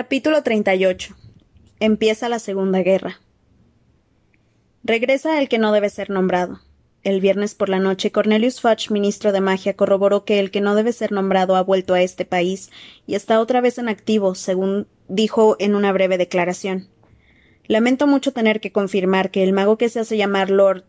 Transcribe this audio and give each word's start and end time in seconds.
Capítulo 0.00 0.44
38. 0.44 1.16
Empieza 1.80 2.28
la 2.28 2.38
Segunda 2.38 2.82
Guerra. 2.82 3.20
Regresa 4.84 5.40
el 5.40 5.48
que 5.48 5.58
no 5.58 5.72
debe 5.72 5.90
ser 5.90 6.08
nombrado. 6.08 6.60
El 7.02 7.20
viernes 7.20 7.56
por 7.56 7.68
la 7.68 7.80
noche, 7.80 8.12
Cornelius 8.12 8.60
Fudge, 8.60 8.92
ministro 8.92 9.32
de 9.32 9.40
magia, 9.40 9.74
corroboró 9.74 10.24
que 10.24 10.38
el 10.38 10.52
que 10.52 10.60
no 10.60 10.76
debe 10.76 10.92
ser 10.92 11.10
nombrado 11.10 11.56
ha 11.56 11.64
vuelto 11.64 11.94
a 11.94 12.00
este 12.00 12.24
país 12.24 12.70
y 13.08 13.16
está 13.16 13.40
otra 13.40 13.60
vez 13.60 13.76
en 13.78 13.88
activo, 13.88 14.36
según 14.36 14.86
dijo 15.08 15.56
en 15.58 15.74
una 15.74 15.90
breve 15.90 16.16
declaración. 16.16 16.86
Lamento 17.66 18.06
mucho 18.06 18.32
tener 18.32 18.60
que 18.60 18.70
confirmar 18.70 19.32
que 19.32 19.42
el 19.42 19.52
mago 19.52 19.78
que 19.78 19.88
se 19.88 19.98
hace 19.98 20.16
llamar 20.16 20.48
Lord 20.48 20.84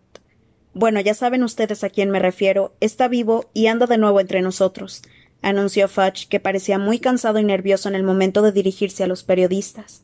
bueno, 0.75 1.01
ya 1.01 1.15
saben 1.15 1.43
ustedes 1.43 1.83
a 1.83 1.89
quién 1.89 2.11
me 2.11 2.19
refiero, 2.19 2.75
está 2.79 3.07
vivo 3.07 3.49
y 3.55 3.65
anda 3.65 3.87
de 3.87 3.97
nuevo 3.97 4.19
entre 4.19 4.43
nosotros 4.43 5.01
anunció 5.41 5.87
Fudge, 5.87 6.27
que 6.29 6.39
parecía 6.39 6.77
muy 6.77 6.99
cansado 6.99 7.39
y 7.39 7.43
nervioso 7.43 7.89
en 7.89 7.95
el 7.95 8.03
momento 8.03 8.41
de 8.41 8.51
dirigirse 8.51 9.03
a 9.03 9.07
los 9.07 9.23
periodistas. 9.23 10.03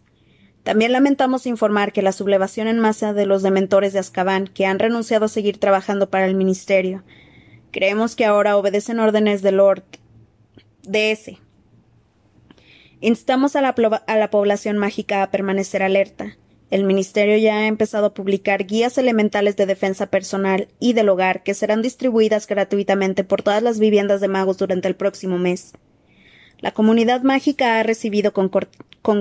También 0.63 0.91
lamentamos 0.91 1.45
informar 1.45 1.93
que 1.93 2.01
la 2.01 2.11
sublevación 2.11 2.67
en 2.67 2.79
masa 2.79 3.13
de 3.13 3.25
los 3.25 3.43
dementores 3.43 3.93
de 3.93 3.99
Azkaban, 3.99 4.47
que 4.47 4.65
han 4.65 4.79
renunciado 4.79 5.25
a 5.25 5.29
seguir 5.29 5.59
trabajando 5.59 6.09
para 6.09 6.25
el 6.25 6.35
ministerio, 6.35 7.03
creemos 7.71 8.15
que 8.15 8.25
ahora 8.25 8.57
obedecen 8.57 8.99
órdenes 8.99 9.41
del 9.41 9.57
Lord 9.57 9.83
DS. 10.83 11.37
Instamos 12.99 13.55
a 13.55 13.61
la, 13.61 13.75
a 14.07 14.17
la 14.17 14.29
población 14.31 14.77
mágica 14.77 15.21
a 15.21 15.29
permanecer 15.29 15.83
alerta. 15.83 16.37
El 16.75 16.83
Ministerio 16.83 17.37
ya 17.37 17.59
ha 17.59 17.67
empezado 17.67 18.07
a 18.07 18.13
publicar 18.13 18.65
guías 18.65 18.97
elementales 18.97 19.55
de 19.55 19.65
defensa 19.65 20.07
personal 20.07 20.67
y 20.77 20.91
del 20.91 21.07
hogar 21.07 21.41
que 21.41 21.53
serán 21.53 21.81
distribuidas 21.81 22.47
gratuitamente 22.47 23.23
por 23.23 23.43
todas 23.43 23.63
las 23.63 23.79
viviendas 23.79 24.19
de 24.19 24.27
magos 24.27 24.57
durante 24.57 24.89
el 24.89 24.97
próximo 24.97 25.37
mes. 25.37 25.71
La 26.59 26.73
comunidad 26.73 27.21
mágica 27.21 27.79
ha 27.79 27.83
recibido 27.83 28.33
con, 28.33 28.51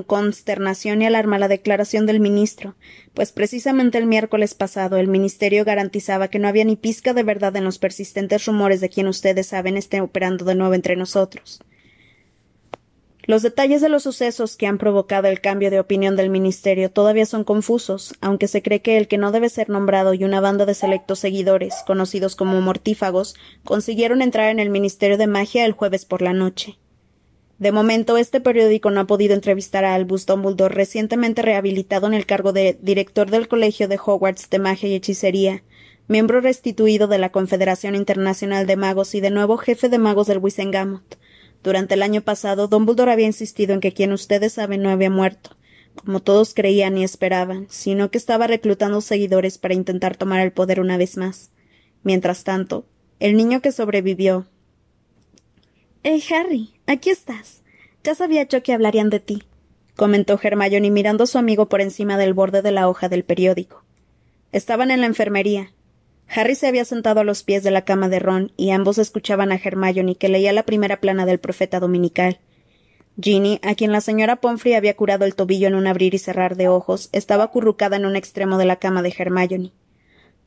consternación 0.02 1.00
y 1.00 1.06
alarma 1.06 1.38
la 1.38 1.46
declaración 1.46 2.06
del 2.06 2.18
ministro, 2.18 2.74
pues 3.14 3.30
precisamente 3.30 3.98
el 3.98 4.06
miércoles 4.06 4.54
pasado 4.54 4.96
el 4.96 5.06
ministerio 5.06 5.64
garantizaba 5.64 6.26
que 6.26 6.40
no 6.40 6.48
había 6.48 6.64
ni 6.64 6.74
pizca 6.74 7.14
de 7.14 7.22
verdad 7.22 7.54
en 7.54 7.62
los 7.62 7.78
persistentes 7.78 8.46
rumores 8.46 8.80
de 8.80 8.88
quien 8.88 9.06
ustedes 9.06 9.46
saben 9.46 9.76
esté 9.76 10.00
operando 10.00 10.44
de 10.44 10.56
nuevo 10.56 10.74
entre 10.74 10.96
nosotros. 10.96 11.60
Los 13.26 13.42
detalles 13.42 13.80
de 13.80 13.88
los 13.88 14.02
sucesos 14.02 14.56
que 14.56 14.66
han 14.66 14.76
provocado 14.76 15.28
el 15.28 15.40
cambio 15.40 15.70
de 15.70 15.80
opinión 15.80 16.14
del 16.14 16.28
Ministerio 16.28 16.90
todavía 16.90 17.24
son 17.24 17.42
confusos, 17.42 18.14
aunque 18.20 18.48
se 18.48 18.62
cree 18.62 18.82
que 18.82 18.98
el 18.98 19.08
que 19.08 19.16
no 19.16 19.32
debe 19.32 19.48
ser 19.48 19.70
nombrado 19.70 20.12
y 20.12 20.24
una 20.24 20.40
banda 20.40 20.66
de 20.66 20.74
selectos 20.74 21.20
seguidores, 21.20 21.74
conocidos 21.86 22.36
como 22.36 22.60
mortífagos, 22.60 23.34
consiguieron 23.64 24.20
entrar 24.20 24.50
en 24.50 24.60
el 24.60 24.68
Ministerio 24.68 25.16
de 25.16 25.26
Magia 25.26 25.64
el 25.64 25.72
jueves 25.72 26.04
por 26.04 26.20
la 26.20 26.34
noche. 26.34 26.78
De 27.58 27.72
momento, 27.72 28.18
este 28.18 28.40
periódico 28.40 28.90
no 28.90 29.00
ha 29.00 29.06
podido 29.06 29.32
entrevistar 29.32 29.86
a 29.86 29.94
Albus 29.94 30.26
Dumbledore, 30.26 30.74
recientemente 30.74 31.40
rehabilitado 31.40 32.06
en 32.06 32.12
el 32.12 32.26
cargo 32.26 32.52
de 32.52 32.78
director 32.82 33.30
del 33.30 33.48
Colegio 33.48 33.88
de 33.88 33.98
Hogwarts 34.04 34.50
de 34.50 34.58
Magia 34.58 34.90
y 34.90 34.94
Hechicería, 34.96 35.62
miembro 36.08 36.42
restituido 36.42 37.06
de 37.06 37.16
la 37.16 37.30
Confederación 37.30 37.94
Internacional 37.94 38.66
de 38.66 38.76
Magos 38.76 39.14
y 39.14 39.20
de 39.20 39.30
nuevo 39.30 39.56
jefe 39.56 39.88
de 39.88 39.98
magos 39.98 40.26
del 40.26 40.40
durante 41.64 41.94
el 41.94 42.02
año 42.02 42.20
pasado, 42.20 42.68
Dumbledore 42.68 43.10
había 43.10 43.24
insistido 43.24 43.72
en 43.72 43.80
que 43.80 43.94
quien 43.94 44.12
ustedes 44.12 44.52
saben 44.52 44.82
no 44.82 44.90
había 44.90 45.08
muerto, 45.08 45.56
como 45.94 46.20
todos 46.20 46.52
creían 46.52 46.98
y 46.98 47.04
esperaban, 47.04 47.66
sino 47.70 48.10
que 48.10 48.18
estaba 48.18 48.46
reclutando 48.46 49.00
seguidores 49.00 49.56
para 49.56 49.72
intentar 49.72 50.14
tomar 50.14 50.40
el 50.40 50.52
poder 50.52 50.78
una 50.78 50.98
vez 50.98 51.16
más. 51.16 51.52
Mientras 52.02 52.44
tanto, 52.44 52.84
el 53.18 53.34
niño 53.34 53.62
que 53.62 53.72
sobrevivió. 53.72 54.46
Eh, 56.02 56.22
Harry, 56.30 56.74
aquí 56.86 57.08
estás. 57.08 57.62
Ya 58.04 58.14
sabía 58.14 58.46
yo 58.46 58.62
que 58.62 58.74
hablarían 58.74 59.08
de 59.08 59.20
ti, 59.20 59.44
comentó 59.96 60.38
Hermione 60.40 60.90
mirando 60.90 61.24
a 61.24 61.26
su 61.26 61.38
amigo 61.38 61.70
por 61.70 61.80
encima 61.80 62.18
del 62.18 62.34
borde 62.34 62.60
de 62.60 62.72
la 62.72 62.90
hoja 62.90 63.08
del 63.08 63.24
periódico. 63.24 63.82
Estaban 64.52 64.90
en 64.90 65.00
la 65.00 65.06
enfermería, 65.06 65.72
Harry 66.28 66.54
se 66.54 66.66
había 66.66 66.84
sentado 66.84 67.20
a 67.20 67.24
los 67.24 67.42
pies 67.42 67.62
de 67.62 67.70
la 67.70 67.84
cama 67.84 68.08
de 68.08 68.18
Ron 68.18 68.52
y 68.56 68.70
ambos 68.70 68.98
escuchaban 68.98 69.52
a 69.52 69.56
Hermione 69.56 70.16
que 70.16 70.28
leía 70.28 70.52
la 70.52 70.64
primera 70.64 71.00
plana 71.00 71.26
del 71.26 71.38
profeta 71.38 71.80
dominical. 71.80 72.38
Ginny, 73.20 73.60
a 73.62 73.74
quien 73.74 73.92
la 73.92 74.00
señora 74.00 74.36
Pomfrey 74.36 74.74
había 74.74 74.96
curado 74.96 75.24
el 75.24 75.34
tobillo 75.34 75.68
en 75.68 75.76
un 75.76 75.86
abrir 75.86 76.14
y 76.14 76.18
cerrar 76.18 76.56
de 76.56 76.68
ojos, 76.68 77.10
estaba 77.12 77.44
acurrucada 77.44 77.96
en 77.96 78.06
un 78.06 78.16
extremo 78.16 78.58
de 78.58 78.64
la 78.64 78.76
cama 78.76 79.02
de 79.02 79.14
Hermione. 79.16 79.72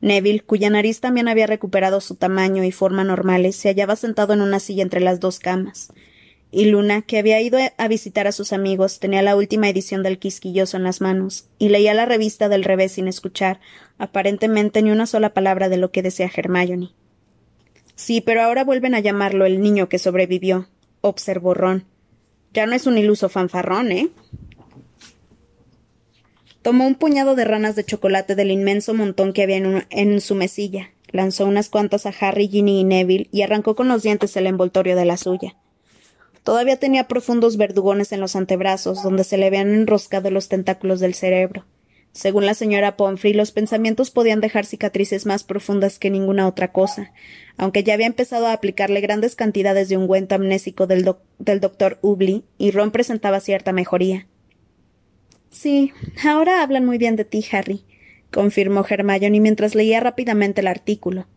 Neville, 0.00 0.40
cuya 0.40 0.70
nariz 0.70 1.00
también 1.00 1.28
había 1.28 1.46
recuperado 1.46 2.00
su 2.00 2.14
tamaño 2.14 2.62
y 2.64 2.70
forma 2.70 3.04
normales, 3.04 3.56
se 3.56 3.68
hallaba 3.68 3.96
sentado 3.96 4.34
en 4.34 4.42
una 4.42 4.60
silla 4.60 4.82
entre 4.82 5.00
las 5.00 5.18
dos 5.18 5.38
camas 5.38 5.92
y 6.50 6.66
Luna, 6.66 7.02
que 7.02 7.18
había 7.18 7.40
ido 7.40 7.58
a 7.76 7.88
visitar 7.88 8.26
a 8.26 8.32
sus 8.32 8.52
amigos, 8.52 9.00
tenía 9.00 9.22
la 9.22 9.36
última 9.36 9.68
edición 9.68 10.02
del 10.02 10.18
Quisquilloso 10.18 10.76
en 10.76 10.84
las 10.84 11.00
manos, 11.00 11.46
y 11.58 11.68
leía 11.68 11.92
la 11.94 12.06
revista 12.06 12.48
del 12.48 12.64
revés 12.64 12.92
sin 12.92 13.06
escuchar, 13.06 13.60
aparentemente 13.98 14.82
ni 14.82 14.90
una 14.90 15.06
sola 15.06 15.34
palabra 15.34 15.68
de 15.68 15.76
lo 15.76 15.90
que 15.90 16.02
decía 16.02 16.30
Hermione. 16.34 16.90
Sí, 17.94 18.20
pero 18.20 18.42
ahora 18.42 18.64
vuelven 18.64 18.94
a 18.94 19.00
llamarlo 19.00 19.44
el 19.44 19.60
niño 19.60 19.88
que 19.88 19.98
sobrevivió, 19.98 20.68
observó 21.00 21.54
Ron. 21.54 21.84
Ya 22.54 22.66
no 22.66 22.74
es 22.74 22.86
un 22.86 22.96
iluso 22.96 23.28
fanfarrón, 23.28 23.92
¿eh? 23.92 24.08
Tomó 26.62 26.86
un 26.86 26.94
puñado 26.94 27.34
de 27.34 27.44
ranas 27.44 27.76
de 27.76 27.84
chocolate 27.84 28.34
del 28.34 28.50
inmenso 28.50 28.94
montón 28.94 29.32
que 29.32 29.42
había 29.42 29.56
en, 29.56 29.86
en 29.90 30.20
su 30.20 30.34
mesilla, 30.34 30.90
lanzó 31.10 31.46
unas 31.46 31.68
cuantas 31.68 32.06
a 32.06 32.14
Harry, 32.20 32.48
Ginny 32.48 32.80
y 32.80 32.84
Neville 32.84 33.28
y 33.32 33.42
arrancó 33.42 33.74
con 33.74 33.88
los 33.88 34.02
dientes 34.02 34.36
el 34.36 34.46
envoltorio 34.46 34.96
de 34.96 35.04
la 35.04 35.16
suya. 35.16 35.56
Todavía 36.44 36.78
tenía 36.78 37.08
profundos 37.08 37.56
verdugones 37.56 38.12
en 38.12 38.20
los 38.20 38.34
antebrazos, 38.34 39.02
donde 39.02 39.24
se 39.24 39.36
le 39.36 39.46
habían 39.46 39.74
enroscado 39.74 40.30
los 40.30 40.48
tentáculos 40.48 41.00
del 41.00 41.14
cerebro. 41.14 41.64
Según 42.18 42.46
la 42.46 42.54
señora 42.54 42.96
Pomfrey, 42.96 43.32
los 43.32 43.52
pensamientos 43.52 44.10
podían 44.10 44.40
dejar 44.40 44.66
cicatrices 44.66 45.24
más 45.24 45.44
profundas 45.44 46.00
que 46.00 46.10
ninguna 46.10 46.48
otra 46.48 46.72
cosa, 46.72 47.12
aunque 47.56 47.84
ya 47.84 47.94
había 47.94 48.08
empezado 48.08 48.48
a 48.48 48.54
aplicarle 48.54 49.00
grandes 49.00 49.36
cantidades 49.36 49.88
de 49.88 49.98
ungüento 49.98 50.34
amnésico 50.34 50.88
del, 50.88 51.08
del 51.38 51.60
doctor 51.60 52.00
Ubly, 52.02 52.42
y 52.58 52.72
Ron 52.72 52.90
presentaba 52.90 53.38
cierta 53.38 53.70
mejoría. 53.70 54.26
Sí, 55.50 55.92
ahora 56.24 56.64
hablan 56.64 56.84
muy 56.84 56.98
bien 56.98 57.14
de 57.14 57.24
ti, 57.24 57.44
Harry, 57.52 57.84
confirmó 58.32 58.84
Hermione 58.84 59.38
mientras 59.38 59.76
leía 59.76 60.00
rápidamente 60.00 60.60
el 60.60 60.66
artículo. 60.66 61.28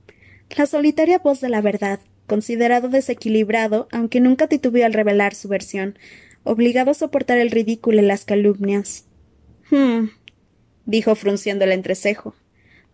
La 0.58 0.66
solitaria 0.66 1.20
voz 1.20 1.42
de 1.42 1.50
la 1.50 1.62
verdad, 1.62 2.00
considerado 2.26 2.90
desequilibrado, 2.90 3.88
aunque 3.92 4.20
nunca 4.20 4.48
titubeó 4.48 4.88
al 4.88 4.94
revelar 4.94 5.36
su 5.36 5.48
versión, 5.48 6.00
obligado 6.44 6.90
a 6.90 6.96
soportar 6.96 7.38
el 7.38 7.52
ridículo 7.52 8.02
y 8.02 8.06
las 8.06 8.26
calumnias. 8.26 9.06
Hmm, 9.70 10.08
dijo 10.86 11.16
frunciendo 11.16 11.66
el 11.66 11.72
entrecejo. 11.72 12.36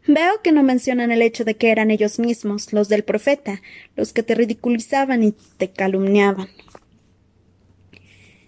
Veo 0.08 0.42
que 0.42 0.54
no 0.54 0.64
mencionan 0.64 1.12
el 1.12 1.22
hecho 1.22 1.44
de 1.44 1.56
que 1.56 1.70
eran 1.70 1.92
ellos 1.92 2.18
mismos, 2.18 2.72
los 2.72 2.88
del 2.88 3.04
profeta, 3.04 3.62
los 3.96 4.14
que 4.14 4.24
te 4.24 4.36
ridiculizaban 4.36 5.24
y 5.24 5.34
te 5.58 5.72
calumniaban. 5.72 6.48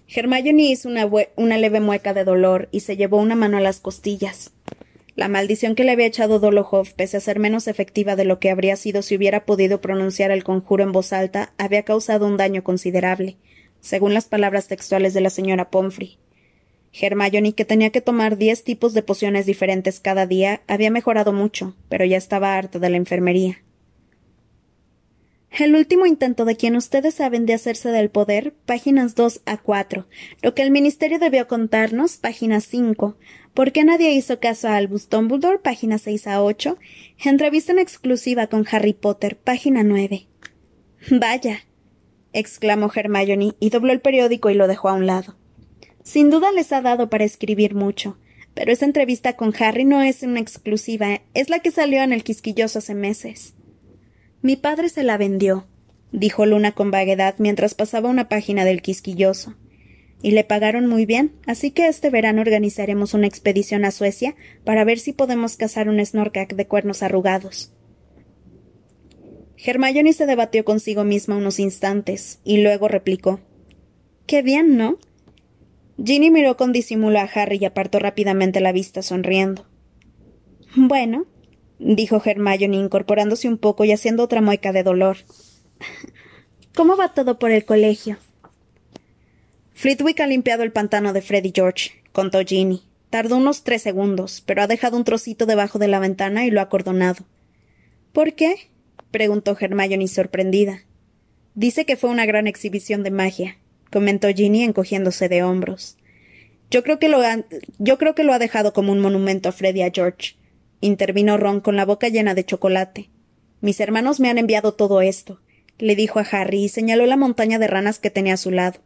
Hermione 0.08 0.64
hizo 0.64 0.88
una, 0.88 1.08
una 1.36 1.58
leve 1.58 1.82
mueca 1.82 2.14
de 2.14 2.24
dolor 2.24 2.70
y 2.72 2.80
se 2.80 2.98
llevó 2.98 3.18
una 3.18 3.36
mano 3.36 3.58
a 3.58 3.62
las 3.62 3.80
costillas. 3.80 4.52
La 5.16 5.28
maldición 5.28 5.76
que 5.76 5.84
le 5.84 5.92
había 5.92 6.06
echado 6.06 6.40
Dolokhov, 6.40 6.94
pese 6.96 7.18
a 7.18 7.20
ser 7.20 7.40
menos 7.40 7.68
efectiva 7.68 8.16
de 8.16 8.24
lo 8.24 8.40
que 8.40 8.50
habría 8.50 8.78
sido 8.78 9.02
si 9.02 9.18
hubiera 9.18 9.46
podido 9.46 9.82
pronunciar 9.82 10.32
el 10.32 10.46
conjuro 10.46 10.84
en 10.84 10.94
voz 10.94 11.12
alta, 11.12 11.52
había 11.58 11.84
causado 11.84 12.26
un 12.26 12.38
daño 12.38 12.64
considerable, 12.64 13.36
según 13.82 14.14
las 14.14 14.26
palabras 14.26 14.70
textuales 14.70 15.14
de 15.14 15.22
la 15.22 15.30
señora 15.30 15.70
Pomfrey. 15.70 16.18
Hermione, 16.94 17.54
que 17.54 17.66
tenía 17.66 17.92
que 17.92 18.02
tomar 18.02 18.38
diez 18.38 18.64
tipos 18.64 18.94
de 18.94 19.04
pociones 19.04 19.46
diferentes 19.46 20.00
cada 20.00 20.26
día, 20.26 20.62
había 20.68 20.92
mejorado 20.92 21.34
mucho, 21.34 21.76
pero 21.88 22.06
ya 22.06 22.18
estaba 22.18 22.56
harta 22.56 22.80
de 22.80 22.90
la 22.90 22.98
enfermería. 22.98 23.60
El 25.52 25.76
último 25.76 26.06
intento 26.06 26.46
de 26.46 26.56
quien 26.56 26.76
ustedes 26.76 27.16
saben 27.16 27.46
de 27.46 27.54
hacerse 27.54 27.90
del 27.90 28.10
poder, 28.10 28.54
páginas 28.66 29.16
2 29.16 29.42
a 29.46 29.58
4. 29.58 30.06
Lo 30.44 30.54
que 30.54 30.62
el 30.62 30.70
Ministerio 30.72 31.18
debió 31.18 31.48
contarnos, 31.48 32.18
página 32.18 32.62
5. 32.62 33.18
¿Por 33.56 33.72
qué 33.72 33.84
nadie 33.84 34.12
hizo 34.12 34.40
caso 34.40 34.68
a 34.68 34.78
Albus 34.78 35.10
Dumbledore, 35.10 35.58
página 35.58 35.98
6 35.98 36.28
a 36.28 36.44
8? 36.44 36.78
Entrevista 37.26 37.72
en 37.72 37.80
exclusiva 37.80 38.48
con 38.48 38.66
Harry 38.72 38.94
Potter, 38.94 39.38
página 39.38 39.84
9. 39.84 40.28
Vaya, 41.12 41.66
exclamó 42.32 42.92
Hermione 42.94 43.56
y 43.60 43.70
dobló 43.72 43.92
el 43.92 44.02
periódico 44.02 44.52
y 44.52 44.54
lo 44.54 44.68
dejó 44.68 44.90
a 44.90 44.94
un 44.94 45.08
lado. 45.08 45.39
Sin 46.04 46.30
duda 46.30 46.52
les 46.52 46.72
ha 46.72 46.82
dado 46.82 47.10
para 47.10 47.26
escribir 47.26 47.76
mucho, 47.76 48.18
pero 48.54 48.72
esa 48.72 48.86
entrevista 48.86 49.34
con 49.34 49.54
Harry 49.60 49.86
no 49.86 50.02
es 50.02 50.24
una 50.24 50.40
exclusiva, 50.40 51.22
es 51.34 51.50
la 51.50 51.60
que 51.60 51.72
salió 51.72 52.02
en 52.02 52.14
el 52.14 52.24
Quisquilloso 52.24 52.80
hace 52.80 52.96
meses. 52.96 53.54
Mi 54.42 54.56
padre 54.56 54.88
se 54.88 55.04
la 55.04 55.18
vendió, 55.18 55.68
dijo 56.12 56.46
Luna 56.46 56.72
con 56.72 56.92
vaguedad 56.92 57.36
mientras 57.40 57.74
pasaba 57.74 58.10
una 58.10 58.30
página 58.30 58.66
del 58.66 58.82
quisquilloso. 58.82 59.56
Y 60.22 60.32
le 60.32 60.44
pagaron 60.44 60.88
muy 60.88 61.06
bien, 61.06 61.34
así 61.46 61.72
que 61.72 61.88
este 61.88 62.10
verano 62.10 62.42
organizaremos 62.42 63.14
una 63.14 63.28
expedición 63.28 63.86
a 63.86 63.92
Suecia 63.92 64.36
para 64.66 64.84
ver 64.84 65.00
si 65.00 65.14
podemos 65.14 65.56
cazar 65.56 65.88
un 65.88 66.06
snorkak 66.06 66.56
de 66.56 66.68
cuernos 66.68 67.04
arrugados. 67.04 67.72
Hermione 69.58 70.14
se 70.14 70.26
debatió 70.26 70.66
consigo 70.66 71.04
misma 71.04 71.38
unos 71.38 71.60
instantes 71.60 72.40
y 72.44 72.58
luego 72.58 72.88
replicó: 72.88 73.40
Qué 74.26 74.42
bien, 74.42 74.78
¿no? 74.78 75.00
Ginny 76.04 76.32
miró 76.32 76.56
con 76.56 76.72
disimulo 76.72 77.20
a 77.20 77.24
Harry 77.24 77.58
y 77.62 77.66
apartó 77.66 78.00
rápidamente 78.00 78.62
la 78.62 78.72
vista 78.72 79.02
sonriendo. 79.02 79.66
Bueno, 80.76 81.26
dijo 81.80 82.22
Hermione 82.24 82.78
incorporándose 82.78 83.48
un 83.48 83.58
poco 83.58 83.84
y 83.84 83.92
haciendo 83.92 84.24
otra 84.24 84.42
mueca 84.42 84.72
de 84.72 84.84
dolor. 84.84 85.18
¿Cómo 86.76 86.96
va 86.96 87.14
todo 87.14 87.40
por 87.40 87.52
el 87.52 87.66
colegio? 87.66 88.18
Flitwick 89.74 90.20
ha 90.20 90.28
limpiado 90.28 90.64
el 90.64 90.72
pantano 90.72 91.14
de 91.14 91.22
Freddy 91.22 91.52
George, 91.54 91.92
contó 92.12 92.40
Ginny. 92.46 92.84
Tardó 93.10 93.38
unos 93.38 93.64
tres 93.64 93.82
segundos, 93.82 94.44
pero 94.46 94.62
ha 94.62 94.68
dejado 94.68 94.96
un 94.96 95.04
trocito 95.04 95.48
debajo 95.48 95.80
de 95.80 95.88
la 95.88 96.00
ventana 96.00 96.46
y 96.46 96.52
lo 96.52 96.62
ha 96.62 96.70
cordonado. 96.70 97.26
¿Por 98.14 98.36
qué? 98.36 98.70
preguntó 99.10 99.58
Hermione 99.60 100.08
sorprendida. 100.08 100.84
Dice 101.56 101.86
que 101.86 101.98
fue 101.98 102.12
una 102.12 102.28
gran 102.28 102.46
exhibición 102.46 103.02
de 103.02 103.10
magia, 103.10 103.58
comentó 103.92 104.28
Ginny 104.30 104.64
encogiéndose 104.64 105.30
de 105.30 105.44
hombros. 105.44 105.98
Yo 106.72 106.84
creo 106.84 107.00
que 107.00 107.10
lo 107.10 107.22
ha, 107.22 107.44
yo 107.80 107.98
creo 107.98 108.16
que 108.16 108.24
lo 108.24 108.34
ha 108.34 108.40
dejado 108.40 108.74
como 108.74 108.92
un 108.92 109.00
monumento 109.00 109.50
a 109.50 109.52
Freddy 109.52 109.80
y 109.80 109.84
a 109.84 109.92
George, 109.92 110.36
intervino 110.82 111.38
Ron 111.38 111.62
con 111.62 111.76
la 111.76 111.86
boca 111.86 112.10
llena 112.10 112.36
de 112.36 112.46
chocolate. 112.46 113.10
Mis 113.62 113.80
hermanos 113.80 114.20
me 114.20 114.30
han 114.30 114.38
enviado 114.38 114.74
todo 114.74 115.02
esto, 115.02 115.42
le 115.80 115.96
dijo 115.96 116.20
a 116.20 116.24
Harry 116.24 116.66
y 116.66 116.70
señaló 116.70 117.06
la 117.06 117.18
montaña 117.18 117.58
de 117.60 117.68
ranas 117.68 118.00
que 118.00 118.12
tenía 118.12 118.36
a 118.36 118.38
su 118.38 118.52
lado. 118.52 118.80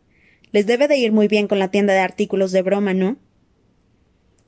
Les 0.52 0.66
debe 0.66 0.88
de 0.88 0.98
ir 0.98 1.12
muy 1.12 1.28
bien 1.28 1.48
con 1.48 1.60
la 1.60 1.72
tienda 1.72 1.94
de 1.94 2.00
artículos 2.00 2.52
de 2.52 2.62
broma, 2.62 2.94
¿no? 2.94 3.18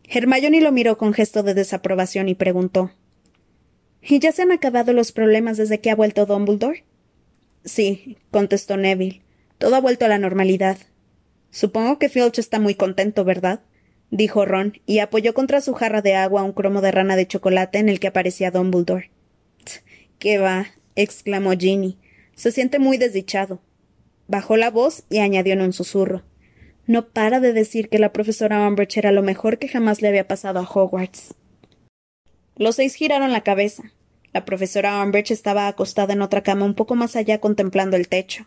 Hermione 0.07 0.61
lo 0.61 0.71
miró 0.71 0.97
con 0.97 1.13
gesto 1.13 1.43
de 1.43 1.55
desaprobación 1.55 2.29
y 2.29 2.35
preguntó 2.35 2.91
¿Y 4.07 4.19
ya 4.19 4.31
se 4.31 4.43
han 4.43 4.51
acabado 4.51 4.93
los 4.93 5.11
problemas 5.11 5.57
desde 5.57 5.81
que 5.81 5.89
ha 5.89 5.95
vuelto 5.95 6.27
Dumbledore? 6.27 6.83
Sí, 7.63 8.17
contestó 8.29 8.77
Neville. 8.77 9.24
Todo 9.65 9.77
ha 9.77 9.81
vuelto 9.81 10.05
a 10.05 10.09
la 10.09 10.19
normalidad. 10.19 10.77
Supongo 11.49 11.97
que 11.97 12.07
Filch 12.07 12.37
está 12.37 12.59
muy 12.59 12.75
contento, 12.75 13.23
¿verdad? 13.23 13.61
dijo 14.11 14.45
Ron, 14.45 14.79
y 14.85 14.99
apoyó 14.99 15.33
contra 15.33 15.59
su 15.59 15.73
jarra 15.73 16.03
de 16.03 16.13
agua 16.13 16.43
un 16.43 16.53
cromo 16.53 16.81
de 16.81 16.91
rana 16.91 17.15
de 17.15 17.25
chocolate 17.25 17.79
en 17.79 17.89
el 17.89 17.99
que 17.99 18.05
aparecía 18.05 18.51
Dumbledore. 18.51 19.09
¿Qué 20.19 20.37
va? 20.37 20.67
exclamó 20.95 21.53
Ginny. 21.57 21.97
Se 22.35 22.51
siente 22.51 22.77
muy 22.77 22.99
desdichado. 22.99 23.59
Bajó 24.27 24.55
la 24.55 24.69
voz 24.69 25.03
y 25.09 25.17
añadió 25.17 25.53
en 25.53 25.61
un 25.61 25.73
susurro. 25.73 26.21
No 26.85 27.07
para 27.07 27.39
de 27.39 27.51
decir 27.51 27.89
que 27.89 27.97
la 27.97 28.13
profesora 28.13 28.67
Umbridge 28.67 28.97
era 28.97 29.11
lo 29.11 29.23
mejor 29.23 29.57
que 29.57 29.67
jamás 29.67 29.99
le 29.99 30.09
había 30.09 30.27
pasado 30.27 30.59
a 30.59 30.69
Hogwarts. 30.71 31.33
Los 32.55 32.75
seis 32.75 32.93
giraron 32.93 33.31
la 33.31 33.41
cabeza. 33.41 33.81
La 34.31 34.45
profesora 34.45 35.01
Umbridge 35.01 35.31
estaba 35.31 35.67
acostada 35.67 36.13
en 36.13 36.21
otra 36.21 36.43
cama 36.43 36.65
un 36.65 36.75
poco 36.75 36.93
más 36.93 37.15
allá 37.15 37.39
contemplando 37.39 37.97
el 37.97 38.07
techo. 38.07 38.45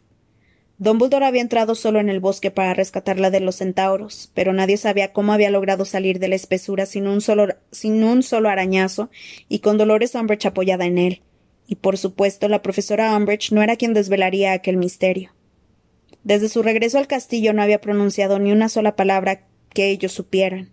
Dumbledore 0.81 1.27
había 1.27 1.43
entrado 1.43 1.75
solo 1.75 1.99
en 1.99 2.09
el 2.09 2.21
bosque 2.21 2.53
para 2.53 2.73
rescatarla 2.73 3.31
de 3.31 3.41
los 3.41 3.57
centauros, 3.57 4.31
pero 4.33 4.53
nadie 4.53 4.77
sabía 4.77 5.13
cómo 5.13 5.33
había 5.33 5.51
logrado 5.51 5.85
salir 5.85 6.21
de 6.21 6.29
la 6.29 6.37
espesura 6.37 6.87
sin 6.87 7.09
un 7.09 7.21
solo, 7.21 8.49
arañazo 8.49 9.11
y 9.49 9.59
con 9.59 9.77
Dolores 9.77 10.15
Umbridge 10.15 10.47
apoyada 10.47 10.85
en 10.85 10.99
él. 10.99 11.23
Y 11.67 11.77
por 11.77 11.99
supuesto 11.99 12.49
la 12.49 12.63
profesora 12.63 13.17
Umbridge 13.17 13.51
no 13.51 13.61
era 13.61 13.75
quien 13.75 13.93
desvelaría 13.93 14.53
aquel 14.53 14.77
misterio. 14.77 15.35
Desde 16.23 16.49
su 16.49 16.63
regreso 16.63 16.99
al 16.99 17.09
castillo 17.09 17.53
no 17.53 17.63
había 17.63 17.81
pronunciado 17.81 18.39
ni 18.39 18.53
una 18.53 18.69
sola 18.69 18.95
palabra 18.95 19.47
que 19.75 19.91
ellos 19.91 20.13
supieran. 20.13 20.71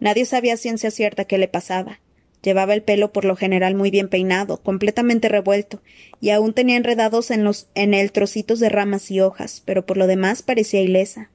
Nadie 0.00 0.24
sabía 0.24 0.56
ciencia 0.56 0.90
cierta 0.90 1.26
qué 1.26 1.38
le 1.38 1.46
pasaba. 1.46 2.00
Llevaba 2.44 2.74
el 2.74 2.82
pelo 2.82 3.12
por 3.12 3.24
lo 3.24 3.34
general 3.34 3.74
muy 3.74 3.90
bien 3.90 4.08
peinado, 4.08 4.58
completamente 4.58 5.28
revuelto, 5.28 5.82
y 6.20 6.30
aún 6.30 6.52
tenía 6.52 6.76
enredados 6.76 7.32
en, 7.32 7.42
los, 7.42 7.68
en 7.74 7.94
él 7.94 8.12
trocitos 8.12 8.60
de 8.60 8.68
ramas 8.68 9.10
y 9.10 9.20
hojas, 9.20 9.62
pero 9.64 9.84
por 9.84 9.96
lo 9.96 10.06
demás 10.06 10.42
parecía 10.42 10.80
ilesa. 10.80 11.30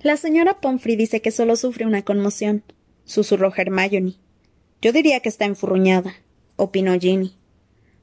La 0.00 0.16
señora 0.16 0.60
Pomfrey 0.60 0.96
dice 0.96 1.22
que 1.22 1.30
solo 1.30 1.54
sufre 1.54 1.86
una 1.86 2.02
conmoción, 2.02 2.64
susurró 3.04 3.52
Hermione. 3.54 4.14
Yo 4.82 4.92
diría 4.92 5.20
que 5.20 5.28
está 5.28 5.44
enfurruñada, 5.44 6.14
opinó 6.56 6.98
Ginny. 6.98 7.36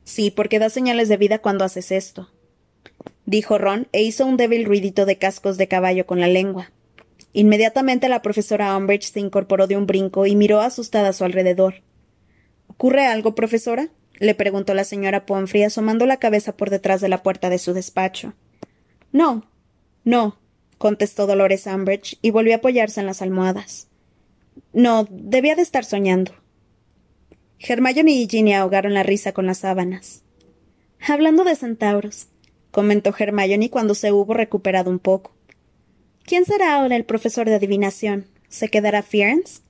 Sí, 0.03 0.31
porque 0.31 0.59
da 0.59 0.69
señales 0.69 1.09
de 1.09 1.17
vida 1.17 1.39
cuando 1.39 1.65
haces 1.65 1.91
esto 1.91 2.29
dijo 3.25 3.57
Ron, 3.57 3.87
e 3.91 4.03
hizo 4.03 4.25
un 4.25 4.37
débil 4.37 4.65
ruidito 4.65 5.05
de 5.05 5.17
cascos 5.17 5.57
de 5.57 5.67
caballo 5.67 6.05
con 6.05 6.19
la 6.19 6.27
lengua. 6.27 6.71
Inmediatamente 7.33 8.09
la 8.09 8.21
profesora 8.21 8.75
Umbridge 8.75 9.11
se 9.11 9.19
incorporó 9.19 9.67
de 9.67 9.77
un 9.77 9.87
brinco 9.87 10.25
y 10.25 10.35
miró 10.35 10.59
asustada 10.59 11.09
a 11.09 11.13
su 11.13 11.23
alrededor. 11.23 11.75
¿Ocurre 12.67 13.05
algo, 13.05 13.35
profesora? 13.35 13.89
le 14.19 14.35
preguntó 14.35 14.75
la 14.75 14.83
señora 14.83 15.25
Pomfrey 15.25 15.63
asomando 15.63 16.05
la 16.05 16.17
cabeza 16.17 16.55
por 16.55 16.69
detrás 16.69 17.01
de 17.01 17.09
la 17.09 17.23
puerta 17.23 17.49
de 17.49 17.57
su 17.57 17.73
despacho. 17.73 18.33
No, 19.11 19.49
no, 20.03 20.37
contestó 20.77 21.25
Dolores 21.25 21.65
Umbridge 21.65 22.19
y 22.21 22.29
volvió 22.29 22.53
a 22.53 22.57
apoyarse 22.57 22.99
en 22.99 23.07
las 23.07 23.21
almohadas. 23.21 23.87
No, 24.73 25.07
debía 25.09 25.55
de 25.55 25.63
estar 25.63 25.85
soñando. 25.85 26.33
Hermione 27.59 28.11
y 28.11 28.27
Ginny 28.27 28.53
ahogaron 28.53 28.93
la 28.93 29.03
risa 29.03 29.31
con 29.31 29.45
las 29.45 29.59
sábanas. 29.59 30.23
Hablando 30.99 31.43
de 31.43 31.55
centauros, 31.55 32.27
comentó 32.71 33.13
Hermione 33.17 33.69
cuando 33.69 33.95
se 33.95 34.11
hubo 34.11 34.33
recuperado 34.33 34.89
un 34.89 34.99
poco. 34.99 35.33
¿Quién 36.23 36.45
será 36.45 36.75
ahora 36.75 36.95
el 36.95 37.05
profesor 37.05 37.47
de 37.47 37.55
adivinación? 37.55 38.27
¿Se 38.47 38.69
quedará 38.69 39.01
Firenze? 39.01 39.61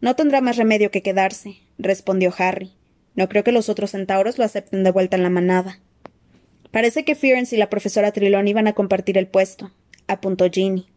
No 0.00 0.14
tendrá 0.16 0.40
más 0.40 0.56
remedio 0.56 0.90
que 0.90 1.02
quedarse, 1.02 1.56
respondió 1.78 2.32
Harry. 2.38 2.72
No 3.14 3.28
creo 3.28 3.42
que 3.42 3.52
los 3.52 3.68
otros 3.68 3.90
centauros 3.90 4.38
lo 4.38 4.44
acepten 4.44 4.84
de 4.84 4.90
vuelta 4.92 5.16
en 5.16 5.22
la 5.22 5.30
manada. 5.30 5.80
Parece 6.70 7.04
que 7.04 7.14
Firenze 7.14 7.56
y 7.56 7.58
la 7.58 7.70
profesora 7.70 8.12
Trelawney 8.12 8.50
iban 8.50 8.68
a 8.68 8.74
compartir 8.74 9.18
el 9.18 9.26
puesto, 9.26 9.72
apuntó 10.06 10.48
Ginny. 10.50 10.88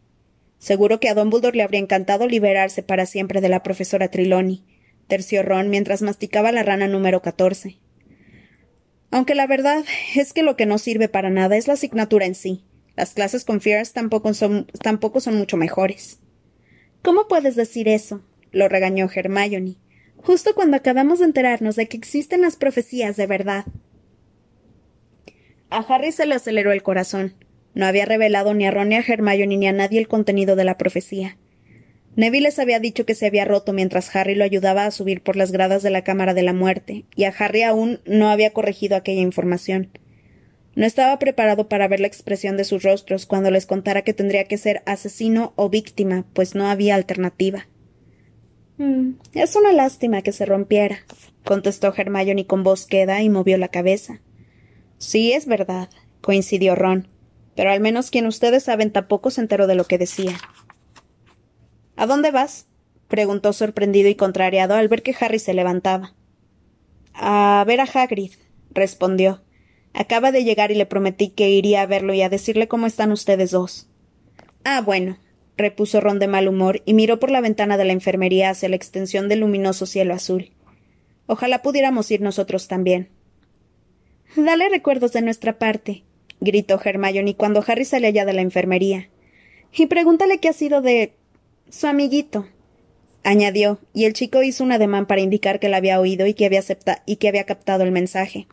Seguro 0.58 1.00
que 1.00 1.08
a 1.08 1.14
Dumbledore 1.14 1.56
le 1.56 1.62
habría 1.64 1.80
encantado 1.80 2.28
liberarse 2.28 2.82
para 2.82 3.06
siempre 3.06 3.40
de 3.40 3.48
la 3.48 3.62
profesora 3.62 4.08
Trelawney, 4.08 4.62
terció 5.08 5.42
Ron 5.42 5.70
mientras 5.70 6.02
masticaba 6.02 6.52
la 6.52 6.62
rana 6.62 6.86
número 6.86 7.22
catorce. 7.22 7.78
Aunque 9.10 9.34
la 9.34 9.46
verdad 9.46 9.84
es 10.14 10.32
que 10.32 10.42
lo 10.42 10.56
que 10.56 10.66
no 10.66 10.78
sirve 10.78 11.08
para 11.08 11.30
nada 11.30 11.56
es 11.56 11.66
la 11.66 11.74
asignatura 11.74 12.26
en 12.26 12.34
sí. 12.34 12.64
Las 12.96 13.14
clases 13.14 13.44
con 13.44 13.60
Fierce 13.60 13.92
tampoco 13.92 14.34
son, 14.34 14.66
tampoco 14.82 15.20
son 15.20 15.36
mucho 15.36 15.56
mejores. 15.56 16.18
¿Cómo 17.02 17.26
puedes 17.28 17.56
decir 17.56 17.88
eso? 17.88 18.22
lo 18.52 18.68
regañó 18.68 19.08
Hermione. 19.12 19.76
Justo 20.16 20.54
cuando 20.54 20.76
acabamos 20.76 21.18
de 21.18 21.24
enterarnos 21.24 21.74
de 21.74 21.88
que 21.88 21.96
existen 21.96 22.42
las 22.42 22.56
profecías 22.56 23.16
de 23.16 23.26
verdad. 23.26 23.64
A 25.70 25.78
Harry 25.78 26.12
se 26.12 26.26
le 26.26 26.34
aceleró 26.34 26.70
el 26.72 26.82
corazón. 26.82 27.34
No 27.74 27.86
había 27.86 28.04
revelado 28.04 28.52
ni 28.52 28.66
a 28.66 28.70
Ron 28.70 28.90
ni 28.90 28.96
a 28.96 29.00
Hermione 29.00 29.56
ni 29.56 29.66
a 29.66 29.72
nadie 29.72 29.98
el 29.98 30.06
contenido 30.06 30.54
de 30.54 30.64
la 30.64 30.76
profecía. 30.76 31.38
Neville 32.14 32.44
les 32.44 32.58
había 32.58 32.78
dicho 32.78 33.06
que 33.06 33.14
se 33.14 33.26
había 33.26 33.46
roto 33.46 33.72
mientras 33.72 34.14
Harry 34.14 34.34
lo 34.34 34.44
ayudaba 34.44 34.84
a 34.84 34.90
subir 34.90 35.22
por 35.22 35.36
las 35.36 35.50
gradas 35.50 35.82
de 35.82 35.88
la 35.88 36.04
Cámara 36.04 36.34
de 36.34 36.42
la 36.42 36.52
Muerte, 36.52 37.06
y 37.16 37.24
a 37.24 37.34
Harry 37.38 37.62
aún 37.62 38.00
no 38.04 38.28
había 38.28 38.52
corregido 38.52 38.96
aquella 38.96 39.22
información. 39.22 39.98
No 40.74 40.86
estaba 40.86 41.18
preparado 41.18 41.68
para 41.68 41.86
ver 41.88 42.00
la 42.00 42.06
expresión 42.06 42.56
de 42.56 42.64
sus 42.64 42.82
rostros 42.82 43.26
cuando 43.26 43.50
les 43.50 43.66
contara 43.66 44.02
que 44.02 44.14
tendría 44.14 44.44
que 44.44 44.56
ser 44.56 44.82
asesino 44.86 45.52
o 45.56 45.68
víctima, 45.68 46.24
pues 46.32 46.54
no 46.54 46.66
había 46.66 46.94
alternativa. 46.94 47.66
Mm, 48.78 49.12
es 49.34 49.54
una 49.54 49.72
lástima 49.72 50.22
que 50.22 50.32
se 50.32 50.46
rompiera, 50.46 50.98
contestó 51.44 51.92
Hermione 51.94 52.46
con 52.46 52.62
voz 52.62 52.86
queda 52.86 53.22
y 53.22 53.28
movió 53.28 53.58
la 53.58 53.68
cabeza. 53.68 54.20
Sí, 54.96 55.32
es 55.32 55.46
verdad, 55.46 55.90
coincidió 56.22 56.74
Ron, 56.74 57.08
pero 57.54 57.70
al 57.70 57.80
menos 57.80 58.10
quien 58.10 58.26
ustedes 58.26 58.64
saben 58.64 58.90
tampoco 58.90 59.30
se 59.30 59.42
enteró 59.42 59.66
de 59.66 59.74
lo 59.74 59.84
que 59.84 59.98
decía. 59.98 60.38
¿A 61.96 62.06
dónde 62.06 62.30
vas? 62.30 62.66
preguntó 63.08 63.52
sorprendido 63.52 64.08
y 64.08 64.14
contrariado 64.14 64.74
al 64.74 64.88
ver 64.88 65.02
que 65.02 65.14
Harry 65.20 65.38
se 65.38 65.52
levantaba. 65.52 66.14
A 67.12 67.62
ver 67.66 67.80
a 67.80 67.84
Hagrid, 67.84 68.32
respondió. 68.70 69.42
Acaba 69.94 70.32
de 70.32 70.44
llegar 70.44 70.70
y 70.70 70.74
le 70.74 70.86
prometí 70.86 71.28
que 71.28 71.50
iría 71.50 71.82
a 71.82 71.86
verlo 71.86 72.14
y 72.14 72.22
a 72.22 72.28
decirle 72.28 72.68
cómo 72.68 72.86
están 72.86 73.12
ustedes 73.12 73.50
dos. 73.50 73.88
Ah, 74.64 74.80
bueno, 74.80 75.18
repuso 75.56 76.00
Ron 76.00 76.18
de 76.18 76.28
mal 76.28 76.48
humor 76.48 76.82
y 76.84 76.94
miró 76.94 77.18
por 77.18 77.30
la 77.30 77.40
ventana 77.40 77.76
de 77.76 77.84
la 77.84 77.92
enfermería 77.92 78.50
hacia 78.50 78.68
la 78.68 78.76
extensión 78.76 79.28
del 79.28 79.40
luminoso 79.40 79.86
cielo 79.86 80.14
azul. 80.14 80.50
Ojalá 81.26 81.62
pudiéramos 81.62 82.10
ir 82.10 82.20
nosotros 82.20 82.68
también. 82.68 83.08
Dale 84.36 84.68
recuerdos 84.68 85.12
de 85.12 85.22
nuestra 85.22 85.58
parte, 85.58 86.04
gritó 86.40 86.80
Hermione 86.82 87.36
cuando 87.36 87.62
Harry 87.66 87.84
salió 87.84 88.08
allá 88.08 88.24
de 88.24 88.32
la 88.32 88.42
enfermería. 88.42 89.10
Y 89.74 89.86
pregúntale 89.86 90.38
qué 90.38 90.48
ha 90.48 90.52
sido 90.52 90.82
de 90.82 91.14
su 91.70 91.86
amiguito. 91.86 92.46
añadió, 93.24 93.78
y 93.94 94.04
el 94.04 94.14
chico 94.14 94.42
hizo 94.42 94.64
un 94.64 94.72
ademán 94.72 95.06
para 95.06 95.20
indicar 95.20 95.60
que 95.60 95.68
la 95.68 95.76
había 95.76 96.00
oído 96.00 96.26
y 96.26 96.34
que 96.34 96.46
había, 96.46 96.62
y 97.06 97.16
que 97.16 97.28
había 97.28 97.44
captado 97.44 97.84
el 97.84 97.92
mensaje. 97.92 98.48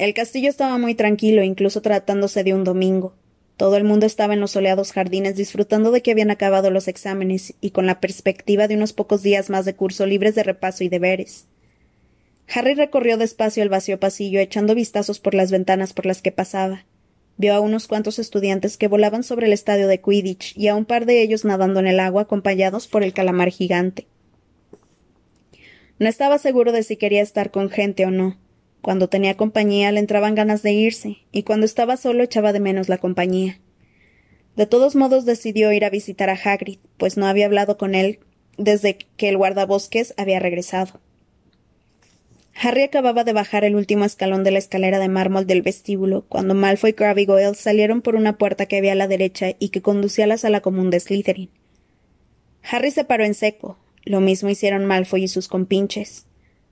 El 0.00 0.14
castillo 0.14 0.48
estaba 0.48 0.78
muy 0.78 0.94
tranquilo, 0.94 1.42
incluso 1.42 1.82
tratándose 1.82 2.42
de 2.42 2.54
un 2.54 2.64
domingo. 2.64 3.12
Todo 3.58 3.76
el 3.76 3.84
mundo 3.84 4.06
estaba 4.06 4.32
en 4.32 4.40
los 4.40 4.52
soleados 4.52 4.92
jardines 4.92 5.36
disfrutando 5.36 5.90
de 5.90 6.00
que 6.00 6.10
habían 6.10 6.30
acabado 6.30 6.70
los 6.70 6.88
exámenes 6.88 7.52
y 7.60 7.72
con 7.72 7.84
la 7.84 8.00
perspectiva 8.00 8.66
de 8.66 8.76
unos 8.76 8.94
pocos 8.94 9.22
días 9.22 9.50
más 9.50 9.66
de 9.66 9.74
curso 9.74 10.06
libres 10.06 10.34
de 10.34 10.42
repaso 10.42 10.84
y 10.84 10.88
deberes. 10.88 11.48
Harry 12.48 12.72
recorrió 12.72 13.18
despacio 13.18 13.62
el 13.62 13.68
vacío 13.68 14.00
pasillo, 14.00 14.40
echando 14.40 14.74
vistazos 14.74 15.20
por 15.20 15.34
las 15.34 15.50
ventanas 15.50 15.92
por 15.92 16.06
las 16.06 16.22
que 16.22 16.32
pasaba. 16.32 16.86
Vio 17.36 17.52
a 17.52 17.60
unos 17.60 17.86
cuantos 17.86 18.18
estudiantes 18.18 18.78
que 18.78 18.88
volaban 18.88 19.22
sobre 19.22 19.48
el 19.48 19.52
estadio 19.52 19.86
de 19.86 20.00
Quidditch 20.00 20.56
y 20.56 20.68
a 20.68 20.76
un 20.76 20.86
par 20.86 21.04
de 21.04 21.20
ellos 21.20 21.44
nadando 21.44 21.78
en 21.78 21.88
el 21.88 22.00
agua 22.00 22.22
acompañados 22.22 22.88
por 22.88 23.02
el 23.02 23.12
calamar 23.12 23.50
gigante. 23.50 24.06
No 25.98 26.08
estaba 26.08 26.38
seguro 26.38 26.72
de 26.72 26.84
si 26.84 26.96
quería 26.96 27.20
estar 27.20 27.50
con 27.50 27.68
gente 27.68 28.06
o 28.06 28.10
no. 28.10 28.38
Cuando 28.82 29.08
tenía 29.08 29.36
compañía 29.36 29.92
le 29.92 30.00
entraban 30.00 30.34
ganas 30.34 30.62
de 30.62 30.72
irse, 30.72 31.18
y 31.32 31.42
cuando 31.42 31.66
estaba 31.66 31.96
solo 31.96 32.22
echaba 32.22 32.52
de 32.52 32.60
menos 32.60 32.88
la 32.88 32.98
compañía. 32.98 33.60
De 34.56 34.66
todos 34.66 34.96
modos 34.96 35.24
decidió 35.24 35.72
ir 35.72 35.84
a 35.84 35.90
visitar 35.90 36.30
a 36.30 36.38
Hagrid, 36.42 36.78
pues 36.96 37.16
no 37.16 37.26
había 37.26 37.46
hablado 37.46 37.76
con 37.76 37.94
él 37.94 38.20
desde 38.56 38.98
que 39.16 39.28
el 39.28 39.36
guardabosques 39.36 40.14
había 40.16 40.38
regresado. 40.38 41.00
Harry 42.62 42.82
acababa 42.82 43.24
de 43.24 43.32
bajar 43.32 43.64
el 43.64 43.74
último 43.74 44.04
escalón 44.04 44.44
de 44.44 44.50
la 44.50 44.58
escalera 44.58 44.98
de 44.98 45.08
mármol 45.08 45.46
del 45.46 45.62
vestíbulo, 45.62 46.26
cuando 46.28 46.54
Malfoy, 46.54 46.92
Crabbe 46.92 47.22
y 47.22 47.26
Goyle 47.26 47.54
salieron 47.54 48.02
por 48.02 48.16
una 48.16 48.36
puerta 48.36 48.66
que 48.66 48.76
había 48.76 48.92
a 48.92 48.96
la 48.96 49.08
derecha 49.08 49.54
y 49.58 49.70
que 49.70 49.80
conducía 49.80 50.24
a 50.24 50.28
la 50.28 50.36
sala 50.36 50.60
común 50.60 50.90
de 50.90 51.00
Slytherin. 51.00 51.48
Harry 52.62 52.90
se 52.90 53.04
paró 53.04 53.24
en 53.24 53.34
seco. 53.34 53.78
Lo 54.04 54.20
mismo 54.20 54.50
hicieron 54.50 54.84
Malfoy 54.84 55.24
y 55.24 55.28
sus 55.28 55.48
compinches. 55.48 56.26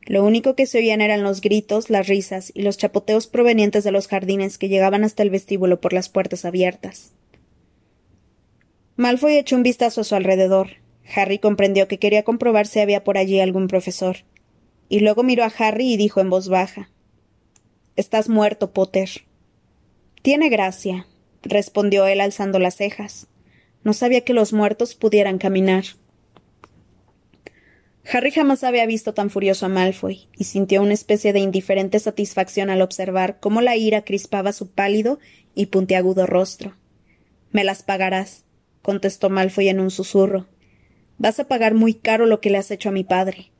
Lo 0.08 0.24
único 0.24 0.56
que 0.56 0.64
se 0.64 0.78
oían 0.78 1.02
eran 1.02 1.22
los 1.22 1.42
gritos, 1.42 1.90
las 1.90 2.08
risas 2.08 2.50
y 2.54 2.62
los 2.62 2.78
chapoteos 2.78 3.26
provenientes 3.26 3.84
de 3.84 3.92
los 3.92 4.08
jardines 4.08 4.56
que 4.56 4.70
llegaban 4.70 5.04
hasta 5.04 5.22
el 5.22 5.28
vestíbulo 5.28 5.82
por 5.82 5.92
las 5.92 6.08
puertas 6.08 6.46
abiertas. 6.46 7.12
Malfoy 8.96 9.36
echó 9.36 9.54
un 9.54 9.62
vistazo 9.62 10.00
a 10.00 10.04
su 10.04 10.14
alrededor. 10.14 10.70
Harry 11.14 11.38
comprendió 11.38 11.88
que 11.88 11.98
quería 11.98 12.22
comprobar 12.22 12.66
si 12.66 12.80
había 12.80 13.04
por 13.04 13.18
allí 13.18 13.38
algún 13.38 13.68
profesor 13.68 14.16
y 14.88 15.00
luego 15.00 15.22
miró 15.22 15.44
a 15.44 15.52
Harry 15.58 15.92
y 15.92 15.96
dijo 15.98 16.20
en 16.20 16.30
voz 16.30 16.48
baja 16.48 16.88
Estás 17.96 18.28
muerto, 18.28 18.72
Potter. 18.72 19.10
Tiene 20.22 20.48
gracia, 20.48 21.06
respondió 21.42 22.06
él 22.06 22.20
alzando 22.20 22.58
las 22.58 22.76
cejas. 22.76 23.26
No 23.84 23.92
sabía 23.92 24.22
que 24.22 24.32
los 24.32 24.52
muertos 24.54 24.94
pudieran 24.94 25.38
caminar. 25.38 25.84
Harry 28.10 28.30
jamás 28.30 28.64
había 28.64 28.86
visto 28.86 29.12
tan 29.12 29.28
furioso 29.28 29.66
a 29.66 29.68
Malfoy, 29.68 30.28
y 30.36 30.44
sintió 30.44 30.82
una 30.82 30.94
especie 30.94 31.32
de 31.32 31.40
indiferente 31.40 31.98
satisfacción 31.98 32.70
al 32.70 32.80
observar 32.80 33.38
cómo 33.38 33.60
la 33.60 33.76
ira 33.76 34.02
crispaba 34.02 34.52
su 34.52 34.70
pálido 34.70 35.18
y 35.54 35.66
puntiagudo 35.66 36.26
rostro. 36.26 36.74
Me 37.50 37.64
las 37.64 37.82
pagarás, 37.82 38.44
contestó 38.80 39.28
Malfoy 39.28 39.68
en 39.68 39.80
un 39.80 39.90
susurro. 39.90 40.46
Vas 41.18 41.38
a 41.38 41.48
pagar 41.48 41.74
muy 41.74 41.94
caro 41.94 42.24
lo 42.24 42.40
que 42.40 42.48
le 42.48 42.58
has 42.58 42.70
hecho 42.70 42.88
a 42.88 42.92
mi 42.92 43.04
padre. 43.04 43.50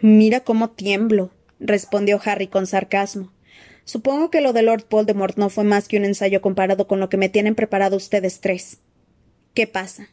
Mira 0.00 0.40
cómo 0.40 0.70
tiemblo, 0.70 1.32
respondió 1.58 2.20
Harry 2.24 2.46
con 2.46 2.66
sarcasmo. 2.66 3.32
Supongo 3.84 4.30
que 4.30 4.40
lo 4.40 4.52
de 4.52 4.62
Lord 4.62 4.86
Voldemort 4.88 5.36
no 5.36 5.48
fue 5.48 5.64
más 5.64 5.88
que 5.88 5.96
un 5.96 6.04
ensayo 6.04 6.40
comparado 6.40 6.86
con 6.86 7.00
lo 7.00 7.08
que 7.08 7.16
me 7.16 7.28
tienen 7.28 7.54
preparado 7.54 7.96
ustedes 7.96 8.40
tres. 8.40 8.78
¿Qué 9.52 9.66
pasa? 9.66 10.08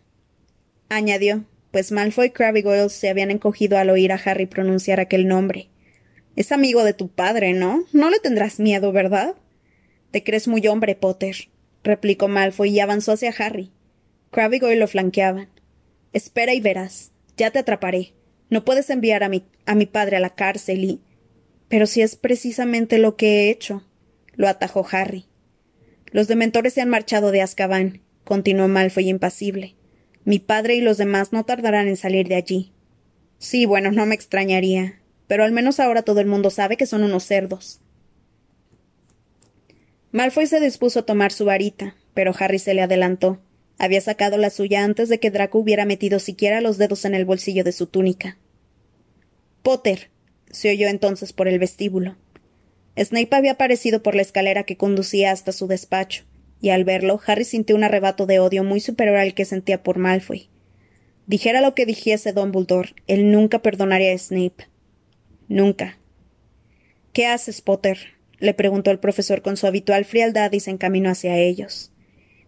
añadió, 0.90 1.46
pues 1.72 1.92
Malfoy, 1.92 2.32
Crabbe 2.32 2.60
y 2.60 2.64
Goyle 2.64 2.90
se 2.90 3.10
habían 3.10 3.32
encogido 3.32 3.78
al 3.78 3.90
oír 3.90 4.12
a 4.12 4.22
Harry 4.24 4.46
pronunciar 4.46 5.00
aquel 5.00 5.28
nombre. 5.28 5.70
Es 6.36 6.52
amigo 6.52 6.84
de 6.84 6.94
tu 6.94 7.10
padre, 7.10 7.54
¿no? 7.54 7.86
No 7.94 8.10
le 8.10 8.20
tendrás 8.20 8.60
miedo, 8.60 8.92
¿verdad? 8.92 9.36
Te 10.12 10.24
crees 10.24 10.48
muy 10.48 10.68
hombre, 10.68 10.96
Potter, 10.96 11.50
replicó 11.84 12.28
Malfoy 12.28 12.70
y 12.70 12.80
avanzó 12.80 13.14
hacia 13.14 13.34
Harry. 13.38 13.72
Crabbe 14.32 14.58
y 14.58 14.60
Goyle 14.60 14.80
lo 14.80 14.88
flanqueaban. 14.88 15.50
Espera 16.14 16.54
y 16.54 16.62
verás. 16.62 17.12
Ya 17.38 17.52
te 17.52 17.60
atraparé. 17.60 18.14
No 18.50 18.66
puedes 18.66 18.90
enviar 18.90 19.24
a 19.24 19.30
mi, 19.30 19.46
a 19.66 19.76
mi 19.76 19.86
padre 19.86 20.18
a 20.18 20.20
la 20.20 20.32
cárcel 20.32 20.84
y. 20.84 21.02
Pero 21.70 21.88
si 21.88 22.02
es 22.02 22.18
precisamente 22.18 22.98
lo 22.98 23.16
que 23.16 23.28
he 23.28 23.50
hecho, 23.50 23.84
lo 24.36 24.50
atajó 24.50 24.86
Harry. 24.92 25.26
Los 26.12 26.28
dementores 26.28 26.74
se 26.74 26.82
han 26.82 26.90
marchado 26.90 27.32
de 27.32 27.42
Azkaban, 27.42 28.02
continuó 28.26 28.68
Malfoy 28.68 29.08
impasible. 29.08 29.76
Mi 30.24 30.40
padre 30.40 30.76
y 30.76 30.82
los 30.82 30.98
demás 30.98 31.34
no 31.34 31.46
tardarán 31.46 31.88
en 31.88 31.98
salir 31.98 32.28
de 32.28 32.36
allí. 32.36 32.72
Sí, 33.40 33.66
bueno, 33.66 33.92
no 33.92 34.06
me 34.06 34.16
extrañaría. 34.16 35.00
Pero 35.28 35.44
al 35.44 35.52
menos 35.52 35.80
ahora 35.80 36.04
todo 36.04 36.20
el 36.20 36.28
mundo 36.28 36.50
sabe 36.50 36.78
que 36.78 36.86
son 36.86 37.04
unos 37.04 37.24
cerdos. 37.24 37.80
Malfoy 40.12 40.46
se 40.46 40.60
dispuso 40.60 41.00
a 41.00 41.06
tomar 41.06 41.32
su 41.32 41.46
varita, 41.46 41.96
pero 42.14 42.34
Harry 42.38 42.60
se 42.60 42.74
le 42.74 42.82
adelantó. 42.82 43.40
Había 43.78 44.02
sacado 44.02 44.38
la 44.38 44.50
suya 44.50 44.84
antes 44.84 45.10
de 45.10 45.20
que 45.20 45.32
Draco 45.32 45.58
hubiera 45.58 45.86
metido 45.86 46.20
siquiera 46.20 46.62
los 46.62 46.78
dedos 46.78 47.06
en 47.06 47.16
el 47.16 47.26
bolsillo 47.26 47.64
de 47.64 47.72
su 47.72 47.88
túnica. 47.88 48.38
Potter. 49.64 50.10
se 50.52 50.70
oyó 50.70 50.88
entonces 50.90 51.32
por 51.32 51.48
el 51.48 51.60
vestíbulo. 51.60 52.18
Snape 52.98 53.36
había 53.36 53.54
aparecido 53.54 54.04
por 54.04 54.16
la 54.16 54.22
escalera 54.22 54.64
que 54.64 54.76
conducía 54.76 55.32
hasta 55.32 55.54
su 55.54 55.68
despacho, 55.68 56.26
y 56.62 56.70
al 56.70 56.84
verlo, 56.84 57.20
Harry 57.26 57.44
sintió 57.44 57.76
un 57.76 57.84
arrebato 57.84 58.28
de 58.28 58.40
odio 58.40 58.64
muy 58.64 58.80
superior 58.80 59.18
al 59.18 59.34
que 59.34 59.46
sentía 59.46 59.82
por 59.82 59.98
Malfoy. 59.98 60.50
Dijera 61.26 61.62
lo 61.62 61.74
que 61.74 61.86
dijese 61.86 62.34
Dumbledore, 62.34 62.94
él 63.08 63.32
nunca 63.32 63.62
perdonaría 63.62 64.14
a 64.14 64.18
Snape. 64.18 64.68
Nunca. 65.48 65.98
¿Qué 67.14 67.26
haces, 67.26 67.62
Potter? 67.62 67.98
le 68.40 68.54
preguntó 68.54 68.90
el 68.90 69.00
profesor 69.00 69.42
con 69.42 69.56
su 69.58 69.68
habitual 69.68 70.04
frialdad 70.06 70.52
y 70.52 70.60
se 70.60 70.72
encaminó 70.72 71.10
hacia 71.10 71.38
ellos. 71.38 71.92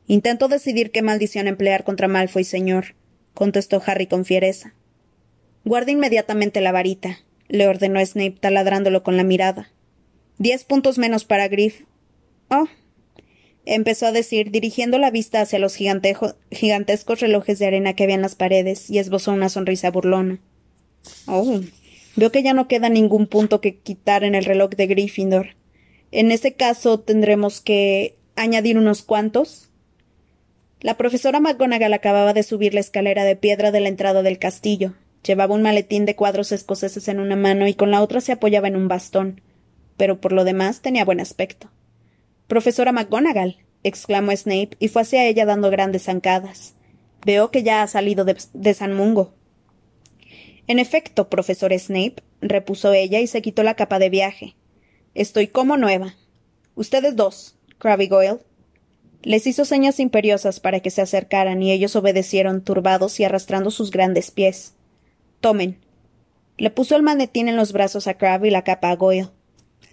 Intento 0.07 0.47
decidir 0.47 0.91
qué 0.91 1.01
maldición 1.01 1.47
emplear 1.47 1.83
contra 1.83 2.07
Malfoy, 2.07 2.43
señor, 2.43 2.95
contestó 3.33 3.81
Harry 3.85 4.07
con 4.07 4.25
fiereza. 4.25 4.73
Guarde 5.65 5.91
inmediatamente 5.91 6.61
la 6.61 6.71
varita, 6.71 7.19
le 7.47 7.67
ordenó 7.67 8.03
Snape 8.03 8.37
taladrándolo 8.39 9.03
con 9.03 9.17
la 9.17 9.23
mirada. 9.23 9.71
Diez 10.39 10.65
puntos 10.65 10.97
menos 10.97 11.25
para 11.25 11.47
Griff. 11.47 11.83
Oh. 12.49 12.67
Empezó 13.65 14.07
a 14.07 14.11
decir, 14.11 14.51
dirigiendo 14.51 14.97
la 14.97 15.11
vista 15.11 15.41
hacia 15.41 15.59
los 15.59 15.75
gigantescos 15.75 17.19
relojes 17.19 17.59
de 17.59 17.67
arena 17.67 17.93
que 17.93 18.03
había 18.03 18.15
en 18.15 18.21
las 18.21 18.35
paredes, 18.35 18.89
y 18.89 18.99
esbozó 18.99 19.31
una 19.31 19.49
sonrisa 19.49 19.91
burlona. 19.91 20.39
Oh. 21.27 21.61
Veo 22.15 22.31
que 22.31 22.43
ya 22.43 22.53
no 22.53 22.67
queda 22.67 22.89
ningún 22.89 23.27
punto 23.27 23.61
que 23.61 23.77
quitar 23.77 24.23
en 24.23 24.35
el 24.35 24.45
reloj 24.45 24.71
de 24.71 24.87
Gryffindor. 24.87 25.55
En 26.11 26.31
ese 26.31 26.53
caso 26.53 26.99
tendremos 26.99 27.59
que 27.59 28.15
añadir 28.35 28.77
unos 28.77 29.01
cuantos. 29.01 29.69
La 30.79 30.95
profesora 30.95 31.39
McGonagall 31.39 31.93
acababa 31.93 32.33
de 32.33 32.43
subir 32.43 32.73
la 32.73 32.81
escalera 32.81 33.23
de 33.23 33.35
piedra 33.35 33.71
de 33.71 33.79
la 33.79 33.89
entrada 33.89 34.21
del 34.21 34.37
castillo. 34.37 34.93
Llevaba 35.25 35.55
un 35.55 35.63
maletín 35.63 36.05
de 36.05 36.15
cuadros 36.15 36.51
escoceses 36.51 37.07
en 37.07 37.19
una 37.19 37.35
mano 37.35 37.67
y 37.67 37.73
con 37.73 37.89
la 37.89 38.01
otra 38.01 38.21
se 38.21 38.33
apoyaba 38.33 38.67
en 38.67 38.75
un 38.75 38.87
bastón. 38.87 39.41
Pero 39.97 40.19
por 40.21 40.33
lo 40.33 40.43
demás 40.43 40.81
tenía 40.81 41.05
buen 41.05 41.19
aspecto. 41.19 41.69
Profesora 42.53 42.91
McGonagall, 42.91 43.57
exclamó 43.81 44.31
Snape 44.31 44.77
y 44.77 44.87
fue 44.87 45.01
hacia 45.01 45.25
ella 45.25 45.43
dando 45.43 45.71
grandes 45.71 46.03
zancadas. 46.03 46.75
Veo 47.25 47.49
que 47.49 47.63
ya 47.63 47.81
ha 47.81 47.87
salido 47.87 48.25
de, 48.25 48.37
de 48.53 48.73
San 48.75 48.93
Mungo. 48.93 49.33
En 50.67 50.77
efecto, 50.77 51.31
profesor 51.31 51.73
Snape, 51.73 52.21
repuso 52.41 52.93
ella 52.93 53.19
y 53.21 53.25
se 53.25 53.41
quitó 53.41 53.63
la 53.63 53.73
capa 53.73 53.97
de 53.97 54.11
viaje. 54.11 54.55
Estoy 55.15 55.47
como 55.47 55.77
nueva. 55.77 56.13
Ustedes 56.75 57.15
dos, 57.15 57.57
Crabbe 57.79 58.05
Goyle, 58.05 58.41
les 59.23 59.47
hizo 59.47 59.65
señas 59.65 59.99
imperiosas 59.99 60.59
para 60.59 60.79
que 60.79 60.91
se 60.91 61.01
acercaran 61.01 61.63
y 61.63 61.71
ellos 61.71 61.95
obedecieron 61.95 62.63
turbados 62.63 63.19
y 63.19 63.23
arrastrando 63.23 63.71
sus 63.71 63.89
grandes 63.89 64.29
pies. 64.29 64.75
Tomen. 65.41 65.79
Le 66.59 66.69
puso 66.69 66.95
el 66.95 67.01
manetín 67.01 67.47
en 67.47 67.55
los 67.55 67.73
brazos 67.73 68.05
a 68.05 68.13
Crabbe 68.13 68.49
y 68.49 68.51
la 68.51 68.63
capa 68.63 68.91
a 68.91 68.95
Goyle. 68.95 69.29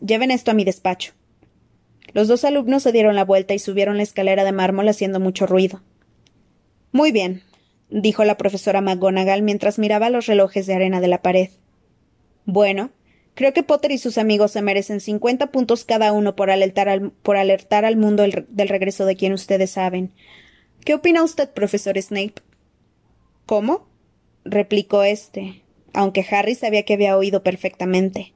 Lleven 0.02 0.31
esto 0.31 0.50
a 0.50 0.55
mi 0.55 0.64
despacho. 0.64 1.14
Los 2.12 2.29
dos 2.29 2.45
alumnos 2.45 2.83
se 2.83 2.93
dieron 2.93 3.14
la 3.14 3.25
vuelta 3.25 3.55
y 3.55 3.59
subieron 3.59 3.97
la 3.97 4.02
escalera 4.02 4.45
de 4.45 4.52
mármol 4.52 4.88
haciendo 4.88 5.21
mucho 5.21 5.47
ruido. 5.47 5.83
Muy 6.93 7.12
bien, 7.12 7.43
dijo 7.88 8.25
la 8.25 8.37
profesora 8.37 8.81
McGonagall 8.81 9.43
mientras 9.43 9.79
miraba 9.79 10.11
los 10.11 10.26
relojes 10.26 10.67
de 10.67 10.75
arena 10.75 11.00
de 11.00 11.09
la 11.09 11.23
pared. 11.23 11.50
Bueno, 12.45 12.90
Creo 13.35 13.55
que 13.55 13.62
Potter 13.62 13.93
y 13.93 13.99
sus 13.99 14.19
amigos 14.19 14.52
se 14.52 14.61
merecen 14.61 15.00
cincuenta 15.00 15.50
puntos 15.50 15.85
cada 15.85 16.12
uno 16.12 16.37
por 16.37 16.50
alertar 16.50 16.88
al, 16.88 17.11
por 17.11 17.37
alertar 17.37 17.85
al 17.85 17.97
mundo 17.97 18.23
del 18.23 18.69
regreso 18.69 19.07
de 19.07 19.17
quien 19.17 19.33
ustedes 19.33 19.71
saben. 19.71 20.12
¿Qué 20.85 20.95
opina 20.95 21.23
usted, 21.23 21.50
profesor 21.50 22.00
Snape? 22.00 22.35
¿Cómo? 23.47 23.88
replicó 24.45 25.02
éste, 25.05 25.62
aunque 25.93 26.26
Harry 26.31 26.55
sabía 26.55 26.85
que 26.85 26.95
había 26.95 27.17
oído 27.17 27.43
perfectamente. 27.43 28.33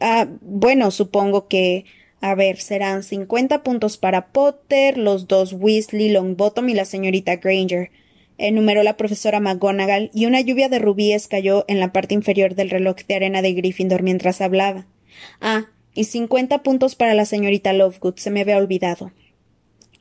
Ah, 0.00 0.26
bueno, 0.42 0.90
supongo 0.90 1.48
que. 1.48 1.84
A 2.20 2.34
ver, 2.34 2.58
serán 2.58 3.02
cincuenta 3.02 3.62
puntos 3.62 3.96
para 3.98 4.28
Potter, 4.28 4.98
los 4.98 5.28
dos 5.28 5.52
Weasley, 5.52 6.10
Longbottom 6.10 6.68
y 6.68 6.74
la 6.74 6.84
señorita 6.84 7.36
Granger 7.36 7.90
enumeró 8.38 8.82
la 8.82 8.96
profesora 8.96 9.40
McGonagall, 9.40 10.10
y 10.12 10.26
una 10.26 10.40
lluvia 10.40 10.68
de 10.68 10.78
rubíes 10.78 11.28
cayó 11.28 11.64
en 11.68 11.80
la 11.80 11.92
parte 11.92 12.14
inferior 12.14 12.54
del 12.54 12.70
reloj 12.70 12.96
de 13.06 13.14
arena 13.14 13.42
de 13.42 13.52
Gryffindor 13.52 14.02
mientras 14.02 14.40
hablaba. 14.40 14.86
Ah, 15.40 15.66
y 15.94 16.04
cincuenta 16.04 16.62
puntos 16.62 16.94
para 16.94 17.14
la 17.14 17.24
señorita 17.24 17.72
Lovegood, 17.72 18.16
se 18.16 18.30
me 18.30 18.42
había 18.42 18.58
olvidado. 18.58 19.12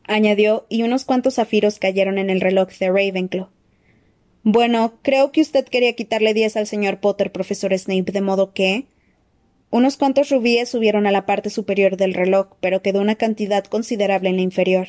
Añadió, 0.04 0.66
y 0.70 0.84
unos 0.84 1.06
cuantos 1.06 1.36
zafiros 1.36 1.80
cayeron 1.80 2.18
en 2.18 2.30
el 2.30 2.42
reloj 2.42 2.70
de 2.78 2.88
Ravenclaw. 2.88 3.50
Bueno, 4.44 5.00
creo 5.02 5.32
que 5.32 5.42
usted 5.42 5.66
quería 5.66 5.94
quitarle 5.94 6.34
diez 6.34 6.56
al 6.58 6.68
señor 6.68 7.00
Potter, 7.00 7.32
profesor 7.32 7.76
Snape, 7.78 8.12
de 8.12 8.22
modo 8.22 8.54
que. 8.54 8.86
Unos 9.76 9.98
cuantos 9.98 10.30
rubíes 10.30 10.70
subieron 10.70 11.06
a 11.06 11.12
la 11.12 11.26
parte 11.26 11.50
superior 11.50 11.98
del 11.98 12.14
reloj, 12.14 12.48
pero 12.62 12.82
quedó 12.82 13.02
una 13.02 13.16
cantidad 13.16 13.66
considerable 13.66 14.30
en 14.30 14.38
la 14.38 14.42
inferior. 14.42 14.88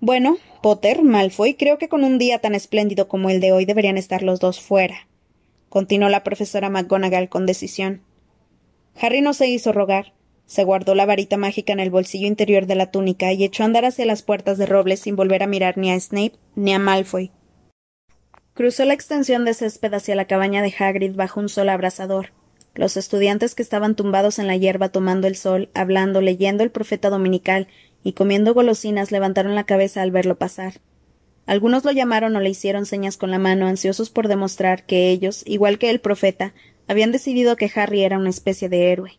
Bueno, 0.00 0.38
Potter, 0.62 1.02
Malfoy, 1.02 1.56
creo 1.56 1.76
que 1.76 1.90
con 1.90 2.02
un 2.02 2.16
día 2.16 2.38
tan 2.38 2.54
espléndido 2.54 3.06
como 3.06 3.28
el 3.28 3.38
de 3.38 3.52
hoy 3.52 3.66
deberían 3.66 3.98
estar 3.98 4.22
los 4.22 4.40
dos 4.40 4.62
fuera, 4.62 5.08
continuó 5.68 6.08
la 6.08 6.24
profesora 6.24 6.70
McGonagall 6.70 7.28
con 7.28 7.44
decisión. 7.44 8.00
Harry 8.98 9.20
no 9.20 9.34
se 9.34 9.48
hizo 9.48 9.72
rogar. 9.72 10.14
Se 10.46 10.64
guardó 10.64 10.94
la 10.94 11.04
varita 11.04 11.36
mágica 11.36 11.74
en 11.74 11.80
el 11.80 11.90
bolsillo 11.90 12.26
interior 12.26 12.64
de 12.64 12.76
la 12.76 12.90
túnica 12.90 13.34
y 13.34 13.44
echó 13.44 13.62
a 13.62 13.66
andar 13.66 13.84
hacia 13.84 14.06
las 14.06 14.22
puertas 14.22 14.56
de 14.56 14.64
roble 14.64 14.96
sin 14.96 15.16
volver 15.16 15.42
a 15.42 15.46
mirar 15.46 15.76
ni 15.76 15.90
a 15.90 16.00
Snape 16.00 16.38
ni 16.54 16.72
a 16.72 16.78
Malfoy. 16.78 17.30
Cruzó 18.54 18.86
la 18.86 18.94
extensión 18.94 19.44
de 19.44 19.52
césped 19.52 19.92
hacia 19.92 20.14
la 20.14 20.26
cabaña 20.26 20.62
de 20.62 20.72
Hagrid 20.78 21.14
bajo 21.14 21.40
un 21.40 21.50
sol 21.50 21.68
abrasador. 21.68 22.30
Los 22.74 22.96
estudiantes 22.96 23.54
que 23.54 23.62
estaban 23.62 23.94
tumbados 23.94 24.38
en 24.38 24.46
la 24.46 24.56
hierba 24.56 24.88
tomando 24.88 25.26
el 25.26 25.36
sol, 25.36 25.68
hablando, 25.74 26.20
leyendo 26.20 26.64
el 26.64 26.70
profeta 26.70 27.10
dominical 27.10 27.68
y 28.02 28.12
comiendo 28.12 28.54
golosinas 28.54 29.12
levantaron 29.12 29.54
la 29.54 29.64
cabeza 29.64 30.02
al 30.02 30.10
verlo 30.10 30.38
pasar. 30.38 30.80
Algunos 31.44 31.84
lo 31.84 31.92
llamaron 31.92 32.34
o 32.36 32.40
le 32.40 32.50
hicieron 32.50 32.86
señas 32.86 33.16
con 33.16 33.30
la 33.30 33.38
mano, 33.38 33.66
ansiosos 33.66 34.10
por 34.10 34.28
demostrar 34.28 34.86
que 34.86 35.10
ellos, 35.10 35.42
igual 35.44 35.78
que 35.78 35.90
el 35.90 36.00
profeta, 36.00 36.54
habían 36.88 37.12
decidido 37.12 37.56
que 37.56 37.70
Harry 37.74 38.02
era 38.04 38.18
una 38.18 38.30
especie 38.30 38.68
de 38.68 38.90
héroe. 38.90 39.18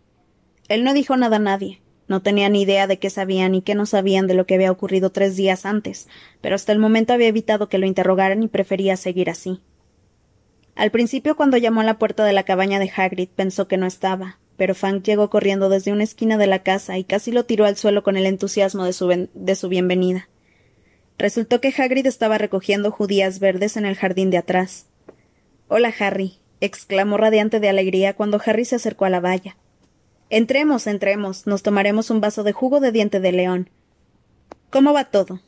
Él 0.67 0.83
no 0.83 0.93
dijo 0.93 1.15
nada 1.17 1.35
a 1.35 1.39
nadie. 1.39 1.81
No 2.07 2.21
tenía 2.21 2.49
ni 2.49 2.61
idea 2.61 2.87
de 2.87 2.99
qué 2.99 3.09
sabían 3.09 3.53
ni 3.53 3.61
qué 3.61 3.75
no 3.75 3.85
sabían 3.85 4.27
de 4.27 4.33
lo 4.33 4.45
que 4.45 4.55
había 4.55 4.71
ocurrido 4.71 5.11
tres 5.11 5.35
días 5.35 5.65
antes, 5.65 6.07
pero 6.41 6.55
hasta 6.55 6.71
el 6.71 6.79
momento 6.79 7.13
había 7.13 7.27
evitado 7.27 7.69
que 7.69 7.77
lo 7.77 7.85
interrogaran 7.85 8.43
y 8.43 8.47
prefería 8.47 8.97
seguir 8.97 9.29
así. 9.29 9.61
Al 10.75 10.91
principio, 10.91 11.35
cuando 11.35 11.57
llamó 11.57 11.81
a 11.81 11.85
la 11.85 11.99
puerta 11.99 12.25
de 12.25 12.33
la 12.33 12.43
cabaña 12.43 12.79
de 12.79 12.91
Hagrid, 12.95 13.29
pensó 13.29 13.67
que 13.67 13.77
no 13.77 13.85
estaba, 13.85 14.39
pero 14.57 14.73
Fang 14.73 15.03
llegó 15.03 15.29
corriendo 15.29 15.69
desde 15.69 15.91
una 15.91 16.03
esquina 16.03 16.37
de 16.37 16.47
la 16.47 16.63
casa 16.63 16.97
y 16.97 17.03
casi 17.03 17.31
lo 17.31 17.45
tiró 17.45 17.65
al 17.65 17.77
suelo 17.77 18.03
con 18.03 18.17
el 18.17 18.25
entusiasmo 18.25 18.83
de 18.83 18.93
su, 18.93 19.27
de 19.33 19.55
su 19.55 19.69
bienvenida. 19.69 20.29
Resultó 21.17 21.61
que 21.61 21.73
Hagrid 21.77 22.07
estaba 22.07 22.39
recogiendo 22.39 22.91
judías 22.91 23.39
verdes 23.39 23.77
en 23.77 23.85
el 23.85 23.95
jardín 23.95 24.31
de 24.31 24.37
atrás. 24.37 24.87
Hola, 25.67 25.93
Harry, 25.99 26.39
exclamó 26.59 27.17
radiante 27.17 27.59
de 27.59 27.69
alegría 27.69 28.15
cuando 28.15 28.41
Harry 28.43 28.65
se 28.65 28.75
acercó 28.75 29.05
a 29.05 29.09
la 29.09 29.19
valla. 29.19 29.57
Entremos, 30.29 30.87
entremos, 30.87 31.45
nos 31.45 31.61
tomaremos 31.61 32.09
un 32.09 32.19
vaso 32.19 32.43
de 32.43 32.53
jugo 32.53 32.79
de 32.79 32.91
diente 32.91 33.19
de 33.19 33.31
león. 33.31 33.69
¿Cómo 34.71 34.93
va 34.93 35.05
todo? 35.05 35.39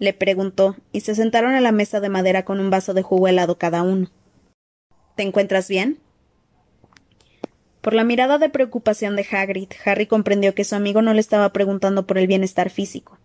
le 0.00 0.12
preguntó, 0.12 0.76
y 0.90 1.00
se 1.00 1.14
sentaron 1.14 1.54
a 1.54 1.60
la 1.60 1.70
mesa 1.70 2.00
de 2.00 2.08
madera 2.08 2.44
con 2.44 2.58
un 2.58 2.68
vaso 2.68 2.94
de 2.94 3.02
jugo 3.02 3.28
helado 3.28 3.58
cada 3.58 3.84
uno. 3.84 4.10
¿Te 5.16 5.22
encuentras 5.22 5.68
bien? 5.68 5.98
Por 7.80 7.94
la 7.94 8.04
mirada 8.04 8.38
de 8.38 8.48
preocupación 8.48 9.14
de 9.14 9.26
Hagrid, 9.30 9.68
Harry 9.84 10.06
comprendió 10.06 10.54
que 10.54 10.64
su 10.64 10.74
amigo 10.74 11.02
no 11.02 11.12
le 11.12 11.20
estaba 11.20 11.52
preguntando 11.52 12.06
por 12.06 12.18
el 12.18 12.26
bienestar 12.26 12.70
físico. 12.70 13.18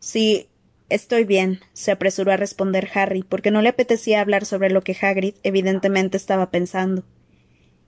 Sí, 0.00 0.48
estoy 0.88 1.24
bien, 1.24 1.60
se 1.72 1.92
apresuró 1.92 2.32
a 2.32 2.36
responder 2.36 2.90
Harry, 2.94 3.22
porque 3.22 3.50
no 3.50 3.62
le 3.62 3.68
apetecía 3.68 4.20
hablar 4.20 4.44
sobre 4.44 4.70
lo 4.70 4.82
que 4.82 4.96
Hagrid 5.00 5.34
evidentemente 5.42 6.16
estaba 6.16 6.50
pensando. 6.50 7.04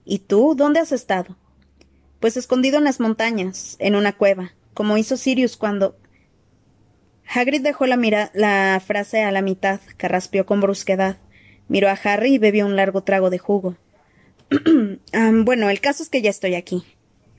¿Y 0.05 0.19
tú? 0.19 0.55
¿Dónde 0.55 0.79
has 0.79 0.91
estado? 0.91 1.37
Pues 2.19 2.37
escondido 2.37 2.77
en 2.77 2.85
las 2.85 2.99
montañas, 2.99 3.75
en 3.79 3.95
una 3.95 4.13
cueva, 4.13 4.53
como 4.73 4.97
hizo 4.97 5.17
Sirius 5.17 5.57
cuando. 5.57 5.97
Hagrid 7.27 7.61
dejó 7.61 7.85
la, 7.85 8.81
frase 8.85 9.23
a 9.23 9.31
la 9.31 9.41
mitad, 9.41 9.79
carraspeó 9.97 10.45
con 10.45 10.61
brusquedad. 10.61 11.17
Miró 11.69 11.87
a 11.89 11.97
Harry 12.03 12.33
y 12.33 12.37
bebió 12.39 12.65
un 12.65 12.75
largo 12.75 13.03
trago 13.03 13.29
de 13.29 13.37
jugo. 13.37 13.77
bueno, 15.45 15.69
el 15.69 15.79
caso 15.79 16.03
es 16.03 16.09
que 16.09 16.21
ya 16.21 16.29
estoy 16.29 16.55
aquí, 16.55 16.83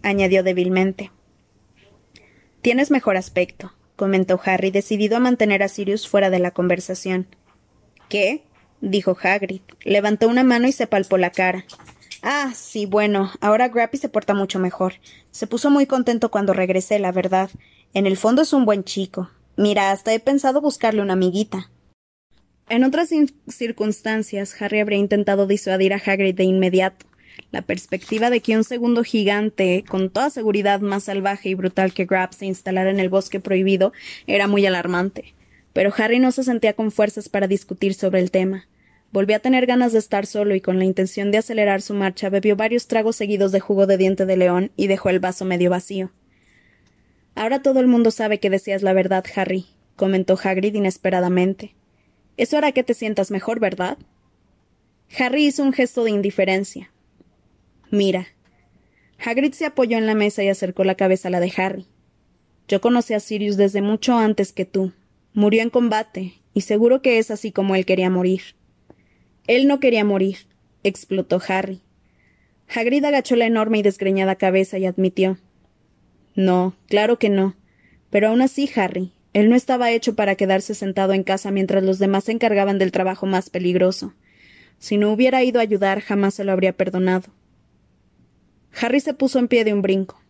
añadió 0.02 0.42
débilmente. 0.42 1.10
Tienes 2.62 2.90
mejor 2.90 3.16
aspecto, 3.16 3.72
comentó 3.96 4.40
Harry, 4.44 4.70
decidido 4.70 5.16
a 5.16 5.20
mantener 5.20 5.62
a 5.62 5.68
Sirius 5.68 6.08
fuera 6.08 6.30
de 6.30 6.38
la 6.38 6.52
conversación. 6.52 7.26
¿Qué? 8.08 8.44
dijo 8.80 9.16
Hagrid. 9.22 9.60
Levantó 9.84 10.28
una 10.28 10.44
mano 10.44 10.66
y 10.68 10.72
se 10.72 10.86
palpó 10.86 11.18
la 11.18 11.30
cara. 11.30 11.64
Ah, 12.22 12.52
sí, 12.54 12.86
bueno, 12.86 13.30
ahora 13.40 13.68
Grappy 13.68 13.96
se 13.96 14.08
porta 14.08 14.34
mucho 14.34 14.58
mejor. 14.58 14.94
Se 15.30 15.46
puso 15.46 15.70
muy 15.70 15.86
contento 15.86 16.30
cuando 16.30 16.52
regresé, 16.52 16.98
la 16.98 17.12
verdad. 17.12 17.50
En 17.94 18.06
el 18.06 18.16
fondo 18.16 18.42
es 18.42 18.52
un 18.52 18.66
buen 18.66 18.84
chico. 18.84 19.30
Mira, 19.56 19.90
hasta 19.90 20.12
he 20.12 20.20
pensado 20.20 20.60
buscarle 20.60 21.02
una 21.02 21.14
amiguita. 21.14 21.70
En 22.70 22.84
otras 22.84 23.10
circunstancias, 23.48 24.62
Harry 24.62 24.78
habría 24.78 25.00
intentado 25.00 25.48
disuadir 25.48 25.92
a 25.92 25.96
Hagrid 25.96 26.36
de 26.36 26.44
inmediato. 26.44 27.04
La 27.50 27.62
perspectiva 27.62 28.30
de 28.30 28.42
que 28.42 28.56
un 28.56 28.62
segundo 28.62 29.02
gigante, 29.02 29.84
con 29.88 30.08
toda 30.08 30.30
seguridad 30.30 30.78
más 30.78 31.02
salvaje 31.02 31.48
y 31.48 31.54
brutal 31.54 31.92
que 31.92 32.04
Grab, 32.04 32.32
se 32.32 32.46
instalara 32.46 32.90
en 32.90 33.00
el 33.00 33.08
bosque 33.08 33.40
prohibido, 33.40 33.92
era 34.28 34.46
muy 34.46 34.64
alarmante. 34.66 35.34
Pero 35.72 35.92
Harry 35.96 36.20
no 36.20 36.30
se 36.30 36.44
sentía 36.44 36.74
con 36.74 36.92
fuerzas 36.92 37.28
para 37.28 37.48
discutir 37.48 37.92
sobre 37.92 38.20
el 38.20 38.30
tema. 38.30 38.68
Volvió 39.10 39.34
a 39.34 39.40
tener 39.40 39.66
ganas 39.66 39.92
de 39.92 39.98
estar 39.98 40.24
solo 40.24 40.54
y 40.54 40.60
con 40.60 40.78
la 40.78 40.84
intención 40.84 41.32
de 41.32 41.38
acelerar 41.38 41.82
su 41.82 41.94
marcha 41.94 42.28
bebió 42.28 42.54
varios 42.54 42.86
tragos 42.86 43.16
seguidos 43.16 43.50
de 43.50 43.58
jugo 43.58 43.88
de 43.88 43.96
diente 43.96 44.26
de 44.26 44.36
león 44.36 44.70
y 44.76 44.86
dejó 44.86 45.10
el 45.10 45.18
vaso 45.18 45.44
medio 45.44 45.70
vacío. 45.70 46.12
Ahora 47.34 47.62
todo 47.62 47.80
el 47.80 47.88
mundo 47.88 48.12
sabe 48.12 48.38
que 48.38 48.48
deseas 48.48 48.82
la 48.82 48.92
verdad, 48.92 49.24
Harry, 49.34 49.66
comentó 49.96 50.38
Hagrid 50.40 50.76
inesperadamente. 50.76 51.74
Eso 52.40 52.56
hará 52.56 52.72
que 52.72 52.82
te 52.82 52.94
sientas 52.94 53.30
mejor, 53.30 53.60
¿verdad? 53.60 53.98
Harry 55.18 55.44
hizo 55.44 55.62
un 55.62 55.74
gesto 55.74 56.04
de 56.04 56.10
indiferencia. 56.10 56.90
Mira. 57.90 58.28
Hagrid 59.22 59.52
se 59.52 59.66
apoyó 59.66 59.98
en 59.98 60.06
la 60.06 60.14
mesa 60.14 60.42
y 60.42 60.48
acercó 60.48 60.82
la 60.84 60.94
cabeza 60.94 61.28
a 61.28 61.30
la 61.30 61.40
de 61.40 61.52
Harry. 61.54 61.86
Yo 62.66 62.80
conocí 62.80 63.12
a 63.12 63.20
Sirius 63.20 63.58
desde 63.58 63.82
mucho 63.82 64.16
antes 64.16 64.54
que 64.54 64.64
tú. 64.64 64.94
Murió 65.34 65.60
en 65.60 65.68
combate, 65.68 66.32
y 66.54 66.62
seguro 66.62 67.02
que 67.02 67.18
es 67.18 67.30
así 67.30 67.52
como 67.52 67.76
él 67.76 67.84
quería 67.84 68.08
morir. 68.08 68.40
Él 69.46 69.68
no 69.68 69.78
quería 69.78 70.06
morir, 70.06 70.38
explotó 70.82 71.42
Harry. 71.46 71.82
Hagrid 72.74 73.04
agachó 73.04 73.36
la 73.36 73.44
enorme 73.44 73.80
y 73.80 73.82
desgreñada 73.82 74.36
cabeza 74.36 74.78
y 74.78 74.86
admitió. 74.86 75.36
No, 76.34 76.74
claro 76.88 77.18
que 77.18 77.28
no. 77.28 77.54
Pero 78.08 78.28
aún 78.28 78.40
así, 78.40 78.70
Harry, 78.76 79.12
él 79.32 79.48
no 79.48 79.54
estaba 79.54 79.92
hecho 79.92 80.14
para 80.14 80.34
quedarse 80.34 80.74
sentado 80.74 81.12
en 81.12 81.22
casa 81.22 81.50
mientras 81.50 81.84
los 81.84 81.98
demás 81.98 82.24
se 82.24 82.32
encargaban 82.32 82.78
del 82.78 82.92
trabajo 82.92 83.26
más 83.26 83.48
peligroso. 83.48 84.14
Si 84.78 84.96
no 84.96 85.12
hubiera 85.12 85.44
ido 85.44 85.60
a 85.60 85.62
ayudar, 85.62 86.00
jamás 86.00 86.34
se 86.34 86.44
lo 86.44 86.52
habría 86.52 86.72
perdonado. 86.72 87.28
Harry 88.80 89.00
se 89.00 89.14
puso 89.14 89.38
en 89.38 89.48
pie 89.48 89.64
de 89.64 89.72
un 89.72 89.82
brinco. 89.82 90.20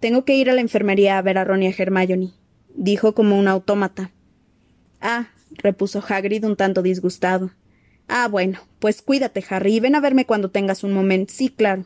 Tengo 0.00 0.24
que 0.24 0.36
ir 0.36 0.48
a 0.48 0.54
la 0.54 0.60
enfermería 0.60 1.18
a 1.18 1.22
ver 1.22 1.38
a 1.38 1.44
Ron 1.44 1.62
y 1.62 1.66
a 1.66 1.74
Hermione, 1.76 2.32
dijo 2.74 3.14
como 3.14 3.38
un 3.38 3.48
autómata. 3.48 4.10
Ah, 5.00 5.28
repuso 5.50 6.02
Hagrid 6.06 6.44
un 6.44 6.56
tanto 6.56 6.82
disgustado. 6.82 7.50
Ah, 8.08 8.28
bueno, 8.28 8.60
pues 8.78 9.02
cuídate, 9.02 9.44
Harry, 9.48 9.76
y 9.76 9.80
ven 9.80 9.94
a 9.96 10.00
verme 10.00 10.26
cuando 10.26 10.50
tengas 10.50 10.84
un 10.84 10.92
momento. 10.92 11.32
Sí, 11.34 11.48
claro. 11.48 11.84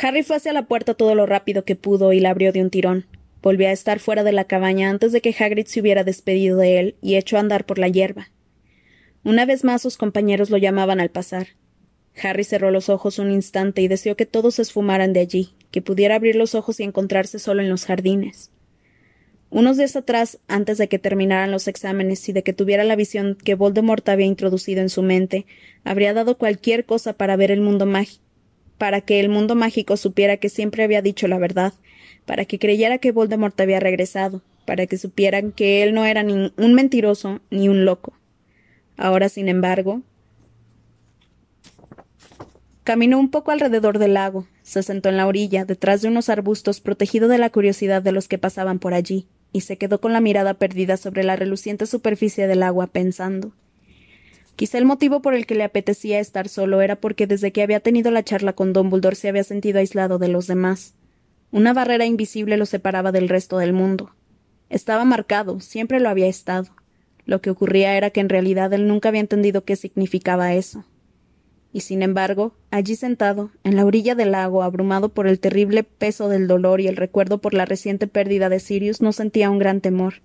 Harry 0.00 0.22
fue 0.22 0.36
hacia 0.36 0.52
la 0.52 0.66
puerta 0.66 0.94
todo 0.94 1.14
lo 1.14 1.26
rápido 1.26 1.64
que 1.64 1.76
pudo 1.76 2.12
y 2.12 2.20
la 2.20 2.30
abrió 2.30 2.52
de 2.52 2.62
un 2.62 2.70
tirón. 2.70 3.06
Volvió 3.46 3.68
a 3.68 3.70
estar 3.70 4.00
fuera 4.00 4.24
de 4.24 4.32
la 4.32 4.42
cabaña 4.42 4.90
antes 4.90 5.12
de 5.12 5.20
que 5.20 5.32
Hagrid 5.32 5.66
se 5.66 5.80
hubiera 5.80 6.02
despedido 6.02 6.58
de 6.58 6.80
él 6.80 6.96
y 7.00 7.14
echó 7.14 7.36
a 7.36 7.38
andar 7.38 7.64
por 7.64 7.78
la 7.78 7.86
hierba. 7.86 8.28
Una 9.22 9.46
vez 9.46 9.62
más 9.62 9.82
sus 9.82 9.96
compañeros 9.96 10.50
lo 10.50 10.56
llamaban 10.56 10.98
al 10.98 11.10
pasar. 11.10 11.50
Harry 12.20 12.42
cerró 12.42 12.72
los 12.72 12.88
ojos 12.88 13.20
un 13.20 13.30
instante 13.30 13.82
y 13.82 13.86
deseó 13.86 14.16
que 14.16 14.26
todos 14.26 14.56
se 14.56 14.62
esfumaran 14.62 15.12
de 15.12 15.20
allí, 15.20 15.54
que 15.70 15.80
pudiera 15.80 16.16
abrir 16.16 16.34
los 16.34 16.56
ojos 16.56 16.80
y 16.80 16.82
encontrarse 16.82 17.38
solo 17.38 17.62
en 17.62 17.68
los 17.68 17.84
jardines. 17.84 18.50
Unos 19.48 19.76
días 19.76 19.94
atrás, 19.94 20.40
antes 20.48 20.76
de 20.76 20.88
que 20.88 20.98
terminaran 20.98 21.52
los 21.52 21.68
exámenes 21.68 22.28
y 22.28 22.32
de 22.32 22.42
que 22.42 22.52
tuviera 22.52 22.82
la 22.82 22.96
visión 22.96 23.38
que 23.44 23.54
Voldemort 23.54 24.08
había 24.08 24.26
introducido 24.26 24.80
en 24.80 24.90
su 24.90 25.04
mente, 25.04 25.46
habría 25.84 26.14
dado 26.14 26.36
cualquier 26.36 26.84
cosa 26.84 27.12
para 27.12 27.36
ver 27.36 27.52
el 27.52 27.60
mundo 27.60 27.86
mágico, 27.86 28.24
para 28.76 29.02
que 29.02 29.20
el 29.20 29.28
mundo 29.28 29.54
mágico 29.54 29.96
supiera 29.96 30.36
que 30.38 30.48
siempre 30.48 30.82
había 30.82 31.00
dicho 31.00 31.28
la 31.28 31.38
verdad, 31.38 31.74
para 32.26 32.44
que 32.44 32.58
creyera 32.58 32.98
que 32.98 33.12
Voldemort 33.12 33.58
había 33.58 33.80
regresado, 33.80 34.42
para 34.66 34.86
que 34.86 34.98
supieran 34.98 35.52
que 35.52 35.82
él 35.82 35.94
no 35.94 36.04
era 36.04 36.22
ni 36.22 36.52
un 36.56 36.74
mentiroso 36.74 37.40
ni 37.50 37.68
un 37.68 37.84
loco. 37.84 38.12
Ahora, 38.98 39.28
sin 39.28 39.48
embargo, 39.48 40.02
caminó 42.84 43.18
un 43.18 43.30
poco 43.30 43.52
alrededor 43.52 43.98
del 43.98 44.14
lago, 44.14 44.46
se 44.62 44.82
sentó 44.82 45.08
en 45.08 45.16
la 45.16 45.26
orilla, 45.26 45.64
detrás 45.64 46.02
de 46.02 46.08
unos 46.08 46.28
arbustos, 46.28 46.80
protegido 46.80 47.28
de 47.28 47.38
la 47.38 47.50
curiosidad 47.50 48.02
de 48.02 48.12
los 48.12 48.28
que 48.28 48.38
pasaban 48.38 48.78
por 48.78 48.92
allí, 48.92 49.26
y 49.52 49.62
se 49.62 49.78
quedó 49.78 50.00
con 50.00 50.12
la 50.12 50.20
mirada 50.20 50.54
perdida 50.54 50.96
sobre 50.96 51.22
la 51.22 51.36
reluciente 51.36 51.86
superficie 51.86 52.46
del 52.46 52.62
agua, 52.62 52.88
pensando. 52.88 53.52
Quizá 54.56 54.78
el 54.78 54.86
motivo 54.86 55.20
por 55.20 55.34
el 55.34 55.46
que 55.46 55.54
le 55.54 55.64
apetecía 55.64 56.18
estar 56.18 56.48
solo 56.48 56.80
era 56.80 56.96
porque 56.96 57.26
desde 57.26 57.52
que 57.52 57.62
había 57.62 57.80
tenido 57.80 58.10
la 58.10 58.24
charla 58.24 58.54
con 58.54 58.72
Dumbledore 58.72 59.14
se 59.14 59.28
había 59.28 59.44
sentido 59.44 59.78
aislado 59.78 60.18
de 60.18 60.28
los 60.28 60.46
demás. 60.46 60.94
Una 61.52 61.72
barrera 61.72 62.04
invisible 62.04 62.56
lo 62.56 62.66
separaba 62.66 63.12
del 63.12 63.28
resto 63.28 63.58
del 63.58 63.72
mundo. 63.72 64.10
Estaba 64.68 65.04
marcado, 65.04 65.60
siempre 65.60 66.00
lo 66.00 66.08
había 66.08 66.26
estado. 66.26 66.68
Lo 67.24 67.40
que 67.40 67.50
ocurría 67.50 67.96
era 67.96 68.10
que 68.10 68.20
en 68.20 68.28
realidad 68.28 68.72
él 68.72 68.88
nunca 68.88 69.08
había 69.08 69.20
entendido 69.20 69.64
qué 69.64 69.76
significaba 69.76 70.54
eso. 70.54 70.84
y 71.72 71.80
sin 71.80 72.00
embargo, 72.00 72.54
allí 72.70 72.96
sentado, 72.96 73.50
en 73.62 73.76
la 73.76 73.84
orilla 73.84 74.14
del 74.14 74.32
lago, 74.32 74.62
abrumado 74.62 75.10
por 75.10 75.26
el 75.26 75.38
terrible 75.38 75.82
peso 75.82 76.30
del 76.30 76.46
dolor 76.46 76.80
y 76.80 76.88
el 76.88 76.96
recuerdo 76.96 77.38
por 77.38 77.52
la 77.52 77.66
reciente 77.66 78.06
pérdida 78.06 78.48
de 78.48 78.60
Sirius, 78.60 79.02
no 79.02 79.12
sentía 79.12 79.50
un 79.50 79.58
gran 79.58 79.82
temor. 79.82 80.22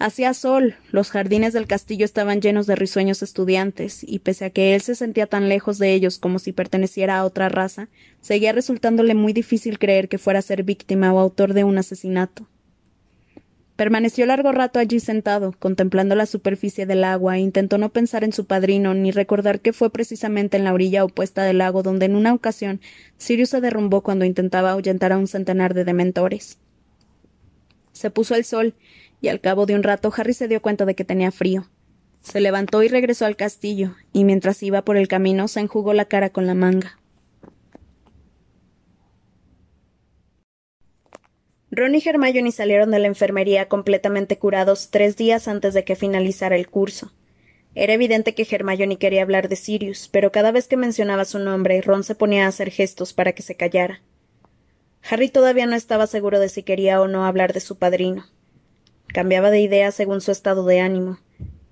Hacía 0.00 0.32
sol, 0.32 0.76
los 0.92 1.10
jardines 1.10 1.52
del 1.52 1.66
castillo 1.66 2.04
estaban 2.04 2.40
llenos 2.40 2.68
de 2.68 2.76
risueños 2.76 3.20
estudiantes, 3.22 4.04
y 4.04 4.20
pese 4.20 4.44
a 4.44 4.50
que 4.50 4.76
él 4.76 4.80
se 4.80 4.94
sentía 4.94 5.26
tan 5.26 5.48
lejos 5.48 5.78
de 5.78 5.92
ellos 5.92 6.18
como 6.18 6.38
si 6.38 6.52
perteneciera 6.52 7.18
a 7.18 7.24
otra 7.24 7.48
raza, 7.48 7.88
seguía 8.20 8.52
resultándole 8.52 9.14
muy 9.14 9.32
difícil 9.32 9.80
creer 9.80 10.08
que 10.08 10.18
fuera 10.18 10.38
a 10.38 10.42
ser 10.42 10.62
víctima 10.62 11.12
o 11.12 11.18
autor 11.18 11.52
de 11.52 11.64
un 11.64 11.78
asesinato. 11.78 12.46
Permaneció 13.74 14.24
largo 14.26 14.52
rato 14.52 14.78
allí 14.78 15.00
sentado, 15.00 15.52
contemplando 15.58 16.14
la 16.14 16.26
superficie 16.26 16.86
del 16.86 17.02
agua, 17.02 17.36
e 17.36 17.40
intentó 17.40 17.76
no 17.76 17.88
pensar 17.88 18.22
en 18.22 18.32
su 18.32 18.44
padrino, 18.44 18.94
ni 18.94 19.10
recordar 19.10 19.58
que 19.58 19.72
fue 19.72 19.90
precisamente 19.90 20.56
en 20.56 20.64
la 20.64 20.74
orilla 20.74 21.04
opuesta 21.04 21.42
del 21.42 21.58
lago 21.58 21.82
donde 21.82 22.06
en 22.06 22.14
una 22.14 22.34
ocasión 22.34 22.80
Sirius 23.16 23.50
se 23.50 23.60
derrumbó 23.60 24.02
cuando 24.02 24.24
intentaba 24.24 24.70
ahuyentar 24.70 25.12
a 25.12 25.18
un 25.18 25.26
centenar 25.26 25.74
de 25.74 25.84
dementores. 25.84 26.58
Se 27.92 28.10
puso 28.10 28.36
el 28.36 28.44
sol, 28.44 28.74
y 29.20 29.28
al 29.28 29.40
cabo 29.40 29.66
de 29.66 29.74
un 29.74 29.82
rato 29.82 30.12
Harry 30.16 30.34
se 30.34 30.48
dio 30.48 30.62
cuenta 30.62 30.84
de 30.84 30.94
que 30.94 31.04
tenía 31.04 31.30
frío. 31.30 31.68
Se 32.20 32.40
levantó 32.40 32.82
y 32.82 32.88
regresó 32.88 33.26
al 33.26 33.36
castillo, 33.36 33.94
y 34.12 34.24
mientras 34.24 34.62
iba 34.62 34.82
por 34.82 34.96
el 34.96 35.08
camino 35.08 35.48
se 35.48 35.60
enjugó 35.60 35.94
la 35.94 36.06
cara 36.06 36.30
con 36.30 36.46
la 36.46 36.54
manga. 36.54 36.98
Ron 41.70 41.94
y 41.94 42.02
Hermione 42.04 42.50
salieron 42.50 42.90
de 42.90 42.98
la 42.98 43.06
enfermería 43.06 43.68
completamente 43.68 44.38
curados 44.38 44.90
tres 44.90 45.16
días 45.16 45.48
antes 45.48 45.74
de 45.74 45.84
que 45.84 45.96
finalizara 45.96 46.56
el 46.56 46.68
curso. 46.68 47.12
Era 47.74 47.92
evidente 47.92 48.34
que 48.34 48.46
Hermione 48.50 48.98
quería 48.98 49.22
hablar 49.22 49.48
de 49.48 49.56
Sirius, 49.56 50.08
pero 50.08 50.32
cada 50.32 50.50
vez 50.50 50.66
que 50.66 50.76
mencionaba 50.76 51.24
su 51.24 51.38
nombre, 51.38 51.80
Ron 51.82 52.04
se 52.04 52.14
ponía 52.14 52.46
a 52.46 52.48
hacer 52.48 52.70
gestos 52.70 53.12
para 53.12 53.32
que 53.32 53.42
se 53.42 53.54
callara. 53.54 54.02
Harry 55.08 55.28
todavía 55.28 55.66
no 55.66 55.76
estaba 55.76 56.06
seguro 56.06 56.40
de 56.40 56.48
si 56.48 56.62
quería 56.62 57.00
o 57.00 57.06
no 57.06 57.24
hablar 57.24 57.52
de 57.52 57.60
su 57.60 57.78
padrino. 57.78 58.24
Cambiaba 59.12 59.50
de 59.50 59.60
idea 59.60 59.90
según 59.90 60.20
su 60.20 60.30
estado 60.30 60.64
de 60.64 60.80
ánimo, 60.80 61.18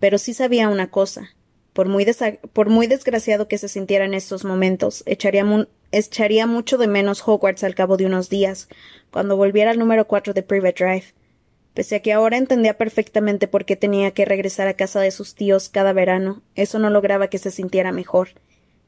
pero 0.01 0.18
sí 0.18 0.35
sabía 0.35 0.68
una 0.68 0.90
cosa. 0.90 1.31
Por 1.72 1.88
muy, 1.88 2.07
por 2.55 2.70
muy 2.70 2.87
desgraciado 2.87 3.49
que 3.49 3.59
se 3.59 3.68
sintiera 3.68 4.07
en 4.07 4.14
estos 4.14 4.44
momentos, 4.44 5.03
echaría, 5.05 5.44
echaría 5.92 6.46
mucho 6.46 6.79
de 6.79 6.88
menos 6.88 7.22
Hogwarts 7.27 7.64
al 7.64 7.75
cabo 7.75 7.99
de 7.99 8.07
unos 8.07 8.31
días, 8.31 8.68
cuando 9.11 9.37
volviera 9.37 9.70
al 9.70 9.79
número 9.79 10.07
cuatro 10.07 10.33
de 10.33 10.42
Private 10.42 10.85
Drive. 10.85 11.05
Pese 11.75 11.96
a 11.96 12.01
que 12.01 12.14
ahora 12.14 12.38
entendía 12.38 12.79
perfectamente 12.79 13.49
por 13.49 13.66
qué 13.66 13.77
tenía 13.77 14.12
que 14.12 14.25
regresar 14.25 14.66
a 14.68 14.75
casa 14.75 15.01
de 15.01 15.11
sus 15.11 15.35
tíos 15.35 15.68
cada 15.68 15.92
verano, 15.92 16.42
eso 16.55 16.79
no 16.79 16.88
lograba 16.88 17.29
que 17.29 17.37
se 17.37 17.51
sintiera 17.51 17.92
mejor. 17.92 18.31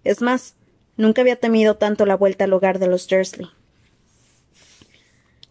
Es 0.05 0.23
más, 0.23 0.57
nunca 0.97 1.21
había 1.21 1.37
temido 1.37 1.77
tanto 1.77 2.07
la 2.07 2.17
vuelta 2.17 2.45
al 2.45 2.55
hogar 2.55 2.79
de 2.79 2.87
los 2.87 3.07
Dursley. 3.07 3.49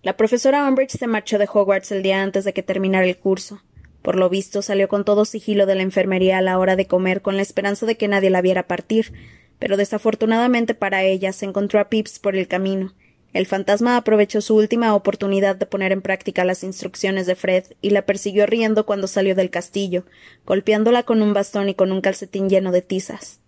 La 0.08 0.16
profesora 0.16 0.66
Umbridge 0.66 0.98
se 0.98 1.06
marchó 1.06 1.38
de 1.38 1.50
Hogwarts 1.54 1.92
el 1.92 2.02
día 2.02 2.24
antes 2.24 2.46
de 2.46 2.54
que 2.54 2.64
terminara 2.64 3.06
el 3.06 3.18
curso. 3.18 3.62
Por 4.02 4.16
lo 4.16 4.30
visto, 4.30 4.62
salió 4.62 4.88
con 4.88 5.04
todo 5.04 5.26
sigilo 5.26 5.66
de 5.66 5.76
la 5.76 5.82
enfermería 5.82 6.38
a 6.38 6.42
la 6.42 6.58
hora 6.60 6.78
de 6.78 6.88
comer 6.88 7.22
con 7.22 7.36
la 7.36 7.42
esperanza 7.42 7.86
de 7.86 7.98
que 7.98 8.08
nadie 8.08 8.30
la 8.30 8.42
viera 8.42 8.68
partir, 8.68 9.12
pero 9.60 9.76
desafortunadamente 9.76 10.76
para 10.76 11.04
ella 11.04 11.34
se 11.34 11.44
encontró 11.44 11.82
a 11.82 11.90
Pips 11.90 12.20
por 12.20 12.38
el 12.38 12.48
camino. 12.48 12.94
El 13.34 13.48
fantasma 13.48 13.98
aprovechó 13.98 14.40
su 14.40 14.56
última 14.56 14.96
oportunidad 14.96 15.58
de 15.58 15.66
poner 15.66 15.92
en 15.92 16.02
práctica 16.02 16.46
las 16.46 16.64
instrucciones 16.64 17.26
de 17.26 17.36
Fred 17.36 17.66
y 17.82 17.90
la 17.90 18.04
persiguió 18.04 18.46
riendo 18.46 18.86
cuando 18.86 19.08
salió 19.08 19.36
del 19.36 19.50
castillo, 19.50 20.06
golpeándola 20.46 21.04
con 21.04 21.22
un 21.22 21.34
bastón 21.34 21.68
y 21.68 21.76
con 21.76 21.92
un 21.92 22.00
calcetín 22.00 22.48
lleno 22.48 22.72
de 22.72 22.82
tizas. 22.82 23.42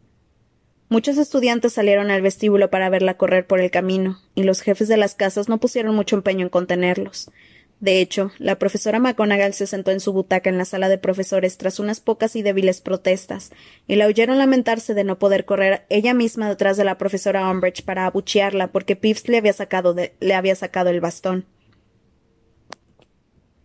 Muchos 0.90 1.20
estudiantes 1.20 1.74
salieron 1.74 2.10
al 2.10 2.24
vestíbulo 2.24 2.72
para 2.72 2.90
verla 2.90 3.14
correr 3.14 3.46
por 3.46 3.60
el 3.60 3.70
camino, 3.70 4.20
y 4.34 4.42
los 4.42 4.62
jefes 4.62 4.88
de 4.88 4.98
las 4.98 5.14
casas 5.14 5.48
no 5.48 5.60
pusieron 5.60 5.94
mucho 5.94 6.16
empeño 6.16 6.42
en 6.42 6.50
contenerlos. 6.50 7.30
De 7.80 8.02
hecho, 8.02 8.32
la 8.40 8.58
profesora 8.58 8.98
McGonagall 8.98 9.54
se 9.54 9.68
sentó 9.68 9.92
en 9.92 10.00
su 10.00 10.14
butaca 10.14 10.50
en 10.50 10.58
la 10.58 10.66
sala 10.66 10.90
de 10.90 10.98
profesores 10.98 11.60
tras 11.60 11.80
unas 11.80 12.00
pocas 12.00 12.36
y 12.36 12.42
débiles 12.42 12.82
protestas, 12.82 13.52
y 13.88 13.98
la 13.98 14.08
oyeron 14.08 14.40
lamentarse 14.40 14.96
de 14.96 15.04
no 15.04 15.20
poder 15.20 15.46
correr 15.46 15.86
ella 15.90 16.16
misma 16.16 16.50
detrás 16.50 16.76
de 16.76 16.86
la 16.86 16.98
profesora 16.98 17.48
Umbridge 17.52 17.84
para 17.84 18.08
abuchearla 18.08 18.72
porque 18.72 18.96
Pips 18.96 19.30
le 19.30 19.38
había 19.38 19.54
sacado, 19.54 19.96
le 19.96 20.34
había 20.34 20.56
sacado 20.56 20.90
el 20.90 21.02
bastón. 21.02 21.46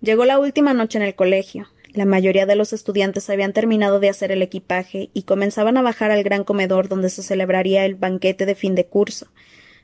Llegó 0.03 0.27
la 0.27 0.39
última 0.39 0.75
noche 0.75 0.99
en 0.99 1.05
el 1.05 1.15
colegio. 1.15 1.69
La 1.95 2.05
mayoría 2.05 2.45
de 2.45 2.57
los 2.57 2.73
estudiantes 2.73 3.31
habían 3.31 3.53
terminado 3.53 4.01
de 4.01 4.09
hacer 4.09 4.33
el 4.33 4.43
equipaje 4.43 5.11
y 5.15 5.23
comenzaban 5.23 5.77
a 5.77 5.83
bajar 5.83 6.11
al 6.11 6.25
gran 6.25 6.45
comedor 6.45 6.89
donde 6.89 7.09
se 7.09 7.23
celebraría 7.23 7.87
el 7.87 7.95
banquete 7.95 8.47
de 8.47 8.57
fin 8.57 8.75
de 8.75 8.87
curso, 8.87 9.29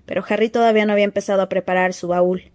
pero 0.07 0.25
Harry 0.29 0.51
todavía 0.51 0.85
no 0.87 0.93
había 0.93 1.05
empezado 1.05 1.41
a 1.41 1.49
preparar 1.49 1.95
su 1.95 2.09
baúl. 2.09 2.51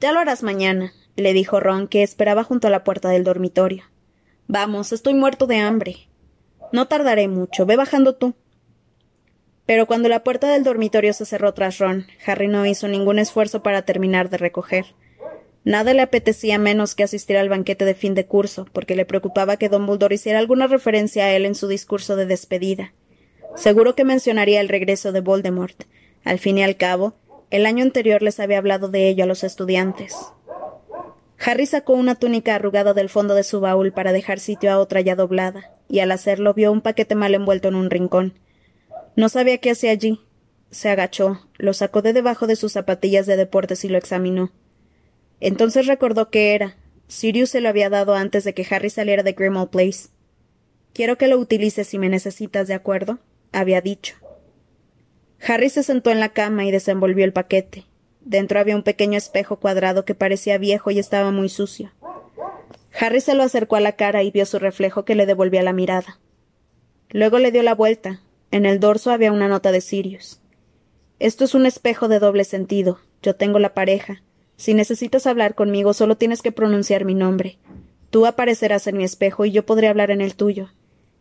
Ya 0.00 0.12
lo 0.12 0.20
harás 0.20 0.44
mañana, 0.44 0.92
le 1.16 1.32
dijo 1.32 1.58
Ron, 1.58 1.88
que 1.88 2.04
esperaba 2.04 2.44
junto 2.44 2.68
a 2.68 2.70
la 2.70 2.84
puerta 2.84 3.08
del 3.08 3.24
dormitorio. 3.24 3.82
Vamos, 4.46 4.92
estoy 4.92 5.14
muerto 5.14 5.48
de 5.48 5.56
hambre. 5.56 6.08
No 6.72 6.86
tardaré 6.86 7.26
mucho. 7.26 7.66
Ve 7.66 7.76
bajando 7.76 8.14
tú. 8.14 8.34
Pero 9.66 9.86
cuando 9.86 10.08
la 10.08 10.22
puerta 10.22 10.48
del 10.48 10.62
dormitorio 10.62 11.12
se 11.12 11.26
cerró 11.26 11.52
tras 11.54 11.78
Ron, 11.78 12.06
Harry 12.24 12.46
no 12.46 12.64
hizo 12.66 12.86
ningún 12.86 13.18
esfuerzo 13.18 13.62
para 13.62 13.82
terminar 13.82 14.30
de 14.30 14.38
recoger. 14.38 14.94
Nada 15.66 15.94
le 15.94 16.02
apetecía 16.02 16.60
menos 16.60 16.94
que 16.94 17.02
asistir 17.02 17.36
al 17.36 17.48
banquete 17.48 17.84
de 17.84 17.96
fin 17.96 18.14
de 18.14 18.24
curso, 18.24 18.68
porque 18.72 18.94
le 18.94 19.04
preocupaba 19.04 19.56
que 19.56 19.68
Dumbledore 19.68 20.14
hiciera 20.14 20.38
alguna 20.38 20.68
referencia 20.68 21.24
a 21.24 21.32
él 21.32 21.44
en 21.44 21.56
su 21.56 21.66
discurso 21.66 22.14
de 22.14 22.24
despedida. 22.24 22.92
Seguro 23.56 23.96
que 23.96 24.04
mencionaría 24.04 24.60
el 24.60 24.68
regreso 24.68 25.10
de 25.10 25.22
Voldemort. 25.22 25.82
Al 26.22 26.38
fin 26.38 26.58
y 26.58 26.62
al 26.62 26.76
cabo, 26.76 27.14
el 27.50 27.66
año 27.66 27.82
anterior 27.82 28.22
les 28.22 28.38
había 28.38 28.58
hablado 28.58 28.86
de 28.86 29.08
ello 29.08 29.24
a 29.24 29.26
los 29.26 29.42
estudiantes. 29.42 30.14
Harry 31.44 31.66
sacó 31.66 31.94
una 31.94 32.14
túnica 32.14 32.54
arrugada 32.54 32.94
del 32.94 33.08
fondo 33.08 33.34
de 33.34 33.42
su 33.42 33.58
baúl 33.58 33.90
para 33.90 34.12
dejar 34.12 34.38
sitio 34.38 34.70
a 34.70 34.78
otra 34.78 35.00
ya 35.00 35.16
doblada, 35.16 35.72
y 35.88 35.98
al 35.98 36.12
hacerlo 36.12 36.54
vio 36.54 36.70
un 36.70 36.80
paquete 36.80 37.16
mal 37.16 37.34
envuelto 37.34 37.66
en 37.66 37.74
un 37.74 37.90
rincón. 37.90 38.38
No 39.16 39.28
sabía 39.28 39.58
qué 39.58 39.72
hacía 39.72 39.90
allí. 39.90 40.20
Se 40.70 40.90
agachó, 40.90 41.40
lo 41.58 41.72
sacó 41.72 42.02
de 42.02 42.12
debajo 42.12 42.46
de 42.46 42.54
sus 42.54 42.70
zapatillas 42.70 43.26
de 43.26 43.36
deportes 43.36 43.84
y 43.84 43.88
lo 43.88 43.98
examinó. 43.98 44.52
Entonces 45.40 45.86
recordó 45.86 46.30
qué 46.30 46.54
era. 46.54 46.76
Sirius 47.08 47.50
se 47.50 47.60
lo 47.60 47.68
había 47.68 47.90
dado 47.90 48.14
antes 48.14 48.44
de 48.44 48.54
que 48.54 48.66
Harry 48.70 48.90
saliera 48.90 49.22
de 49.22 49.32
Grimmauld 49.32 49.70
Place. 49.70 50.08
Quiero 50.92 51.18
que 51.18 51.28
lo 51.28 51.38
utilices 51.38 51.86
si 51.86 51.98
me 51.98 52.08
necesitas, 52.08 52.68
¿de 52.68 52.74
acuerdo? 52.74 53.18
había 53.52 53.80
dicho. 53.80 54.16
Harry 55.46 55.68
se 55.68 55.82
sentó 55.82 56.10
en 56.10 56.20
la 56.20 56.30
cama 56.30 56.64
y 56.64 56.70
desenvolvió 56.70 57.24
el 57.24 57.32
paquete. 57.32 57.84
Dentro 58.20 58.58
había 58.58 58.74
un 58.74 58.82
pequeño 58.82 59.16
espejo 59.16 59.56
cuadrado 59.60 60.04
que 60.04 60.14
parecía 60.14 60.58
viejo 60.58 60.90
y 60.90 60.98
estaba 60.98 61.30
muy 61.30 61.48
sucio. 61.48 61.92
Harry 62.98 63.20
se 63.20 63.34
lo 63.34 63.42
acercó 63.42 63.76
a 63.76 63.80
la 63.80 63.92
cara 63.92 64.22
y 64.22 64.30
vio 64.30 64.46
su 64.46 64.58
reflejo 64.58 65.04
que 65.04 65.14
le 65.14 65.26
devolvía 65.26 65.62
la 65.62 65.72
mirada. 65.72 66.18
Luego 67.10 67.38
le 67.38 67.52
dio 67.52 67.62
la 67.62 67.74
vuelta. 67.74 68.20
En 68.50 68.66
el 68.66 68.80
dorso 68.80 69.10
había 69.10 69.32
una 69.32 69.48
nota 69.48 69.70
de 69.70 69.80
Sirius. 69.80 70.40
Esto 71.18 71.44
es 71.44 71.54
un 71.54 71.66
espejo 71.66 72.08
de 72.08 72.18
doble 72.18 72.44
sentido. 72.44 72.98
Yo 73.22 73.36
tengo 73.36 73.58
la 73.58 73.74
pareja. 73.74 74.22
Si 74.56 74.74
necesitas 74.74 75.26
hablar 75.26 75.54
conmigo, 75.54 75.92
solo 75.92 76.16
tienes 76.16 76.42
que 76.42 76.52
pronunciar 76.52 77.04
mi 77.04 77.14
nombre. 77.14 77.58
Tú 78.10 78.26
aparecerás 78.26 78.86
en 78.86 78.96
mi 78.96 79.04
espejo 79.04 79.44
y 79.44 79.52
yo 79.52 79.66
podré 79.66 79.88
hablar 79.88 80.10
en 80.10 80.20
el 80.20 80.34
tuyo. 80.34 80.70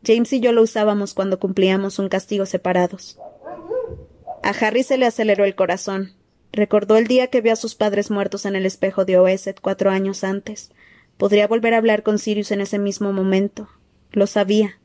James 0.05 0.31
y 0.33 0.39
yo 0.39 0.51
lo 0.51 0.61
usábamos 0.61 1.13
cuando 1.13 1.39
cumplíamos 1.39 1.99
un 1.99 2.09
castigo 2.09 2.45
separados. 2.45 3.17
A 4.43 4.49
Harry 4.49 4.83
se 4.83 4.97
le 4.97 5.05
aceleró 5.05 5.43
el 5.43 5.55
corazón. 5.55 6.13
Recordó 6.51 6.97
el 6.97 7.07
día 7.07 7.27
que 7.27 7.41
vio 7.41 7.51
a 7.51 7.57
sus 7.57 7.75
padres 7.75 8.11
muertos 8.11 8.45
en 8.45 8.55
el 8.55 8.65
espejo 8.65 9.03
de 9.03 9.17
Oeset 9.17 9.59
cuatro 9.59 9.89
años 9.89 10.23
antes. 10.23 10.71
Podría 11.17 11.47
volver 11.47 11.73
a 11.73 11.77
hablar 11.77 12.03
con 12.03 12.19
Sirius 12.19 12.51
en 12.51 12.61
ese 12.61 12.77
mismo 12.77 13.11
momento. 13.11 13.67
Lo 14.11 14.27
sabía. 14.27 14.79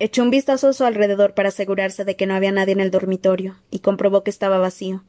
Echó 0.00 0.22
un 0.22 0.30
vistazo 0.30 0.68
a 0.68 0.72
su 0.72 0.84
alrededor 0.84 1.34
para 1.34 1.50
asegurarse 1.50 2.04
de 2.04 2.16
que 2.16 2.26
no 2.26 2.34
había 2.34 2.52
nadie 2.52 2.72
en 2.72 2.80
el 2.80 2.90
dormitorio, 2.90 3.56
y 3.70 3.80
comprobó 3.80 4.22
que 4.22 4.30
estaba 4.30 4.58
vacío. 4.58 5.04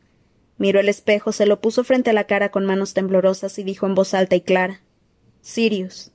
Miró 0.59 0.81
el 0.81 0.89
espejo, 0.89 1.31
se 1.31 1.45
lo 1.45 1.61
puso 1.61 1.83
frente 1.83 2.11
a 2.11 2.13
la 2.13 2.25
cara 2.25 2.51
con 2.51 2.65
manos 2.65 2.93
temblorosas 2.93 3.57
y 3.57 3.63
dijo 3.63 3.87
en 3.87 3.95
voz 3.95 4.13
alta 4.13 4.35
y 4.35 4.41
clara 4.41 4.81
Sirius. 5.41 6.11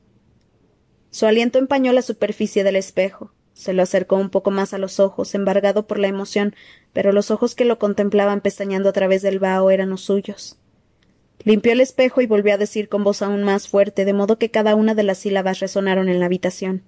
Su 1.11 1.27
aliento 1.27 1.59
empañó 1.59 1.93
la 1.93 2.03
superficie 2.03 2.63
del 2.63 2.77
espejo. 2.77 3.33
Se 3.55 3.73
lo 3.73 3.83
acercó 3.83 4.17
un 4.17 4.31
poco 4.31 4.51
más 4.51 4.75
a 4.75 4.79
los 4.79 5.01
ojos, 5.01 5.35
embargado 5.35 5.87
por 5.87 5.99
la 5.99 6.09
emoción, 6.09 6.55
pero 6.93 7.11
los 7.11 7.31
ojos 7.31 7.55
que 7.55 7.65
lo 7.65 7.79
contemplaban 7.79 8.43
pestañando 8.43 8.91
a 8.91 8.93
través 8.93 9.23
del 9.23 9.39
vaho 9.39 9.71
eran 9.71 9.91
los 9.91 10.03
suyos. 10.03 10.59
Limpió 11.43 11.73
el 11.73 11.81
espejo 11.81 12.21
y 12.21 12.27
volvió 12.27 12.53
a 12.53 12.59
decir 12.59 12.89
con 12.89 13.03
voz 13.03 13.23
aún 13.23 13.45
más 13.45 13.69
fuerte, 13.69 14.05
de 14.05 14.13
modo 14.13 14.39
que 14.39 14.51
cada 14.51 14.75
una 14.75 14.95
de 14.95 15.05
las 15.05 15.19
sílabas 15.19 15.61
resonaron 15.61 16.09
en 16.09 16.21
la 16.21 16.27
habitación. 16.27 16.83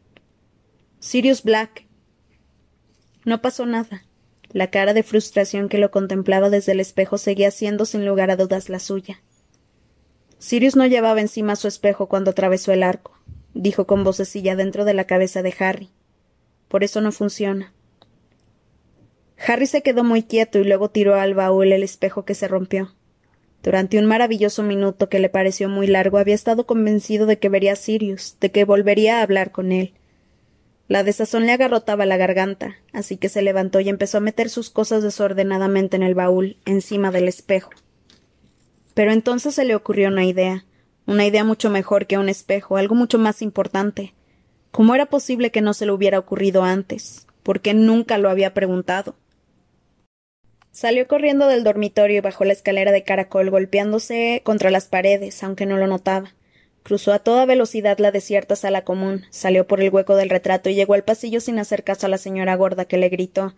Sirius 0.99 1.43
Black. 1.43 1.87
No 3.25 3.41
pasó 3.41 3.65
nada. 3.65 4.03
La 4.57 4.71
cara 4.71 4.95
de 4.95 5.03
frustración 5.03 5.69
que 5.69 5.77
lo 5.77 5.91
contemplaba 5.91 6.49
desde 6.49 6.73
el 6.73 6.81
espejo 6.81 7.19
seguía 7.19 7.51
siendo 7.51 7.85
sin 7.85 8.07
lugar 8.07 8.31
a 8.31 8.37
dudas 8.37 8.71
la 8.71 8.79
suya. 8.79 9.21
Sirius 10.39 10.77
no 10.77 10.87
llevaba 10.87 11.21
encima 11.21 11.57
su 11.57 11.69
espejo 11.69 12.07
cuando 12.09 12.31
atravesó 12.31 12.73
el 12.73 12.83
arco, 12.83 13.13
dijo 13.53 13.87
con 13.87 14.03
vocecilla 14.03 14.57
dentro 14.57 14.87
de 14.87 14.95
la 14.95 15.05
cabeza 15.05 15.43
de 15.43 15.55
Harry. 15.59 15.91
Por 16.69 16.85
eso 16.85 17.03
no 17.03 17.13
funciona. 17.13 17.75
Harry 19.47 19.67
se 19.67 19.83
quedó 19.83 20.05
muy 20.05 20.23
quieto 20.23 20.59
y 20.59 20.65
luego 20.65 20.89
tiró 20.89 21.17
al 21.17 21.35
baúl 21.35 21.71
el 21.71 21.83
espejo 21.83 22.25
que 22.25 22.35
se 22.35 22.49
rompió. 22.49 22.95
Durante 23.63 23.99
un 23.99 24.07
maravilloso 24.07 24.63
minuto 24.63 25.11
que 25.11 25.21
le 25.21 25.29
pareció 25.29 25.69
muy 25.69 25.87
largo 25.87 26.17
había 26.17 26.35
estado 26.35 26.65
convencido 26.65 27.27
de 27.27 27.39
que 27.39 27.51
vería 27.51 27.75
a 27.75 27.77
Sirius, 27.77 28.39
de 28.41 28.51
que 28.51 28.65
volvería 28.65 29.19
a 29.19 29.23
hablar 29.23 29.53
con 29.53 29.71
él. 29.71 29.93
La 30.89 31.03
desazón 31.03 31.47
le 31.47 31.53
agarrotaba 31.53 32.07
la 32.07 32.17
garganta, 32.17 32.77
así 32.93 33.17
que 33.17 33.29
se 33.29 33.43
levantó 33.43 33.81
y 33.81 33.89
empezó 33.89 34.19
a 34.19 34.21
meter 34.21 34.49
sus 34.49 34.71
cosas 34.71 35.03
desordenadamente 35.03 35.97
en 35.97 36.05
el 36.05 36.15
baúl, 36.15 36.59
encima 36.65 37.11
del 37.11 37.27
espejo. 37.27 37.71
Pero 38.95 39.13
entonces 39.13 39.55
se 39.55 39.65
le 39.65 39.75
ocurrió 39.75 40.09
una 40.09 40.25
idea, 40.25 40.65
una 41.07 41.27
idea 41.27 41.43
mucho 41.43 41.71
mejor 41.71 42.07
que 42.07 42.19
un 42.19 42.29
espejo, 42.29 42.77
algo 42.77 42.95
mucho 42.95 43.19
más 43.19 43.43
importante. 43.43 44.15
¿Cómo 44.71 44.95
era 44.95 45.07
posible 45.07 45.51
que 45.51 45.61
no 45.61 45.75
se 45.75 45.87
le 45.87 45.93
hubiera 45.93 46.19
ocurrido 46.19 46.63
antes? 46.63 47.27
¿Por 47.43 47.61
qué 47.61 47.75
nunca 47.75 48.19
lo 48.19 48.31
había 48.31 48.55
preguntado? 48.55 49.17
Salió 50.71 51.09
corriendo 51.09 51.49
del 51.49 51.65
dormitorio 51.65 52.19
y 52.19 52.21
bajó 52.21 52.45
la 52.45 52.53
escalera 52.53 52.93
de 52.93 53.03
caracol 53.03 53.51
golpeándose 53.51 54.43
contra 54.45 54.71
las 54.71 54.87
paredes, 54.87 55.43
aunque 55.43 55.67
no 55.67 55.79
lo 55.79 55.87
notaba. 55.87 56.35
Cruzó 56.87 57.13
a 57.13 57.19
toda 57.19 57.47
velocidad 57.47 57.99
la 57.99 58.13
desierta 58.13 58.55
sala 58.55 58.85
común, 58.85 59.25
salió 59.31 59.67
por 59.67 59.81
el 59.81 59.91
hueco 59.91 60.15
del 60.15 60.31
retrato 60.31 60.71
y 60.71 60.77
llegó 60.77 60.95
al 60.95 61.03
pasillo 61.03 61.41
sin 61.41 61.59
hacer 61.59 61.83
caso 61.83 62.07
a 62.07 62.09
la 62.09 62.17
señora 62.17 62.55
gorda 62.55 62.85
que 62.85 62.97
le 62.97 63.09
gritó 63.09 63.57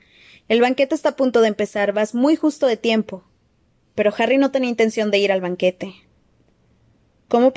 El 0.48 0.62
banquete 0.62 0.94
está 0.94 1.10
a 1.10 1.16
punto 1.16 1.42
de 1.42 1.48
empezar, 1.48 1.92
vas 1.92 2.14
muy 2.14 2.36
justo 2.36 2.66
de 2.66 2.78
tiempo. 2.78 3.24
Pero 3.94 4.14
Harry 4.16 4.38
no 4.38 4.50
tenía 4.50 4.70
intención 4.70 5.10
de 5.10 5.18
ir 5.18 5.30
al 5.30 5.42
banquete. 5.42 5.92
¿Cómo, 7.28 7.52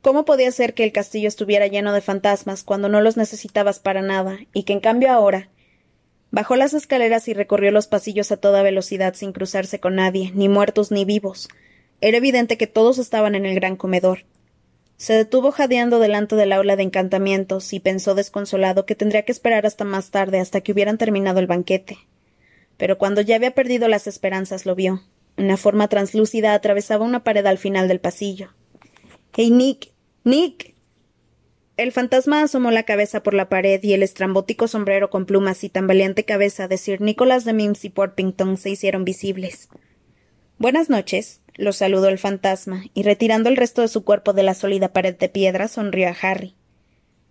¿Cómo 0.00 0.24
podía 0.24 0.50
ser 0.50 0.72
que 0.72 0.84
el 0.84 0.92
castillo 0.92 1.28
estuviera 1.28 1.66
lleno 1.66 1.92
de 1.92 2.00
fantasmas 2.00 2.64
cuando 2.64 2.88
no 2.88 3.02
los 3.02 3.18
necesitabas 3.18 3.80
para 3.80 4.00
nada, 4.00 4.38
y 4.54 4.62
que 4.62 4.72
en 4.72 4.80
cambio 4.80 5.12
ahora, 5.12 5.50
Bajó 6.30 6.56
las 6.56 6.72
escaleras 6.72 7.28
y 7.28 7.34
recorrió 7.34 7.70
los 7.70 7.86
pasillos 7.86 8.32
a 8.32 8.36
toda 8.36 8.62
velocidad 8.62 9.14
sin 9.14 9.32
cruzarse 9.32 9.78
con 9.78 9.94
nadie, 9.94 10.32
ni 10.34 10.48
muertos 10.48 10.90
ni 10.90 11.04
vivos. 11.04 11.48
Era 12.00 12.16
evidente 12.16 12.56
que 12.56 12.66
todos 12.66 12.98
estaban 12.98 13.34
en 13.34 13.46
el 13.46 13.54
gran 13.54 13.76
comedor. 13.76 14.24
Se 14.96 15.12
detuvo 15.12 15.52
jadeando 15.52 15.98
delante 15.98 16.36
del 16.36 16.52
aula 16.52 16.76
de 16.76 16.82
encantamientos 16.82 17.72
y 17.72 17.80
pensó 17.80 18.14
desconsolado 18.14 18.86
que 18.86 18.94
tendría 18.94 19.24
que 19.24 19.32
esperar 19.32 19.66
hasta 19.66 19.84
más 19.84 20.10
tarde, 20.10 20.40
hasta 20.40 20.62
que 20.62 20.72
hubieran 20.72 20.96
terminado 20.96 21.38
el 21.38 21.46
banquete. 21.46 21.98
Pero 22.76 22.98
cuando 22.98 23.20
ya 23.20 23.36
había 23.36 23.54
perdido 23.54 23.88
las 23.88 24.06
esperanzas 24.06 24.64
lo 24.64 24.74
vio. 24.74 25.02
Una 25.36 25.58
forma 25.58 25.88
translúcida 25.88 26.54
atravesaba 26.54 27.04
una 27.04 27.24
pared 27.24 27.44
al 27.44 27.58
final 27.58 27.88
del 27.88 28.00
pasillo. 28.00 28.54
¡Hey, 29.34 29.50
Nick! 29.50 29.92
¡Nick! 30.24 30.74
El 31.76 31.92
fantasma 31.92 32.42
asomó 32.42 32.70
la 32.70 32.84
cabeza 32.84 33.22
por 33.22 33.34
la 33.34 33.50
pared 33.50 33.82
y 33.82 33.92
el 33.92 34.02
estrambótico 34.02 34.66
sombrero 34.66 35.10
con 35.10 35.26
plumas 35.26 35.62
y 35.62 35.68
tan 35.68 35.86
valiente 35.86 36.24
cabeza 36.24 36.68
de 36.68 36.78
Sir 36.78 37.02
Nicholas 37.02 37.44
de 37.44 37.52
Mims 37.52 37.84
y 37.84 37.90
Porpington 37.90 38.56
se 38.56 38.70
hicieron 38.70 39.04
visibles. 39.04 39.68
Buenas 40.58 40.88
noches, 40.88 41.42
lo 41.56 41.74
saludó 41.74 42.08
el 42.08 42.16
fantasma, 42.18 42.84
y 42.94 43.02
retirando 43.02 43.50
el 43.50 43.58
resto 43.58 43.82
de 43.82 43.88
su 43.88 44.04
cuerpo 44.04 44.32
de 44.32 44.42
la 44.42 44.54
sólida 44.54 44.88
pared 44.88 45.14
de 45.14 45.28
piedra, 45.28 45.68
sonrió 45.68 46.08
a 46.08 46.16
Harry. 46.22 46.54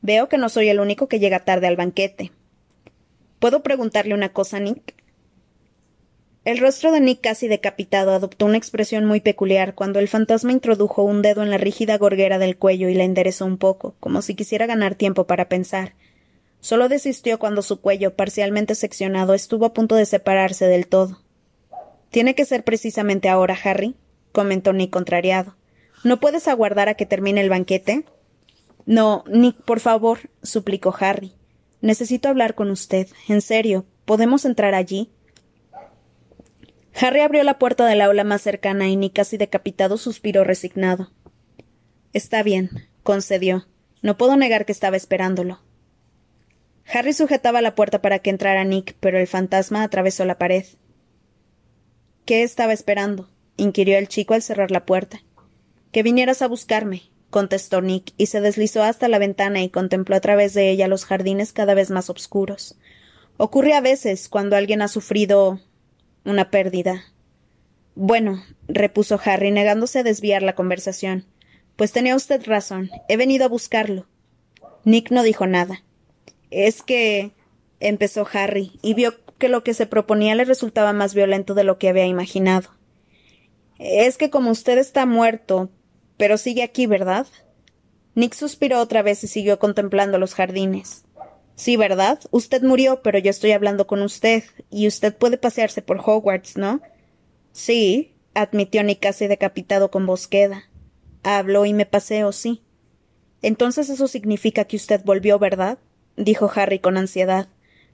Veo 0.03 0.29
que 0.29 0.37
no 0.37 0.47
soy 0.47 0.69
el 0.69 0.79
único 0.79 1.07
que 1.07 1.17
llega 1.19 1.39
tarde 1.39 1.65
al 1.65 1.75
banquete. 1.75 2.31
¿Puedo 3.39 3.63
preguntarle 3.63 4.13
una 4.13 4.31
cosa, 4.31 4.59
Nick? 4.59 4.93
El 6.43 6.59
rostro 6.59 6.91
de 6.91 7.01
Nick 7.01 7.21
casi 7.21 7.47
decapitado 7.47 8.13
adoptó 8.13 8.45
una 8.45 8.57
expresión 8.57 9.05
muy 9.05 9.21
peculiar 9.21 9.73
cuando 9.73 9.97
el 9.97 10.07
fantasma 10.07 10.51
introdujo 10.51 11.01
un 11.01 11.23
dedo 11.23 11.41
en 11.41 11.49
la 11.49 11.57
rígida 11.57 11.97
gorguera 11.97 12.37
del 12.37 12.57
cuello 12.57 12.89
y 12.89 12.93
la 12.93 13.05
enderezó 13.05 13.47
un 13.47 13.57
poco, 13.57 13.95
como 13.99 14.21
si 14.21 14.35
quisiera 14.35 14.67
ganar 14.67 14.93
tiempo 14.93 15.25
para 15.25 15.49
pensar. 15.49 15.95
Solo 16.59 16.89
desistió 16.89 17.39
cuando 17.39 17.63
su 17.63 17.81
cuello, 17.81 18.15
parcialmente 18.15 18.75
seccionado, 18.75 19.33
estuvo 19.33 19.65
a 19.65 19.73
punto 19.73 19.95
de 19.95 20.05
separarse 20.05 20.67
del 20.67 20.85
todo. 20.85 21.24
Tiene 22.15 22.33
que 22.33 22.45
ser 22.45 22.63
precisamente 22.63 23.27
ahora, 23.27 23.57
Harry, 23.61 23.97
comentó 24.31 24.71
Nick 24.71 24.89
contrariado. 24.89 25.57
¿No 26.05 26.21
puedes 26.21 26.47
aguardar 26.47 26.87
a 26.87 26.93
que 26.93 27.05
termine 27.05 27.41
el 27.41 27.49
banquete? 27.49 28.05
No, 28.85 29.25
Nick, 29.27 29.57
por 29.63 29.81
favor, 29.81 30.29
suplicó 30.41 30.95
Harry. 30.97 31.33
Necesito 31.81 32.29
hablar 32.29 32.55
con 32.55 32.71
usted. 32.71 33.09
En 33.27 33.41
serio. 33.41 33.85
¿Podemos 34.05 34.45
entrar 34.45 34.75
allí? 34.75 35.11
Harry 36.97 37.19
abrió 37.19 37.43
la 37.43 37.59
puerta 37.59 37.85
del 37.85 37.99
aula 37.99 38.23
más 38.23 38.41
cercana 38.41 38.87
y 38.87 38.95
Nick, 38.95 39.11
casi 39.11 39.35
decapitado, 39.35 39.97
suspiró 39.97 40.45
resignado. 40.45 41.11
Está 42.13 42.43
bien, 42.43 42.87
concedió. 43.03 43.67
No 44.01 44.15
puedo 44.15 44.37
negar 44.37 44.65
que 44.65 44.71
estaba 44.71 44.95
esperándolo. 44.95 45.59
Harry 46.93 47.11
sujetaba 47.11 47.61
la 47.61 47.75
puerta 47.75 48.01
para 48.01 48.19
que 48.19 48.29
entrara 48.29 48.63
Nick, 48.63 48.95
pero 49.01 49.19
el 49.19 49.27
fantasma 49.27 49.83
atravesó 49.83 50.23
la 50.23 50.37
pared. 50.37 50.63
¿Qué 52.25 52.41
estaba 52.41 52.73
esperando? 52.73 53.29
inquirió 53.55 53.97
el 53.99 54.07
chico 54.07 54.33
al 54.33 54.41
cerrar 54.41 54.71
la 54.71 54.85
puerta. 54.85 55.21
Que 55.91 56.01
vinieras 56.01 56.41
a 56.41 56.47
buscarme, 56.47 57.03
contestó 57.29 57.81
Nick, 57.81 58.13
y 58.17 58.25
se 58.25 58.41
deslizó 58.41 58.81
hasta 58.81 59.07
la 59.07 59.19
ventana 59.19 59.61
y 59.61 59.69
contempló 59.69 60.15
a 60.15 60.21
través 60.21 60.55
de 60.55 60.71
ella 60.71 60.87
los 60.87 61.05
jardines 61.05 61.53
cada 61.53 61.75
vez 61.75 61.91
más 61.91 62.09
oscuros. 62.09 62.77
Ocurre 63.37 63.73
a 63.73 63.81
veces, 63.81 64.27
cuando 64.27 64.55
alguien 64.55 64.81
ha 64.81 64.87
sufrido 64.87 65.59
una 66.23 66.49
pérdida. 66.49 67.03
Bueno, 67.93 68.43
repuso 68.67 69.19
Harry, 69.23 69.51
negándose 69.51 69.99
a 69.99 70.03
desviar 70.03 70.41
la 70.41 70.55
conversación. 70.55 71.25
Pues 71.75 71.91
tenía 71.91 72.15
usted 72.15 72.43
razón. 72.45 72.89
He 73.07 73.17
venido 73.17 73.45
a 73.45 73.49
buscarlo. 73.49 74.07
Nick 74.83 75.11
no 75.11 75.21
dijo 75.21 75.45
nada. 75.45 75.83
Es 76.49 76.81
que. 76.81 77.33
empezó 77.79 78.27
Harry, 78.33 78.79
y 78.81 78.95
vio 78.95 79.13
que 79.37 79.49
lo 79.49 79.63
que 79.63 79.73
se 79.73 79.85
proponía 79.85 80.35
le 80.35 80.45
resultaba 80.45 80.93
más 80.93 81.13
violento 81.13 81.53
de 81.53 81.63
lo 81.63 81.77
que 81.77 81.89
había 81.89 82.05
imaginado. 82.05 82.69
Es 83.77 84.17
que 84.17 84.29
como 84.29 84.51
usted 84.51 84.77
está 84.77 85.05
muerto, 85.05 85.69
pero 86.17 86.37
sigue 86.37 86.63
aquí, 86.63 86.87
¿verdad? 86.87 87.27
Nick 88.15 88.33
suspiró 88.33 88.79
otra 88.79 89.01
vez 89.01 89.23
y 89.23 89.27
siguió 89.27 89.59
contemplando 89.59 90.17
los 90.17 90.33
jardines. 90.33 91.03
Sí, 91.55 91.77
¿verdad? 91.77 92.19
Usted 92.31 92.63
murió, 92.63 93.01
pero 93.01 93.19
yo 93.19 93.29
estoy 93.29 93.51
hablando 93.51 93.87
con 93.87 94.01
usted, 94.01 94.43
y 94.69 94.87
usted 94.87 95.15
puede 95.15 95.37
pasearse 95.37 95.81
por 95.81 95.99
Hogwarts, 95.99 96.57
¿no? 96.57 96.81
Sí, 97.51 98.15
admitió 98.33 98.83
Nick 98.83 98.99
casi 98.99 99.27
decapitado 99.27 99.91
con 99.91 100.05
voz 100.05 100.27
queda. 100.27 100.69
Hablo 101.23 101.65
y 101.65 101.73
me 101.73 101.85
paseo, 101.85 102.31
sí. 102.31 102.61
Entonces 103.41 103.89
eso 103.89 104.07
significa 104.07 104.65
que 104.65 104.75
usted 104.75 105.01
volvió, 105.03 105.39
¿verdad? 105.39 105.79
dijo 106.17 106.49
Harry 106.53 106.79
con 106.79 106.97
ansiedad. 106.97 107.47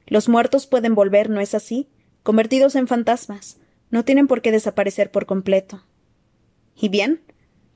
Los 0.07 0.29
muertos 0.29 0.67
pueden 0.67 0.95
volver, 0.95 1.29
¿no 1.29 1.39
es 1.41 1.55
así? 1.55 1.89
Convertidos 2.23 2.75
en 2.75 2.87
fantasmas. 2.87 3.59
No 3.89 4.05
tienen 4.05 4.27
por 4.27 4.41
qué 4.41 4.51
desaparecer 4.51 5.11
por 5.11 5.25
completo. 5.25 5.83
¿Y 6.75 6.89
bien? 6.89 7.21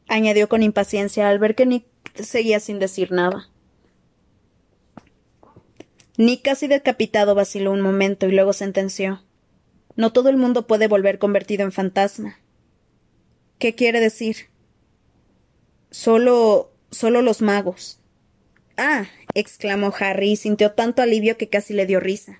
añadió 0.07 0.47
con 0.49 0.63
impaciencia 0.63 1.29
al 1.29 1.39
ver 1.39 1.55
que 1.55 1.65
Nick 1.65 1.85
seguía 2.15 2.59
sin 2.59 2.79
decir 2.79 3.11
nada. 3.11 3.49
Nick 6.17 6.43
casi 6.43 6.67
decapitado 6.67 7.35
vaciló 7.35 7.71
un 7.71 7.81
momento 7.81 8.27
y 8.27 8.31
luego 8.31 8.53
sentenció. 8.53 9.21
No 9.95 10.13
todo 10.13 10.29
el 10.29 10.37
mundo 10.37 10.67
puede 10.67 10.87
volver 10.87 11.19
convertido 11.19 11.63
en 11.63 11.71
fantasma. 11.71 12.39
¿Qué 13.59 13.75
quiere 13.75 13.99
decir? 13.99 14.49
Solo. 15.91 16.71
solo 16.91 17.21
los 17.21 17.41
magos. 17.41 17.99
Ah. 18.77 19.05
Exclamó 19.35 19.93
Harry 19.99 20.31
y 20.31 20.35
sintió 20.35 20.71
tanto 20.71 21.03
alivio 21.03 21.37
que 21.37 21.49
casi 21.49 21.73
le 21.73 21.85
dio 21.85 21.99
risa. 21.99 22.39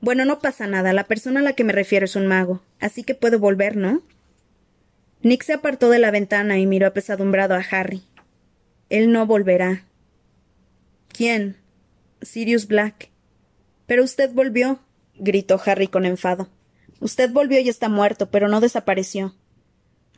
Bueno, 0.00 0.24
no 0.24 0.40
pasa 0.40 0.66
nada. 0.66 0.92
La 0.92 1.04
persona 1.04 1.40
a 1.40 1.42
la 1.42 1.54
que 1.54 1.64
me 1.64 1.72
refiero 1.72 2.04
es 2.04 2.16
un 2.16 2.26
mago. 2.26 2.62
Así 2.80 3.04
que 3.04 3.14
puedo 3.14 3.38
volver, 3.38 3.76
¿no? 3.76 4.02
Nick 5.22 5.44
se 5.44 5.52
apartó 5.52 5.88
de 5.88 6.00
la 6.00 6.10
ventana 6.10 6.58
y 6.58 6.66
miró 6.66 6.88
apesadumbrado 6.88 7.54
a 7.54 7.64
Harry. 7.70 8.02
Él 8.90 9.12
no 9.12 9.24
volverá. 9.24 9.86
¿Quién? 11.08 11.56
Sirius 12.20 12.66
Black. 12.66 13.10
Pero 13.86 14.02
usted 14.02 14.32
volvió, 14.32 14.80
gritó 15.14 15.60
Harry 15.64 15.86
con 15.86 16.04
enfado. 16.04 16.48
Usted 16.98 17.30
volvió 17.30 17.60
y 17.60 17.68
está 17.68 17.88
muerto, 17.88 18.30
pero 18.30 18.48
no 18.48 18.60
desapareció. 18.60 19.34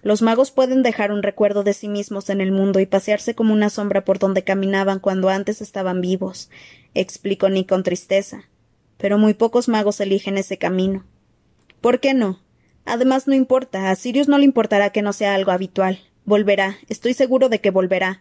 Los 0.05 0.21
magos 0.21 0.51
pueden 0.51 0.83
dejar 0.83 1.13
un 1.13 1.23
recuerdo 1.23 1.63
de 1.65 1.73
sí 1.73 1.89
mismos 1.89 2.29
en 2.29 2.43
el 2.43 2.53
mundo 2.53 2.79
y 2.79 2.85
pasearse 2.85 3.35
como 3.35 3.55
una 3.55 3.71
sombra 3.71 4.05
por 4.05 4.19
donde 4.19 4.45
caminaban 4.45 5.01
cuando 5.01 5.31
antes 5.31 5.63
estaban 5.63 6.03
vivos, 6.03 6.51
explicó 6.93 7.49
Nick 7.49 7.71
con 7.71 7.83
tristeza. 7.83 8.45
Pero 8.99 9.17
muy 9.17 9.33
pocos 9.33 9.67
magos 9.67 9.99
eligen 10.01 10.37
ese 10.37 10.59
camino. 10.59 11.07
¿Por 11.81 12.01
qué 12.01 12.13
no? 12.13 12.39
Además, 12.85 13.27
no 13.27 13.33
importa, 13.33 13.91
a 13.91 13.97
Sirius 13.97 14.29
no 14.29 14.37
le 14.37 14.45
importará 14.45 14.91
que 14.91 15.01
no 15.01 15.15
sea 15.15 15.35
algo 15.35 15.53
habitual. 15.53 15.99
Volverá, 16.27 16.77
estoy 16.91 17.15
seguro 17.15 17.49
de 17.49 17.63
que 17.63 17.71
volverá. 17.71 18.21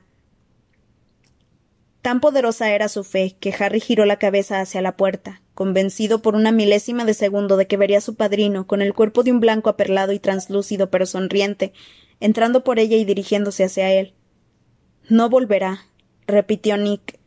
Tan 2.02 2.22
poderosa 2.22 2.72
era 2.72 2.88
su 2.88 3.04
fe 3.04 3.36
que 3.42 3.54
Harry 3.60 3.82
giró 3.82 4.06
la 4.06 4.20
cabeza 4.20 4.62
hacia 4.62 4.82
la 4.82 4.96
puerta, 4.96 5.42
convencido 5.54 6.22
por 6.22 6.36
una 6.36 6.52
milésima 6.52 7.06
de 7.06 7.14
segundo 7.14 7.58
de 7.58 7.68
que 7.68 7.78
vería 7.78 8.00
a 8.00 8.02
su 8.02 8.16
padrino, 8.16 8.66
con 8.68 8.82
el 8.82 8.94
cuerpo 8.94 9.24
de 9.24 9.32
un 9.32 9.40
blanco 9.40 9.70
aperlado 9.70 10.12
y 10.12 10.20
translúcido 10.20 10.90
pero 10.90 11.06
sonriente, 11.06 11.74
entrando 12.20 12.64
por 12.64 12.80
ella 12.80 12.98
y 12.98 13.06
dirigiéndose 13.06 13.64
hacia 13.64 13.92
él. 13.92 14.14
No 15.10 15.30
volverá, 15.30 15.86
repitió 16.28 16.78
Nick. 16.78 17.20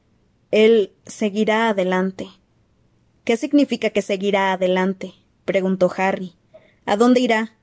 Él 0.50 0.92
seguirá 1.04 1.68
adelante. 1.68 2.28
¿Qué 3.24 3.36
significa 3.36 3.90
que 3.90 4.02
seguirá 4.02 4.52
adelante? 4.52 5.14
preguntó 5.44 5.90
Harry. 5.96 6.34
¿A 6.84 6.96
dónde 6.96 7.20
irá? 7.20 7.56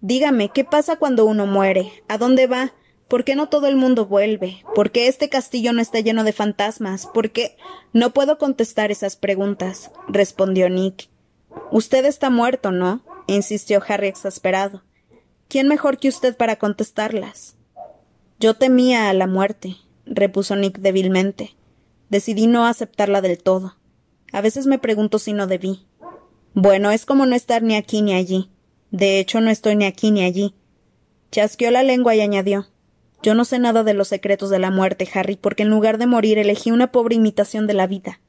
Dígame, 0.00 0.50
¿qué 0.50 0.64
pasa 0.64 0.96
cuando 0.96 1.26
uno 1.26 1.46
muere? 1.46 1.92
¿A 2.08 2.18
dónde 2.18 2.46
va? 2.46 2.72
¿Por 3.10 3.24
qué 3.24 3.34
no 3.34 3.48
todo 3.48 3.66
el 3.66 3.74
mundo 3.74 4.06
vuelve? 4.06 4.62
¿Por 4.72 4.92
qué 4.92 5.08
este 5.08 5.28
castillo 5.28 5.72
no 5.72 5.82
está 5.82 5.98
lleno 5.98 6.22
de 6.22 6.32
fantasmas? 6.32 7.08
¿Por 7.08 7.32
qué? 7.32 7.56
No 7.92 8.10
puedo 8.10 8.38
contestar 8.38 8.92
esas 8.92 9.16
preguntas, 9.16 9.90
respondió 10.06 10.70
Nick. 10.70 11.08
Usted 11.72 12.04
está 12.04 12.30
muerto, 12.30 12.70
¿no? 12.70 13.02
insistió 13.26 13.82
Harry 13.88 14.06
exasperado. 14.06 14.84
¿Quién 15.48 15.66
mejor 15.66 15.98
que 15.98 16.06
usted 16.06 16.36
para 16.36 16.54
contestarlas? 16.54 17.56
Yo 18.38 18.54
temía 18.54 19.10
a 19.10 19.12
la 19.12 19.26
muerte, 19.26 19.74
repuso 20.06 20.54
Nick 20.54 20.78
débilmente. 20.78 21.56
Decidí 22.10 22.46
no 22.46 22.64
aceptarla 22.64 23.20
del 23.20 23.38
todo. 23.38 23.74
A 24.32 24.40
veces 24.40 24.68
me 24.68 24.78
pregunto 24.78 25.18
si 25.18 25.32
no 25.32 25.48
debí. 25.48 25.84
Bueno, 26.54 26.92
es 26.92 27.06
como 27.06 27.26
no 27.26 27.34
estar 27.34 27.64
ni 27.64 27.74
aquí 27.74 28.02
ni 28.02 28.14
allí. 28.14 28.50
De 28.92 29.18
hecho, 29.18 29.40
no 29.40 29.50
estoy 29.50 29.74
ni 29.74 29.86
aquí 29.86 30.12
ni 30.12 30.22
allí. 30.22 30.54
Chasqueó 31.32 31.72
la 31.72 31.82
lengua 31.82 32.14
y 32.14 32.20
añadió 32.20 32.69
Yo 33.22 33.34
no 33.34 33.44
sé 33.44 33.58
nada 33.58 33.84
de 33.84 33.94
los 33.94 34.08
secretos 34.08 34.50
de 34.50 34.58
la 34.58 34.70
muerte, 34.70 35.08
Harry, 35.14 35.36
porque 35.36 35.62
en 35.62 35.70
lugar 35.70 35.98
de 35.98 36.06
morir 36.06 36.38
elegí 36.38 36.70
una 36.70 36.90
pobre 36.90 37.16
imitación 37.16 37.66
de 37.66 37.74
la 37.74 37.86
vida. 37.86 38.20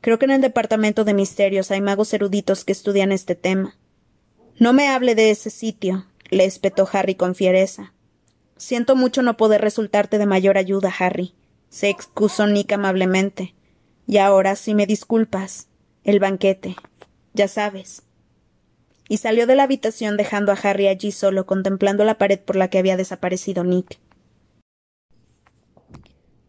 Creo 0.00 0.18
que 0.18 0.26
en 0.26 0.30
el 0.32 0.40
departamento 0.40 1.04
de 1.04 1.14
misterios 1.14 1.70
hay 1.70 1.80
magos 1.80 2.12
eruditos 2.12 2.64
que 2.64 2.72
estudian 2.72 3.12
este 3.12 3.34
tema. 3.34 3.76
No 4.58 4.72
me 4.72 4.88
hable 4.88 5.14
de 5.14 5.30
ese 5.30 5.50
sitio, 5.50 6.06
le 6.30 6.44
espetó 6.44 6.88
Harry 6.92 7.14
con 7.14 7.34
fiereza. 7.34 7.92
Siento 8.56 8.94
mucho 8.94 9.22
no 9.22 9.36
poder 9.36 9.60
resultarte 9.60 10.18
de 10.18 10.26
mayor 10.26 10.56
ayuda, 10.56 10.92
Harry, 10.98 11.34
se 11.68 11.88
excusó 11.88 12.46
Nick 12.46 12.72
amablemente. 12.72 13.54
Y 14.06 14.18
ahora, 14.18 14.56
si 14.56 14.74
me 14.74 14.86
disculpas, 14.86 15.68
el 16.04 16.20
banquete. 16.20 16.76
Ya 17.34 17.48
sabes 17.48 18.02
y 19.12 19.18
salió 19.18 19.46
de 19.46 19.56
la 19.56 19.64
habitación 19.64 20.16
dejando 20.16 20.52
a 20.52 20.54
Harry 20.54 20.88
allí 20.88 21.12
solo 21.12 21.44
contemplando 21.44 22.02
la 22.02 22.16
pared 22.16 22.40
por 22.40 22.56
la 22.56 22.68
que 22.68 22.78
había 22.78 22.96
desaparecido 22.96 23.62
Nick. 23.62 23.98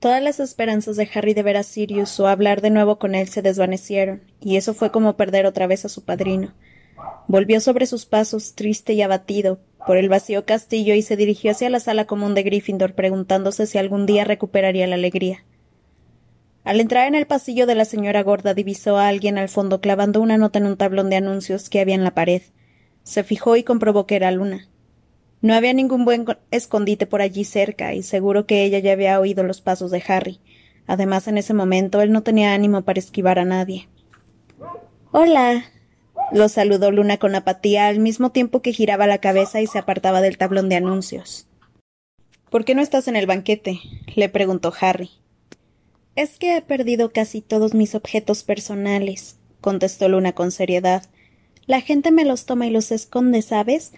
Todas 0.03 0.21
las 0.21 0.41
esperanzas 0.41 0.97
de 0.97 1.09
Harry 1.13 1.33
de 1.33 1.43
ver 1.43 1.55
a 1.55 1.63
Sirius 1.63 2.19
o 2.19 2.27
hablar 2.27 2.59
de 2.59 2.69
nuevo 2.69 2.99
con 2.99 3.15
él 3.15 3.29
se 3.29 3.41
desvanecieron, 3.41 4.21
y 4.41 4.57
eso 4.57 4.73
fue 4.73 4.91
como 4.91 5.15
perder 5.15 5.45
otra 5.45 5.65
vez 5.65 5.85
a 5.85 5.87
su 5.87 6.03
padrino. 6.03 6.53
Volvió 7.29 7.61
sobre 7.61 7.85
sus 7.85 8.05
pasos, 8.05 8.53
triste 8.53 8.91
y 8.91 9.01
abatido, 9.01 9.61
por 9.87 9.95
el 9.95 10.09
vacío 10.09 10.45
castillo 10.45 10.93
y 10.93 11.03
se 11.03 11.15
dirigió 11.15 11.51
hacia 11.51 11.69
la 11.69 11.79
sala 11.79 12.03
común 12.03 12.35
de 12.35 12.43
Gryffindor 12.43 12.95
preguntándose 12.95 13.65
si 13.65 13.77
algún 13.77 14.05
día 14.05 14.25
recuperaría 14.25 14.87
la 14.87 14.95
alegría. 14.95 15.45
Al 16.65 16.81
entrar 16.81 17.07
en 17.07 17.15
el 17.15 17.25
pasillo 17.25 17.65
de 17.65 17.75
la 17.75 17.85
señora 17.85 18.23
gorda 18.23 18.53
divisó 18.53 18.97
a 18.97 19.07
alguien 19.07 19.37
al 19.37 19.47
fondo 19.47 19.79
clavando 19.79 20.19
una 20.19 20.37
nota 20.37 20.59
en 20.59 20.65
un 20.65 20.75
tablón 20.75 21.09
de 21.09 21.15
anuncios 21.15 21.69
que 21.69 21.79
había 21.79 21.95
en 21.95 22.03
la 22.03 22.13
pared. 22.13 22.41
Se 23.03 23.23
fijó 23.23 23.55
y 23.55 23.63
comprobó 23.63 24.05
que 24.05 24.17
era 24.17 24.33
Luna. 24.33 24.67
No 25.43 25.53
había 25.53 25.73
ningún 25.73 26.06
buen 26.06 26.25
escondite 26.51 27.06
por 27.06 27.21
allí 27.21 27.43
cerca, 27.43 27.93
y 27.93 28.01
seguro 28.01 28.45
que 28.45 28.63
ella 28.63 28.79
ya 28.79 28.93
había 28.93 29.19
oído 29.19 29.43
los 29.43 29.60
pasos 29.60 29.91
de 29.91 30.01
Harry. 30.08 30.39
Además, 30.88 31.27
en 31.27 31.38
ese 31.38 31.53
momento 31.53 32.01
él 32.01 32.13
no 32.13 32.23
tenía 32.23 32.53
ánimo 32.53 32.84
para 32.84 32.99
esquivar 32.99 33.39
a 33.39 33.43
nadie. 33.43 33.89
Hola. 35.12 35.65
lo 36.32 36.47
saludó 36.47 36.91
Luna 36.91 37.17
con 37.17 37.36
apatía 37.36 37.88
al 37.88 37.99
mismo 37.99 38.32
tiempo 38.32 38.62
que 38.62 38.71
giraba 38.71 39.06
la 39.06 39.17
cabeza 39.17 39.60
y 39.60 39.67
se 39.67 39.79
apartaba 39.79 40.21
del 40.21 40.38
tablón 40.38 40.69
de 40.69 40.77
anuncios. 40.77 41.45
¿Por 42.49 42.63
qué 42.63 42.73
no 42.73 42.82
estás 42.82 43.10
en 43.10 43.17
el 43.17 43.25
banquete? 43.25 43.82
le 44.15 44.29
preguntó 44.29 44.73
Harry. 44.79 45.10
Es 46.15 46.39
que 46.39 46.56
he 46.56 46.62
perdido 46.62 47.12
casi 47.12 47.41
todos 47.41 47.73
mis 47.73 47.95
objetos 47.95 48.45
personales, 48.45 49.36
contestó 49.60 50.08
Luna 50.08 50.32
con 50.32 50.51
seriedad. 50.51 51.03
La 51.65 51.82
gente 51.82 52.12
me 52.12 52.23
los 52.23 52.45
toma 52.45 52.65
y 52.65 52.69
los 52.69 52.93
esconde, 52.93 53.41
¿sabes? 53.41 53.91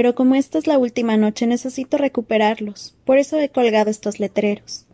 Pero 0.00 0.14
como 0.14 0.34
esta 0.34 0.56
es 0.56 0.66
la 0.66 0.78
última 0.78 1.18
noche 1.18 1.46
necesito 1.46 1.98
recuperarlos. 1.98 2.96
Por 3.04 3.18
eso 3.18 3.38
he 3.38 3.50
colgado 3.50 3.90
estos 3.90 4.18
letreros. 4.18 4.86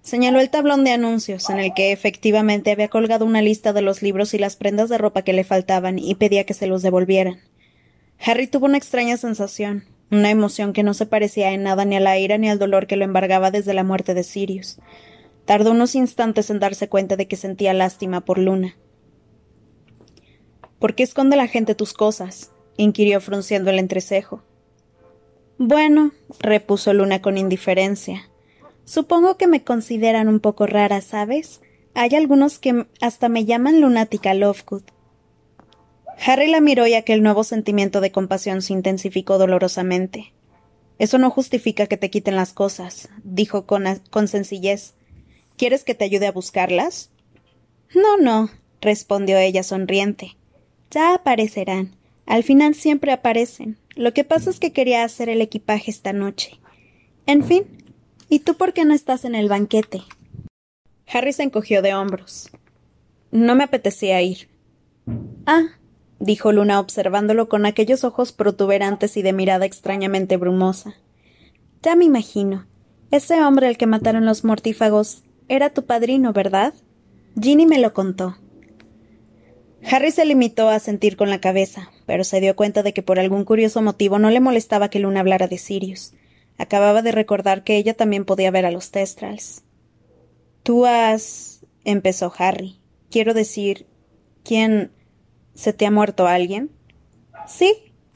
Señaló 0.00 0.38
el 0.38 0.48
tablón 0.48 0.84
de 0.84 0.92
anuncios, 0.92 1.50
en 1.50 1.58
el 1.58 1.74
que 1.74 1.90
efectivamente 1.90 2.70
había 2.70 2.86
colgado 2.86 3.24
una 3.24 3.42
lista 3.42 3.72
de 3.72 3.82
los 3.82 4.02
libros 4.02 4.32
y 4.32 4.38
las 4.38 4.54
prendas 4.54 4.90
de 4.90 4.98
ropa 4.98 5.22
que 5.22 5.32
le 5.32 5.42
faltaban, 5.42 5.98
y 5.98 6.14
pedía 6.14 6.46
que 6.46 6.54
se 6.54 6.68
los 6.68 6.82
devolvieran. 6.82 7.40
Harry 8.24 8.46
tuvo 8.46 8.66
una 8.66 8.78
extraña 8.78 9.16
sensación, 9.16 9.86
una 10.12 10.30
emoción 10.30 10.72
que 10.72 10.84
no 10.84 10.94
se 10.94 11.06
parecía 11.06 11.50
en 11.50 11.64
nada 11.64 11.84
ni 11.84 11.96
a 11.96 12.00
la 12.00 12.16
ira 12.16 12.38
ni 12.38 12.48
al 12.48 12.60
dolor 12.60 12.86
que 12.86 12.94
lo 12.94 13.04
embargaba 13.04 13.50
desde 13.50 13.74
la 13.74 13.82
muerte 13.82 14.14
de 14.14 14.22
Sirius. 14.22 14.78
Tardó 15.46 15.72
unos 15.72 15.96
instantes 15.96 16.48
en 16.50 16.60
darse 16.60 16.88
cuenta 16.88 17.16
de 17.16 17.26
que 17.26 17.34
sentía 17.34 17.74
lástima 17.74 18.24
por 18.24 18.38
Luna. 18.38 18.76
¿Por 20.78 20.94
qué 20.94 21.02
esconde 21.02 21.36
la 21.36 21.48
gente 21.48 21.74
tus 21.74 21.92
cosas? 21.92 22.52
Inquirió 22.76 23.20
frunciendo 23.20 23.70
el 23.70 23.78
entrecejo. 23.78 24.42
Bueno, 25.58 26.12
repuso 26.38 26.92
Luna 26.92 27.22
con 27.22 27.38
indiferencia. 27.38 28.28
Supongo 28.84 29.36
que 29.36 29.46
me 29.46 29.64
consideran 29.64 30.28
un 30.28 30.40
poco 30.40 30.66
rara, 30.66 31.00
¿sabes? 31.00 31.60
Hay 31.94 32.14
algunos 32.14 32.58
que 32.58 32.86
hasta 33.00 33.28
me 33.28 33.44
llaman 33.44 33.80
lunática 33.80 34.34
Lovegood. 34.34 34.82
Harry 36.24 36.50
la 36.50 36.60
miró 36.60 36.86
y 36.86 36.94
aquel 36.94 37.22
nuevo 37.22 37.44
sentimiento 37.44 38.00
de 38.00 38.12
compasión 38.12 38.62
se 38.62 38.72
intensificó 38.72 39.38
dolorosamente. 39.38 40.32
Eso 40.98 41.18
no 41.18 41.30
justifica 41.30 41.86
que 41.86 41.96
te 41.96 42.10
quiten 42.10 42.36
las 42.36 42.52
cosas, 42.52 43.08
dijo 43.22 43.66
con, 43.66 43.84
con 44.10 44.28
sencillez. 44.28 44.94
¿Quieres 45.56 45.84
que 45.84 45.94
te 45.94 46.04
ayude 46.04 46.26
a 46.26 46.32
buscarlas? 46.32 47.10
No, 47.94 48.16
no, 48.16 48.50
respondió 48.80 49.38
ella 49.38 49.62
sonriente. 49.62 50.36
Ya 50.90 51.14
aparecerán. 51.14 51.96
Al 52.26 52.42
final 52.42 52.74
siempre 52.74 53.12
aparecen. 53.12 53.78
Lo 53.94 54.12
que 54.12 54.24
pasa 54.24 54.50
es 54.50 54.60
que 54.60 54.72
quería 54.72 55.04
hacer 55.04 55.28
el 55.28 55.40
equipaje 55.40 55.90
esta 55.90 56.12
noche. 56.12 56.58
En 57.26 57.44
fin, 57.44 57.64
¿y 58.28 58.40
tú 58.40 58.56
por 58.56 58.72
qué 58.72 58.84
no 58.84 58.94
estás 58.94 59.24
en 59.24 59.34
el 59.34 59.48
banquete? 59.48 60.02
Harry 61.12 61.32
se 61.32 61.44
encogió 61.44 61.82
de 61.82 61.94
hombros. 61.94 62.50
No 63.30 63.54
me 63.54 63.64
apetecía 63.64 64.20
ir. 64.22 64.48
Ah, 65.46 65.68
dijo 66.18 66.52
Luna 66.52 66.80
observándolo 66.80 67.48
con 67.48 67.64
aquellos 67.64 68.04
ojos 68.04 68.32
protuberantes 68.32 69.16
y 69.16 69.22
de 69.22 69.32
mirada 69.32 69.64
extrañamente 69.64 70.36
brumosa. 70.36 70.94
Ya 71.82 71.94
me 71.94 72.04
imagino. 72.04 72.66
Ese 73.12 73.40
hombre 73.42 73.68
al 73.68 73.76
que 73.76 73.86
mataron 73.86 74.26
los 74.26 74.44
mortífagos 74.44 75.22
era 75.48 75.70
tu 75.70 75.84
padrino, 75.84 76.32
¿verdad? 76.32 76.74
Ginny 77.40 77.66
me 77.66 77.78
lo 77.78 77.92
contó. 77.92 78.36
Harry 79.88 80.10
se 80.10 80.24
limitó 80.24 80.68
a 80.68 80.80
sentir 80.80 81.16
con 81.16 81.30
la 81.30 81.40
cabeza, 81.40 81.92
pero 82.06 82.24
se 82.24 82.40
dio 82.40 82.56
cuenta 82.56 82.82
de 82.82 82.92
que 82.92 83.02
por 83.02 83.20
algún 83.20 83.44
curioso 83.44 83.82
motivo 83.82 84.18
no 84.18 84.30
le 84.30 84.40
molestaba 84.40 84.90
que 84.90 84.98
Luna 84.98 85.20
hablara 85.20 85.46
de 85.46 85.58
Sirius. 85.58 86.12
Acababa 86.58 87.02
de 87.02 87.12
recordar 87.12 87.62
que 87.62 87.76
ella 87.76 87.94
también 87.94 88.24
podía 88.24 88.50
ver 88.50 88.66
a 88.66 88.72
los 88.72 88.90
Testrals. 88.90 89.62
Tú 90.64 90.86
has. 90.86 91.64
empezó 91.84 92.32
Harry. 92.36 92.80
Quiero 93.10 93.32
decir. 93.32 93.86
¿Quién. 94.42 94.90
¿Se 95.54 95.72
te 95.72 95.86
ha 95.86 95.90
muerto 95.90 96.26
alguien? 96.26 96.70
Sí, 97.46 97.72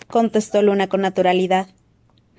contestó 0.09 0.63
Luna 0.63 0.89
con 0.89 1.03
naturalidad. 1.03 1.69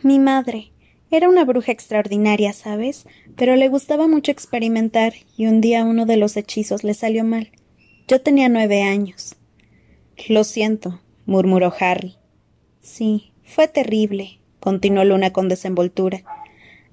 Mi 0.02 0.20
madre. 0.20 0.74
Era 1.10 1.30
una 1.30 1.46
bruja 1.46 1.72
extraordinaria, 1.72 2.52
¿sabes? 2.52 3.06
Pero 3.38 3.56
le 3.56 3.70
gustaba 3.70 4.08
mucho 4.08 4.32
experimentar, 4.32 5.14
y 5.38 5.48
un 5.48 5.62
día 5.62 5.84
uno 5.84 6.06
de 6.06 6.18
los 6.18 6.36
hechizos 6.38 6.84
le 6.84 6.94
salió 6.94 7.24
mal. 7.24 7.52
Yo 8.08 8.22
tenía 8.22 8.50
nueve 8.50 8.84
años. 8.84 9.36
Lo 10.28 10.44
siento, 10.44 11.02
murmuró 11.26 11.74
Harry. 11.80 12.18
Sí, 12.82 13.34
fue 13.44 13.68
terrible, 13.68 14.40
continuó 14.60 15.04
Luna 15.04 15.34
con 15.34 15.50
desenvoltura. 15.50 16.24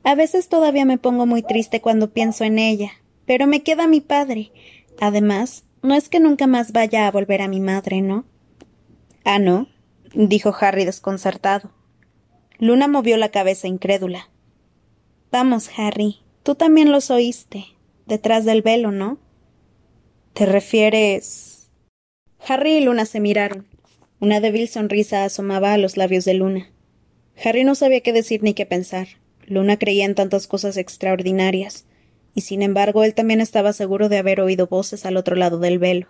A 0.05 0.14
veces 0.14 0.49
todavía 0.49 0.85
me 0.85 0.99
pongo 0.99 1.27
muy 1.27 1.42
triste 1.42 1.81
cuando 1.81 2.12
pienso 2.12 2.44
en 2.44 2.59
ella, 2.59 2.92
pero 3.27 3.47
me 3.47 3.62
queda 3.62 3.87
mi 3.87 4.01
padre. 4.01 4.53
Además, 5.01 5.64
no 5.82 5.95
es 5.95 6.09
que 6.09 6.20
nunca 6.20 6.47
más 6.47 6.72
vaya 6.72 7.07
a 7.07 7.11
volver 7.11 7.43
a 7.43 7.49
mi 7.49 7.61
madre, 7.61 8.01
¿no? 8.01 8.24
Ah, 9.24 9.39
no, 9.39 9.68
dijo 10.14 10.55
Harry 10.61 10.85
desconcertado. 10.85 11.70
Luna 12.59 12.89
movió 12.89 13.16
la 13.16 13.30
cabeza 13.30 13.68
incrédula. 13.68 14.30
Vamos, 15.30 15.70
Harry, 15.76 16.16
tú 16.43 16.55
también 16.55 16.91
los 16.91 17.11
oíste, 17.11 17.66
detrás 18.07 18.45
del 18.45 18.62
velo, 18.62 18.91
¿no? 18.91 19.18
¿Te 20.39 20.47
refieres? 20.47 21.68
Harry 22.47 22.76
y 22.76 22.80
Luna 22.80 23.07
se 23.07 23.18
miraron. 23.18 23.66
Una 24.20 24.39
débil 24.39 24.68
sonrisa 24.68 25.24
asomaba 25.24 25.72
a 25.72 25.78
los 25.78 25.97
labios 25.97 26.24
de 26.24 26.34
Luna. 26.34 26.70
Harry 27.45 27.64
no 27.64 27.74
sabía 27.74 28.03
qué 28.03 28.12
decir 28.12 28.45
ni 28.45 28.55
qué 28.55 28.64
pensar. 28.64 29.09
Luna 29.49 29.80
creía 29.80 30.05
en 30.05 30.14
tantas 30.14 30.47
cosas 30.47 30.76
extraordinarias, 30.76 31.86
y 32.36 32.43
sin 32.43 32.62
embargo 32.62 33.03
él 33.03 33.14
también 33.14 33.41
estaba 33.41 33.72
seguro 33.72 34.09
de 34.09 34.18
haber 34.18 34.41
oído 34.41 34.68
voces 34.68 35.07
al 35.07 35.16
otro 35.16 35.34
lado 35.34 35.59
del 35.59 35.80
velo. 35.80 36.07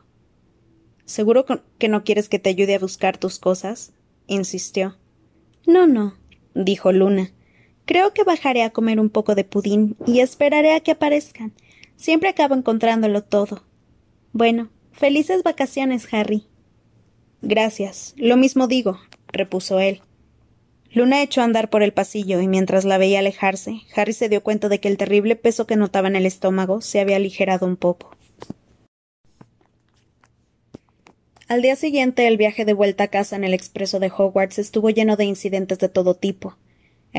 ¿Seguro 1.07 1.47
que 1.79 1.89
no 1.89 2.05
quieres 2.05 2.29
que 2.29 2.39
te 2.39 2.51
ayude 2.51 2.75
a 2.75 2.81
buscar 2.81 3.17
tus 3.17 3.39
cosas? 3.39 3.95
insistió. 4.27 4.99
No, 5.67 5.87
no, 5.87 6.19
dijo 6.55 6.93
Luna. 6.93 7.33
Creo 7.87 8.13
que 8.13 8.25
bajaré 8.25 8.63
a 8.63 8.75
comer 8.75 9.01
un 9.01 9.09
poco 9.09 9.35
de 9.35 9.45
pudín 9.45 9.97
y 10.07 10.21
esperaré 10.21 10.75
a 10.75 10.81
que 10.81 10.91
aparezcan. 10.91 11.55
Siempre 11.97 12.29
acabo 12.29 12.55
encontrándolo 12.55 13.25
todo. 13.25 13.67
Bueno, 14.33 14.71
Felices 14.99 15.45
vacaciones, 15.45 16.13
Harry. 16.13 16.49
Gracias. 17.41 18.15
Lo 18.17 18.37
mismo 18.37 18.67
digo, 18.67 18.99
repuso 19.29 19.79
él. 19.79 20.03
Luna 20.91 21.23
echó 21.23 21.41
a 21.41 21.45
andar 21.45 21.71
por 21.71 21.85
el 21.85 21.93
pasillo 21.93 22.41
y 22.41 22.49
mientras 22.49 22.85
la 22.85 22.99
veía 22.99 23.21
alejarse, 23.21 23.83
Harry 23.95 24.13
se 24.13 24.29
dio 24.29 24.43
cuenta 24.43 24.69
de 24.69 24.81
que 24.81 24.89
el 24.89 24.97
terrible 24.97 25.37
peso 25.37 25.69
que 25.69 25.77
notaba 25.77 26.09
en 26.09 26.17
el 26.17 26.27
estómago 26.27 26.81
se 26.81 26.99
había 26.99 27.15
aligerado 27.15 27.65
un 27.65 27.77
poco. 27.77 28.17
Al 31.47 31.63
día 31.63 31.77
siguiente, 31.77 32.27
el 32.27 32.37
viaje 32.37 32.65
de 32.65 32.73
vuelta 32.73 33.05
a 33.05 33.09
casa 33.09 33.37
en 33.37 33.45
el 33.45 33.55
expreso 33.55 34.01
de 34.01 34.11
Hogwarts 34.11 34.59
estuvo 34.59 34.91
lleno 34.91 35.15
de 35.15 35.27
incidentes 35.27 35.79
de 35.79 35.89
todo 35.89 36.17
tipo. 36.17 36.57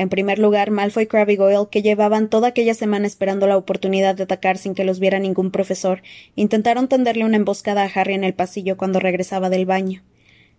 En 0.00 0.08
primer 0.08 0.38
lugar, 0.38 0.70
Malfoy, 0.70 1.06
Crabbe 1.06 1.34
y 1.34 1.36
Goyle, 1.36 1.68
que 1.70 1.82
llevaban 1.82 2.30
toda 2.30 2.48
aquella 2.48 2.72
semana 2.72 3.06
esperando 3.06 3.46
la 3.46 3.58
oportunidad 3.58 4.14
de 4.14 4.22
atacar 4.22 4.56
sin 4.56 4.74
que 4.74 4.82
los 4.82 4.98
viera 4.98 5.18
ningún 5.18 5.50
profesor, 5.50 6.00
intentaron 6.36 6.88
tenderle 6.88 7.26
una 7.26 7.36
emboscada 7.36 7.82
a 7.82 7.90
Harry 7.94 8.14
en 8.14 8.24
el 8.24 8.32
pasillo 8.32 8.78
cuando 8.78 8.98
regresaba 8.98 9.50
del 9.50 9.66
baño. 9.66 10.02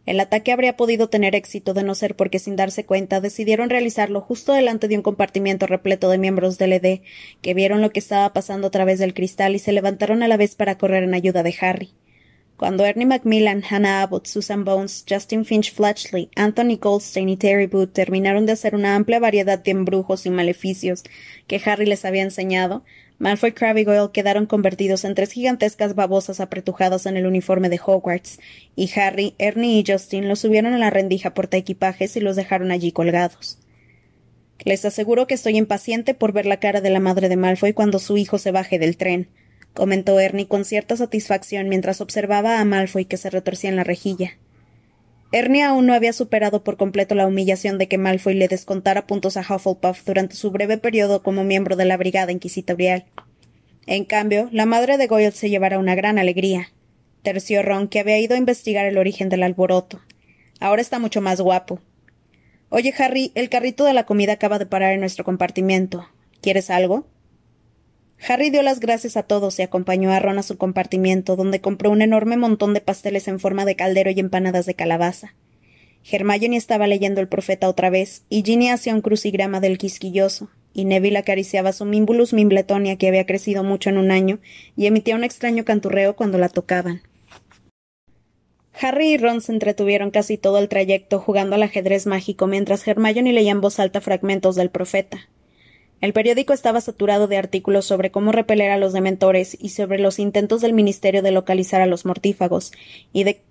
El 0.06 0.20
ataque 0.20 0.52
habría 0.52 0.78
podido 0.78 1.10
tener 1.10 1.34
éxito 1.34 1.74
de 1.74 1.82
no 1.82 1.96
ser 1.96 2.16
porque 2.16 2.38
sin 2.38 2.56
darse 2.56 2.86
cuenta 2.86 3.20
decidieron 3.20 3.72
realizarlo 3.72 4.22
justo 4.22 4.54
delante 4.54 4.88
de 4.88 4.98
un 4.98 5.02
compartimiento 5.02 5.66
repleto 5.66 6.12
de 6.12 6.20
miembros 6.20 6.60
del 6.60 6.74
ED, 6.74 7.00
que 7.42 7.56
vieron 7.56 7.82
lo 7.82 7.90
que 7.90 8.00
estaba 8.00 8.32
pasando 8.34 8.68
a 8.68 8.72
través 8.72 9.00
del 9.00 9.16
cristal 9.16 9.56
y 9.56 9.60
se 9.60 9.72
levantaron 9.72 10.22
a 10.22 10.28
la 10.28 10.38
vez 10.38 10.54
para 10.54 10.78
correr 10.78 11.04
en 11.04 11.16
ayuda 11.16 11.42
de 11.42 11.56
Harry. 11.62 11.90
Cuando 12.62 12.86
Ernie 12.86 13.08
Macmillan, 13.08 13.64
Hannah 13.68 14.04
Abbott, 14.04 14.28
Susan 14.28 14.64
Bones, 14.64 15.04
Justin 15.10 15.46
Finch 15.46 15.74
Fletchley, 15.74 16.30
Anthony 16.36 16.78
Goldstein 16.80 17.28
y 17.28 17.36
Terry 17.36 17.66
Booth 17.66 17.92
terminaron 17.92 18.46
de 18.46 18.52
hacer 18.52 18.76
una 18.76 18.96
amplia 18.96 19.20
variedad 19.20 19.58
de 19.58 19.72
embrujos 19.72 20.28
y 20.28 20.30
maleficios 20.30 21.04
que 21.48 21.60
Harry 21.66 21.88
les 21.88 22.06
había 22.06 22.22
enseñado, 22.22 22.84
Malfoy, 23.18 23.54
Crabbe 23.54 23.82
y 23.82 23.84
Goyle 23.84 24.12
quedaron 24.14 24.46
convertidos 24.46 25.06
en 25.06 25.16
tres 25.16 25.32
gigantescas 25.32 25.96
babosas 25.96 26.40
apretujadas 26.40 27.08
en 27.08 27.18
el 27.18 27.26
uniforme 27.26 27.68
de 27.68 27.80
Hogwarts, 27.84 28.40
y 28.76 28.92
Harry, 28.96 29.34
Ernie 29.40 29.80
y 29.80 29.84
Justin 29.92 30.28
los 30.28 30.38
subieron 30.38 30.76
a 30.76 30.78
la 30.78 30.92
rendija 30.92 31.34
portaequipajes 31.34 32.16
y 32.16 32.20
los 32.20 32.36
dejaron 32.36 32.70
allí 32.70 32.92
colgados. 32.92 33.58
Les 34.64 34.86
aseguro 34.86 35.26
que 35.26 35.34
estoy 35.34 35.58
impaciente 35.58 36.14
por 36.14 36.32
ver 36.32 36.46
la 36.46 36.58
cara 36.58 36.80
de 36.80 36.92
la 36.92 37.00
madre 37.00 37.28
de 37.28 37.38
Malfoy 37.38 37.74
cuando 37.74 37.98
su 37.98 38.18
hijo 38.18 38.38
se 38.38 38.52
baje 38.52 38.78
del 38.78 38.98
tren, 38.98 39.30
comentó 39.74 40.20
Ernie 40.20 40.48
con 40.48 40.66
cierta 40.66 40.96
satisfacción 40.98 41.70
mientras 41.70 42.02
observaba 42.02 42.60
a 42.60 42.66
Malfoy 42.66 43.06
que 43.06 43.18
se 43.18 43.30
retorcía 43.30 43.70
en 43.70 43.76
la 43.76 43.84
rejilla. 43.84 44.38
Ernie 45.32 45.64
aún 45.64 45.86
no 45.86 45.94
había 45.94 46.12
superado 46.12 46.64
por 46.64 46.76
completo 46.76 47.16
la 47.16 47.26
humillación 47.26 47.78
de 47.78 47.88
que 47.88 47.98
Malfoy 47.98 48.34
le 48.34 48.50
descontara 48.50 49.08
puntos 49.08 49.38
a 49.38 49.42
Hufflepuff 49.42 50.04
durante 50.06 50.36
su 50.36 50.52
breve 50.52 50.78
periodo 50.78 51.24
como 51.24 51.46
miembro 51.46 51.78
de 51.78 51.86
la 51.86 51.96
Brigada 51.96 52.34
Inquisitorial. 52.34 53.06
En 53.88 54.04
cambio, 54.04 54.50
la 54.52 54.66
madre 54.66 54.98
de 54.98 55.08
Goyle 55.08 55.32
se 55.32 55.50
llevara 55.50 55.80
una 55.80 55.96
gran 55.96 56.20
alegría. 56.20 56.72
Terció 57.24 57.62
Ron, 57.62 57.88
que 57.88 58.00
había 58.00 58.20
ido 58.20 58.36
a 58.36 58.40
investigar 58.40 58.86
el 58.86 58.98
origen 58.98 59.30
del 59.30 59.44
alboroto. 59.44 60.02
Ahora 60.60 60.82
está 60.82 61.00
mucho 61.00 61.22
más 61.22 61.40
guapo. 61.40 61.80
Oye, 62.70 62.94
Harry, 62.98 63.32
el 63.36 63.50
carrito 63.50 63.86
de 63.86 63.94
la 63.94 64.06
comida 64.06 64.34
acaba 64.34 64.60
de 64.60 64.66
parar 64.66 64.94
en 64.94 65.00
nuestro 65.00 65.24
compartimiento. 65.24 66.08
¿Quieres 66.42 66.70
algo? 66.70 67.08
Harry 68.28 68.52
dio 68.52 68.62
las 68.62 68.80
gracias 68.80 69.18
a 69.18 69.24
todos 69.24 69.58
y 69.58 69.64
acompañó 69.64 70.12
a 70.12 70.20
Ron 70.20 70.38
a 70.38 70.44
su 70.44 70.58
compartimiento, 70.58 71.36
donde 71.36 71.60
compró 71.60 71.90
un 71.90 72.02
enorme 72.02 72.38
montón 72.38 72.74
de 72.74 72.82
pasteles 72.82 73.28
en 73.28 73.40
forma 73.40 73.66
de 73.66 73.76
caldero 73.76 74.12
y 74.12 74.20
empanadas 74.20 74.66
de 74.68 74.76
calabaza. 74.76 75.34
Hermione 76.10 76.58
estaba 76.58 76.88
leyendo 76.88 77.20
el 77.22 77.28
profeta 77.28 77.68
otra 77.68 77.90
vez, 77.90 78.24
y 78.30 78.44
Ginny 78.44 78.70
hacía 78.70 78.94
un 78.94 79.02
crucigrama 79.02 79.60
del 79.60 79.78
quisquilloso, 79.78 80.50
y 80.74 80.86
Neville 80.86 81.18
acariciaba 81.18 81.74
su 81.74 81.86
Mimbulus 81.86 82.34
Mimbletonia 82.34 82.96
que 82.96 83.08
había 83.08 83.26
crecido 83.26 83.64
mucho 83.64 83.90
en 83.90 83.98
un 83.98 84.12
año 84.12 84.40
y 84.76 84.86
emitía 84.86 85.16
un 85.16 85.24
extraño 85.24 85.66
canturreo 85.66 86.16
cuando 86.16 86.38
la 86.38 86.50
tocaban. 86.50 87.02
Harry 88.80 89.14
y 89.14 89.18
Ron 89.18 89.42
se 89.42 89.52
entretuvieron 89.52 90.12
casi 90.12 90.38
todo 90.38 90.58
el 90.60 90.70
trayecto 90.70 91.20
jugando 91.20 91.56
al 91.56 91.64
ajedrez 91.64 92.08
mágico 92.08 92.48
mientras 92.48 92.88
Hermione 92.88 93.34
leía 93.34 93.52
en 93.52 93.62
voz 93.62 93.80
alta 93.80 94.00
fragmentos 94.00 94.56
del 94.56 94.70
profeta. 94.70 95.28
El 96.02 96.14
periódico 96.14 96.54
estaba 96.54 96.82
saturado 96.82 97.28
de 97.28 97.38
artículos 97.38 97.86
sobre 97.86 98.10
cómo 98.10 98.32
repeler 98.32 98.72
a 98.72 98.78
los 98.78 98.92
dementores 98.92 99.56
y 99.60 99.70
sobre 99.70 100.00
los 100.00 100.18
intentos 100.18 100.62
del 100.62 100.74
Ministerio 100.74 101.22
de 101.22 101.32
localizar 101.32 101.80
a 101.80 101.86
los 101.86 102.06
mortífagos, 102.06 102.72
y 103.14 103.24
de, 103.24 103.44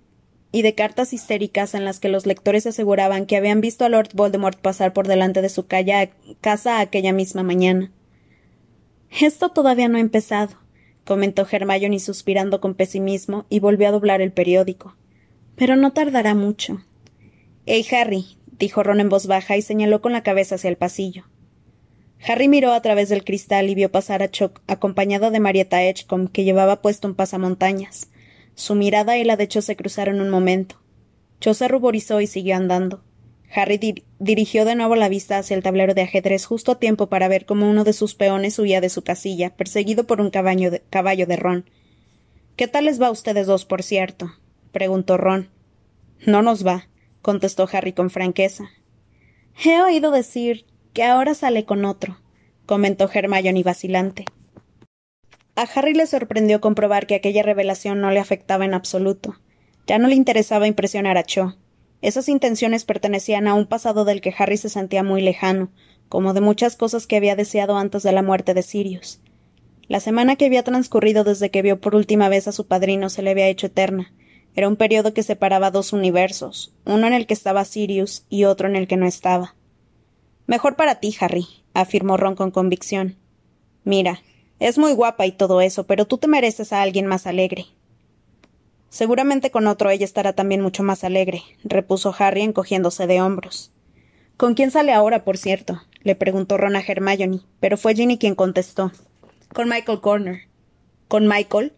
y 0.51 0.61
de 0.61 0.75
cartas 0.75 1.13
histéricas 1.13 1.73
en 1.75 1.85
las 1.85 2.01
que 2.01 2.09
los 2.09 2.25
lectores 2.25 2.67
aseguraban 2.67 3.25
que 3.25 3.37
habían 3.37 3.61
visto 3.61 3.85
a 3.85 3.89
Lord 3.89 4.09
Voldemort 4.13 4.59
pasar 4.59 4.91
por 4.91 5.07
delante 5.07 5.41
de 5.41 5.47
su 5.47 5.65
casa 5.65 6.81
aquella 6.81 7.13
misma 7.13 7.41
mañana. 7.41 7.89
Esto 9.21 9.49
todavía 9.49 9.87
no 9.87 9.97
ha 9.97 10.01
empezado, 10.01 10.57
comentó 11.05 11.47
Hermione 11.49 11.99
suspirando 12.01 12.59
con 12.59 12.75
pesimismo 12.75 13.45
y 13.49 13.61
volvió 13.61 13.87
a 13.87 13.91
doblar 13.91 14.21
el 14.21 14.33
periódico. 14.33 14.97
Pero 15.55 15.77
no 15.77 15.93
tardará 15.93 16.35
mucho. 16.35 16.81
Hey, 17.65 17.85
Harry, 17.91 18.25
dijo 18.59 18.83
Ron 18.83 18.99
en 18.99 19.09
voz 19.09 19.27
baja 19.27 19.55
y 19.55 19.61
señaló 19.61 20.01
con 20.01 20.11
la 20.11 20.23
cabeza 20.23 20.55
hacia 20.55 20.69
el 20.69 20.77
pasillo. 20.77 21.30
Harry 22.27 22.47
miró 22.47 22.71
a 22.73 22.81
través 22.81 23.09
del 23.09 23.23
cristal 23.23 23.69
y 23.69 23.75
vio 23.75 23.91
pasar 23.91 24.21
a 24.21 24.29
Chuck 24.29 24.61
acompañado 24.67 25.31
de 25.31 25.39
Marietta 25.39 25.83
Edgecombe, 25.83 26.31
que 26.31 26.43
llevaba 26.43 26.81
puesto 26.81 27.07
un 27.07 27.15
pasamontañas. 27.15 28.11
Su 28.53 28.75
mirada 28.75 29.17
y 29.17 29.23
la 29.23 29.37
de 29.37 29.47
Cho 29.47 29.61
se 29.61 29.75
cruzaron 29.75 30.21
un 30.21 30.29
momento. 30.29 30.79
Cho 31.39 31.53
se 31.55 31.67
ruborizó 31.67 32.21
y 32.21 32.27
siguió 32.27 32.55
andando. 32.55 33.03
Harry 33.53 34.05
dirigió 34.19 34.65
de 34.65 34.75
nuevo 34.75 34.95
la 34.95 35.09
vista 35.09 35.37
hacia 35.37 35.55
el 35.55 35.63
tablero 35.63 35.93
de 35.93 36.03
ajedrez 36.03 36.45
justo 36.45 36.73
a 36.73 36.79
tiempo 36.79 37.07
para 37.07 37.27
ver 37.27 37.45
cómo 37.45 37.69
uno 37.69 37.83
de 37.83 37.93
sus 37.93 38.15
peones 38.15 38.57
huía 38.59 38.79
de 38.79 38.89
su 38.89 39.03
casilla, 39.03 39.55
perseguido 39.55 40.05
por 40.05 40.21
un 40.21 40.29
de, 40.29 40.83
caballo 40.89 41.25
de 41.25 41.35
Ron. 41.35 41.65
¿Qué 42.55 42.67
tal 42.67 42.85
les 42.85 43.01
va 43.01 43.07
a 43.07 43.11
ustedes 43.11 43.47
dos, 43.47 43.65
por 43.65 43.83
cierto? 43.83 44.31
preguntó 44.71 45.17
Ron. 45.17 45.49
No 46.25 46.43
nos 46.43 46.65
va, 46.65 46.87
contestó 47.21 47.67
Harry 47.71 47.93
con 47.93 48.09
franqueza. 48.09 48.69
He 49.65 49.81
oído 49.81 50.11
decir 50.11 50.65
que 50.93 51.03
ahora 51.03 51.33
sale 51.33 51.65
con 51.65 51.85
otro, 51.85 52.17
comentó 52.65 53.09
Hermione 53.11 53.63
vacilante. 53.63 54.25
A 55.55 55.63
Harry 55.63 55.93
le 55.93 56.07
sorprendió 56.07 56.61
comprobar 56.61 57.07
que 57.07 57.15
aquella 57.15 57.43
revelación 57.43 58.01
no 58.01 58.11
le 58.11 58.19
afectaba 58.19 58.65
en 58.65 58.73
absoluto. 58.73 59.35
Ya 59.87 59.99
no 59.99 60.07
le 60.07 60.15
interesaba 60.15 60.67
impresionar 60.67 61.17
a 61.17 61.23
Cho. 61.23 61.57
Esas 62.01 62.29
intenciones 62.29 62.85
pertenecían 62.85 63.47
a 63.47 63.53
un 63.53 63.67
pasado 63.67 64.05
del 64.05 64.21
que 64.21 64.33
Harry 64.37 64.57
se 64.57 64.69
sentía 64.69 65.03
muy 65.03 65.21
lejano, 65.21 65.69
como 66.09 66.33
de 66.33 66.41
muchas 66.41 66.75
cosas 66.75 67.07
que 67.07 67.15
había 67.15 67.35
deseado 67.35 67.77
antes 67.77 68.03
de 68.03 68.11
la 68.11 68.23
muerte 68.23 68.53
de 68.53 68.63
Sirius. 68.63 69.19
La 69.87 69.99
semana 69.99 70.35
que 70.35 70.45
había 70.45 70.63
transcurrido 70.63 71.23
desde 71.23 71.51
que 71.51 71.61
vio 71.61 71.79
por 71.79 71.95
última 71.95 72.29
vez 72.29 72.47
a 72.47 72.53
su 72.53 72.65
padrino 72.65 73.09
se 73.09 73.21
le 73.21 73.31
había 73.31 73.47
hecho 73.47 73.67
eterna. 73.67 74.13
Era 74.55 74.67
un 74.67 74.77
periodo 74.77 75.13
que 75.13 75.23
separaba 75.23 75.71
dos 75.71 75.93
universos, 75.93 76.73
uno 76.85 77.07
en 77.07 77.13
el 77.13 77.27
que 77.27 77.33
estaba 77.33 77.65
Sirius 77.65 78.25
y 78.29 78.45
otro 78.45 78.67
en 78.67 78.75
el 78.75 78.87
que 78.87 78.97
no 78.97 79.05
estaba. 79.05 79.55
Mejor 80.47 80.75
para 80.75 80.95
ti, 80.95 81.15
Harry, 81.19 81.47
afirmó 81.73 82.17
Ron 82.17 82.35
con 82.35 82.51
convicción. 82.51 83.17
Mira, 83.83 84.21
es 84.59 84.77
muy 84.77 84.93
guapa 84.93 85.25
y 85.25 85.31
todo 85.31 85.61
eso, 85.61 85.85
pero 85.85 86.05
tú 86.05 86.17
te 86.17 86.27
mereces 86.27 86.73
a 86.73 86.81
alguien 86.81 87.07
más 87.07 87.25
alegre. 87.27 87.65
Seguramente 88.89 89.51
con 89.51 89.67
otro 89.67 89.89
ella 89.89 90.05
estará 90.05 90.33
también 90.33 90.61
mucho 90.61 90.83
más 90.83 91.03
alegre, 91.03 91.43
repuso 91.63 92.13
Harry 92.19 92.41
encogiéndose 92.41 93.07
de 93.07 93.21
hombros. 93.21 93.71
¿Con 94.37 94.53
quién 94.53 94.71
sale 94.71 94.91
ahora, 94.91 95.23
por 95.23 95.37
cierto? 95.37 95.81
le 96.03 96.15
preguntó 96.15 96.57
Ron 96.57 96.75
a 96.75 96.81
Hermione, 96.81 97.41
pero 97.59 97.77
fue 97.77 97.95
Ginny 97.95 98.17
quien 98.17 98.35
contestó. 98.35 98.91
Con 99.53 99.69
Michael 99.69 100.01
Corner. 100.01 100.41
¿Con 101.07 101.27
Michael? 101.27 101.73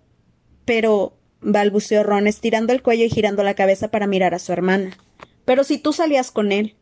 Pero. 0.65 1.17
balbuceó 1.41 2.03
Ron, 2.03 2.27
estirando 2.27 2.71
el 2.71 2.81
cuello 2.81 3.05
y 3.05 3.09
girando 3.09 3.43
la 3.43 3.53
cabeza 3.53 3.89
para 3.89 4.07
mirar 4.07 4.33
a 4.33 4.39
su 4.39 4.53
hermana. 4.53 4.97
Pero 5.45 5.63
si 5.63 5.77
tú 5.77 5.91
salías 5.91 6.31
con 6.31 6.51
él. 6.51 6.75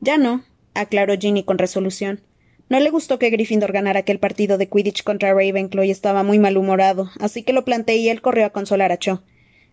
Ya 0.00 0.18
no, 0.18 0.42
aclaró 0.74 1.14
Ginny 1.18 1.44
con 1.44 1.58
resolución. 1.58 2.20
No 2.68 2.80
le 2.80 2.90
gustó 2.90 3.18
que 3.18 3.30
Gryffindor 3.30 3.72
ganara 3.72 4.00
aquel 4.00 4.18
partido 4.18 4.56
de 4.56 4.68
Quidditch 4.68 5.02
contra 5.02 5.34
Ravenclaw 5.34 5.84
y 5.84 5.90
estaba 5.90 6.22
muy 6.22 6.38
malhumorado, 6.38 7.10
así 7.20 7.42
que 7.42 7.52
lo 7.52 7.64
planteé 7.64 7.96
y 7.96 8.08
él 8.08 8.22
corrió 8.22 8.46
a 8.46 8.50
consolar 8.50 8.92
a 8.92 8.98
Cho. 8.98 9.22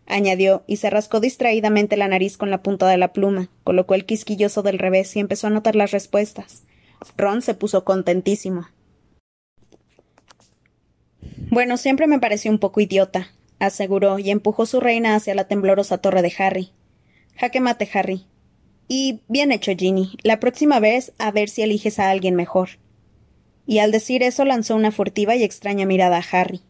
Añadió, 0.05 0.63
y 0.67 0.77
se 0.77 0.89
rascó 0.89 1.19
distraídamente 1.19 1.95
la 1.95 2.07
nariz 2.07 2.35
con 2.35 2.49
la 2.49 2.63
punta 2.63 2.87
de 2.87 2.97
la 2.97 3.13
pluma, 3.13 3.49
colocó 3.63 3.93
el 3.95 4.05
quisquilloso 4.05 4.63
del 4.63 4.79
revés 4.79 5.15
y 5.15 5.19
empezó 5.19 5.47
a 5.47 5.51
notar 5.51 5.75
las 5.75 5.91
respuestas. 5.91 6.63
Ron 7.15 7.41
se 7.41 7.53
puso 7.53 7.85
contentísimo. 7.85 8.67
Bueno, 11.51 11.77
siempre 11.77 12.07
me 12.07 12.19
pareció 12.19 12.51
un 12.51 12.59
poco 12.59 12.81
idiota, 12.81 13.31
aseguró, 13.59 14.19
y 14.19 14.31
empujó 14.31 14.65
su 14.65 14.79
reina 14.79 15.15
hacia 15.15 15.35
la 15.35 15.47
temblorosa 15.47 15.99
torre 15.99 16.21
de 16.21 16.33
Harry. 16.37 16.71
Jaque 17.37 17.59
mate, 17.59 17.89
Harry. 17.93 18.25
Y 18.91 19.21
bien 19.27 19.51
hecho, 19.51 19.71
Ginny. 19.77 20.17
La 20.23 20.39
próxima 20.39 20.79
vez 20.79 21.13
a 21.19 21.31
ver 21.31 21.47
si 21.47 21.61
eliges 21.61 21.99
a 21.99 22.09
alguien 22.09 22.35
mejor. 22.35 22.69
Y 23.67 23.77
al 23.77 23.91
decir 23.91 24.23
eso 24.23 24.45
lanzó 24.45 24.75
una 24.75 24.91
furtiva 24.91 25.35
y 25.35 25.43
extraña 25.43 25.85
mirada 25.85 26.17
a 26.17 26.25
Harry. 26.31 26.61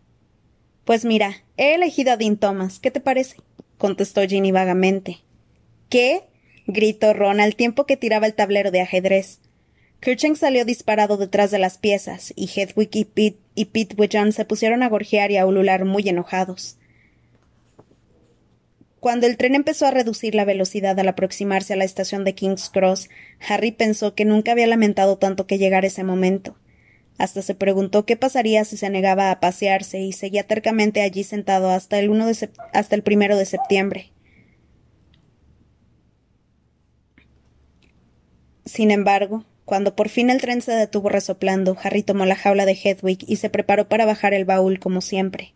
Pues 0.84 1.06
mira, 1.06 1.38
he 1.56 1.76
elegido 1.76 2.12
a 2.12 2.18
Dean 2.18 2.36
Thomas. 2.36 2.80
¿Qué 2.80 2.92
te 2.92 3.00
parece? 3.00 3.38
contestó 3.78 4.22
Ginny 4.28 4.52
vagamente. 4.52 5.20
¿Qué? 5.88 6.24
gritó 6.68 7.14
Ron 7.14 7.40
al 7.40 7.56
tiempo 7.56 7.86
que 7.86 7.96
tiraba 7.96 8.28
el 8.28 8.34
tablero 8.34 8.70
de 8.70 8.82
ajedrez. 8.82 9.40
Kircheng 10.02 10.36
salió 10.36 10.66
disparado 10.66 11.16
detrás 11.16 11.52
de 11.52 11.60
las 11.60 11.78
piezas, 11.78 12.34
y 12.36 12.50
Hedwig 12.54 12.90
y 12.94 13.06
Pete, 13.06 13.40
y 13.56 13.66
Pete 13.66 13.96
se 14.34 14.46
pusieron 14.46 14.84
a 14.84 14.90
gorjear 14.90 15.32
y 15.32 15.38
a 15.38 15.46
ulular 15.46 15.86
muy 15.86 16.08
enojados. 16.08 16.79
Cuando 19.00 19.28
el 19.28 19.38
tren 19.38 19.56
empezó 19.56 19.86
a 19.86 19.92
reducir 19.92 20.36
la 20.36 20.44
velocidad 20.44 21.00
al 21.00 21.08
aproximarse 21.08 21.74
a 21.74 21.78
la 21.78 21.86
estación 21.86 22.26
de 22.26 22.36
King's 22.36 22.70
Cross, 22.70 23.10
Harry 23.48 23.72
pensó 23.72 24.14
que 24.14 24.26
nunca 24.26 24.52
había 24.52 24.68
lamentado 24.68 25.18
tanto 25.18 25.48
que 25.48 25.58
llegara 25.58 25.88
ese 25.88 26.04
momento. 26.04 26.58
Hasta 27.18 27.42
se 27.42 27.56
preguntó 27.56 28.06
qué 28.06 28.18
pasaría 28.18 28.66
si 28.66 28.76
se 28.78 28.90
negaba 28.90 29.32
a 29.32 29.40
pasearse 29.40 30.00
y 30.00 30.12
seguía 30.12 30.44
tercamente 30.44 31.02
allí 31.02 31.24
sentado 31.24 31.70
hasta 31.70 32.00
el, 32.00 32.10
de 32.12 32.50
hasta 32.74 32.96
el 32.96 33.04
primero 33.04 33.38
de 33.38 33.46
septiembre. 33.46 34.12
Sin 38.66 38.92
embargo, 38.92 39.46
cuando 39.64 39.96
por 39.96 40.10
fin 40.10 40.30
el 40.30 40.42
tren 40.42 40.62
se 40.62 40.74
detuvo 40.74 41.10
resoplando, 41.10 41.78
Harry 41.82 42.04
tomó 42.04 42.26
la 42.26 42.36
jaula 42.36 42.66
de 42.66 42.74
Hedwig 42.74 43.20
y 43.28 43.38
se 43.38 43.50
preparó 43.50 43.88
para 43.88 44.06
bajar 44.06 44.34
el 44.34 44.46
baúl 44.46 44.80
como 44.80 45.02
siempre. 45.02 45.54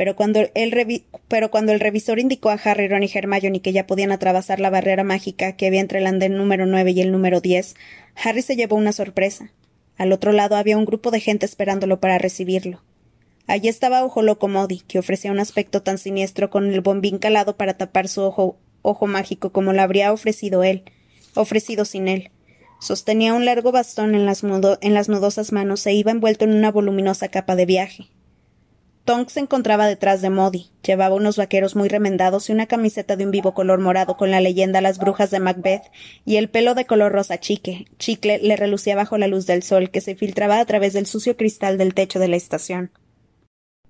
Pero 0.00 0.16
cuando, 0.16 0.40
el 0.40 1.80
revisor 1.80 2.20
indicó 2.20 2.48
a 2.48 2.54
Harry, 2.54 2.88
Ron 2.88 3.02
y 3.02 3.10
Hermione 3.12 3.60
que 3.60 3.74
ya 3.74 3.86
podían 3.86 4.12
atravesar 4.12 4.58
la 4.58 4.70
barrera 4.70 5.04
mágica 5.04 5.56
que 5.56 5.66
había 5.66 5.82
entre 5.82 5.98
el 5.98 6.06
andén 6.06 6.38
número 6.38 6.64
9 6.64 6.92
y 6.92 7.02
el 7.02 7.12
número 7.12 7.42
10, 7.42 7.74
Harry 8.24 8.40
se 8.40 8.56
llevó 8.56 8.76
una 8.76 8.92
sorpresa. 8.92 9.52
Al 9.98 10.12
otro 10.12 10.32
lado 10.32 10.56
había 10.56 10.78
un 10.78 10.86
grupo 10.86 11.10
de 11.10 11.20
gente 11.20 11.44
esperándolo 11.44 12.00
para 12.00 12.16
recibirlo. 12.16 12.82
Allí 13.46 13.68
estaba 13.68 14.02
Ojo 14.02 14.22
Loco 14.22 14.48
Modi, 14.48 14.80
que 14.88 14.98
ofrecía 14.98 15.32
un 15.32 15.38
aspecto 15.38 15.82
tan 15.82 15.98
siniestro 15.98 16.48
con 16.48 16.72
el 16.72 16.80
bombín 16.80 17.18
calado 17.18 17.58
para 17.58 17.74
tapar 17.74 18.08
su 18.08 18.22
ojo, 18.22 18.56
ojo 18.80 19.06
mágico 19.06 19.52
como 19.52 19.74
lo 19.74 19.82
habría 19.82 20.14
ofrecido 20.14 20.64
él, 20.64 20.82
ofrecido 21.34 21.84
sin 21.84 22.08
él. 22.08 22.30
Sostenía 22.80 23.34
un 23.34 23.44
largo 23.44 23.70
bastón 23.70 24.14
en 24.14 24.24
las, 24.24 24.44
en 24.44 24.94
las 24.94 25.10
nudosas 25.10 25.52
manos 25.52 25.86
e 25.86 25.92
iba 25.92 26.10
envuelto 26.10 26.46
en 26.46 26.54
una 26.54 26.72
voluminosa 26.72 27.28
capa 27.28 27.54
de 27.54 27.66
viaje. 27.66 28.06
Se 29.26 29.40
encontraba 29.40 29.88
detrás 29.88 30.22
de 30.22 30.30
Modi. 30.30 30.70
Llevaba 30.86 31.16
unos 31.16 31.36
vaqueros 31.36 31.74
muy 31.74 31.88
remendados 31.88 32.48
y 32.48 32.52
una 32.52 32.66
camiseta 32.66 33.16
de 33.16 33.24
un 33.24 33.32
vivo 33.32 33.54
color 33.54 33.80
morado 33.80 34.16
con 34.16 34.30
la 34.30 34.40
leyenda 34.40 34.80
Las 34.80 34.98
brujas 34.98 35.32
de 35.32 35.40
Macbeth, 35.40 35.82
y 36.24 36.36
el 36.36 36.48
pelo 36.48 36.76
de 36.76 36.86
color 36.86 37.10
rosa 37.10 37.40
chique. 37.40 37.86
Chicle 37.98 38.38
le 38.38 38.54
relucía 38.54 38.94
bajo 38.94 39.18
la 39.18 39.26
luz 39.26 39.46
del 39.46 39.64
sol 39.64 39.90
que 39.90 40.00
se 40.00 40.14
filtraba 40.14 40.60
a 40.60 40.64
través 40.64 40.92
del 40.92 41.06
sucio 41.06 41.36
cristal 41.36 41.76
del 41.76 41.92
techo 41.92 42.20
de 42.20 42.28
la 42.28 42.36
estación. 42.36 42.92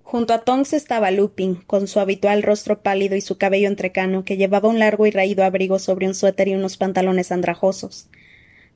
Junto 0.02 0.32
a 0.32 0.38
Tonks 0.38 0.72
estaba 0.72 1.10
Lupin, 1.10 1.56
con 1.66 1.86
su 1.86 2.00
habitual 2.00 2.42
rostro 2.42 2.80
pálido 2.80 3.14
y 3.14 3.20
su 3.20 3.36
cabello 3.36 3.68
entrecano, 3.68 4.24
que 4.24 4.38
llevaba 4.38 4.70
un 4.70 4.78
largo 4.78 5.06
y 5.06 5.10
raído 5.10 5.44
abrigo 5.44 5.78
sobre 5.78 6.06
un 6.06 6.14
suéter 6.14 6.48
y 6.48 6.54
unos 6.54 6.78
pantalones 6.78 7.30
andrajosos. 7.30 8.08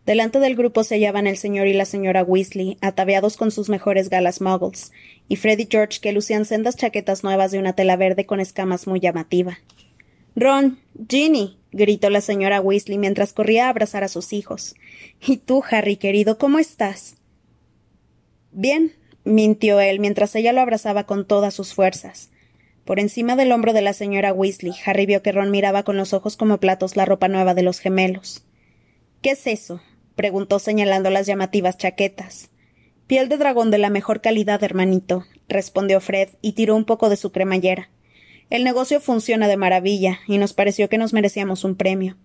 Delante 0.06 0.38
del 0.38 0.54
grupo 0.54 0.84
se 0.84 0.96
hallaban 0.96 1.26
el 1.26 1.38
señor 1.38 1.66
y 1.66 1.72
la 1.72 1.86
señora 1.86 2.22
Weasley, 2.22 2.76
ataviados 2.82 3.38
con 3.38 3.50
sus 3.50 3.70
mejores 3.70 4.10
galas 4.10 4.42
muggles, 4.42 4.92
y 5.28 5.36
Fred 5.36 5.58
y 5.58 5.68
George, 5.70 6.00
que 6.00 6.12
lucían 6.12 6.44
sendas 6.44 6.76
chaquetas 6.76 7.24
nuevas 7.24 7.52
de 7.52 7.58
una 7.58 7.72
tela 7.72 7.96
verde 7.96 8.26
con 8.26 8.38
escamas 8.38 8.86
muy 8.86 9.00
llamativa. 9.00 9.58
Ron, 10.36 10.78
Ginny, 11.08 11.58
gritó 11.72 12.10
la 12.10 12.20
señora 12.20 12.60
Weasley 12.60 12.98
mientras 12.98 13.32
corría 13.32 13.66
a 13.66 13.68
abrazar 13.70 14.04
a 14.04 14.08
sus 14.08 14.32
hijos. 14.34 14.74
¿Y 15.26 15.38
tú, 15.38 15.62
Harry, 15.70 15.96
querido, 15.96 16.36
cómo 16.36 16.58
estás? 16.58 17.16
Bien, 18.52 18.92
mintió 19.24 19.80
él 19.80 20.00
mientras 20.00 20.34
ella 20.34 20.52
lo 20.52 20.60
abrazaba 20.60 21.04
con 21.04 21.26
todas 21.26 21.54
sus 21.54 21.72
fuerzas. 21.72 22.30
Por 22.84 23.00
encima 23.00 23.36
del 23.36 23.52
hombro 23.52 23.72
de 23.72 23.80
la 23.80 23.94
señora 23.94 24.34
Weasley, 24.34 24.74
Harry 24.84 25.06
vio 25.06 25.22
que 25.22 25.32
Ron 25.32 25.50
miraba 25.50 25.82
con 25.82 25.96
los 25.96 26.12
ojos 26.12 26.36
como 26.36 26.58
platos 26.58 26.94
la 26.96 27.06
ropa 27.06 27.28
nueva 27.28 27.54
de 27.54 27.62
los 27.62 27.78
gemelos. 27.78 28.44
¿Qué 29.22 29.30
es 29.30 29.46
eso? 29.46 29.80
Preguntó 30.16 30.58
señalando 30.58 31.10
las 31.10 31.26
llamativas 31.26 31.76
chaquetas. 31.76 32.50
Piel 33.06 33.28
de 33.28 33.36
dragón 33.36 33.70
de 33.70 33.78
la 33.78 33.90
mejor 33.90 34.20
calidad, 34.20 34.62
hermanito, 34.62 35.24
respondió 35.48 36.00
Fred 36.00 36.30
y 36.40 36.52
tiró 36.52 36.74
un 36.74 36.84
poco 36.84 37.10
de 37.10 37.16
su 37.16 37.32
cremallera. 37.32 37.90
El 38.50 38.64
negocio 38.64 39.00
funciona 39.00 39.48
de 39.48 39.56
maravilla, 39.56 40.20
y 40.26 40.38
nos 40.38 40.52
pareció 40.52 40.88
que 40.88 40.98
nos 40.98 41.12
merecíamos 41.12 41.64
un 41.64 41.76
premio. 41.76 42.16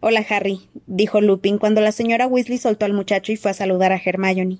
Hola, 0.00 0.24
Harry, 0.28 0.68
dijo 0.86 1.20
Lupin 1.20 1.58
cuando 1.58 1.80
la 1.80 1.92
señora 1.92 2.26
Weasley 2.26 2.58
soltó 2.58 2.84
al 2.84 2.92
muchacho 2.92 3.32
y 3.32 3.36
fue 3.36 3.50
a 3.50 3.54
saludar 3.54 3.92
a 3.92 4.00
Hermione. 4.04 4.58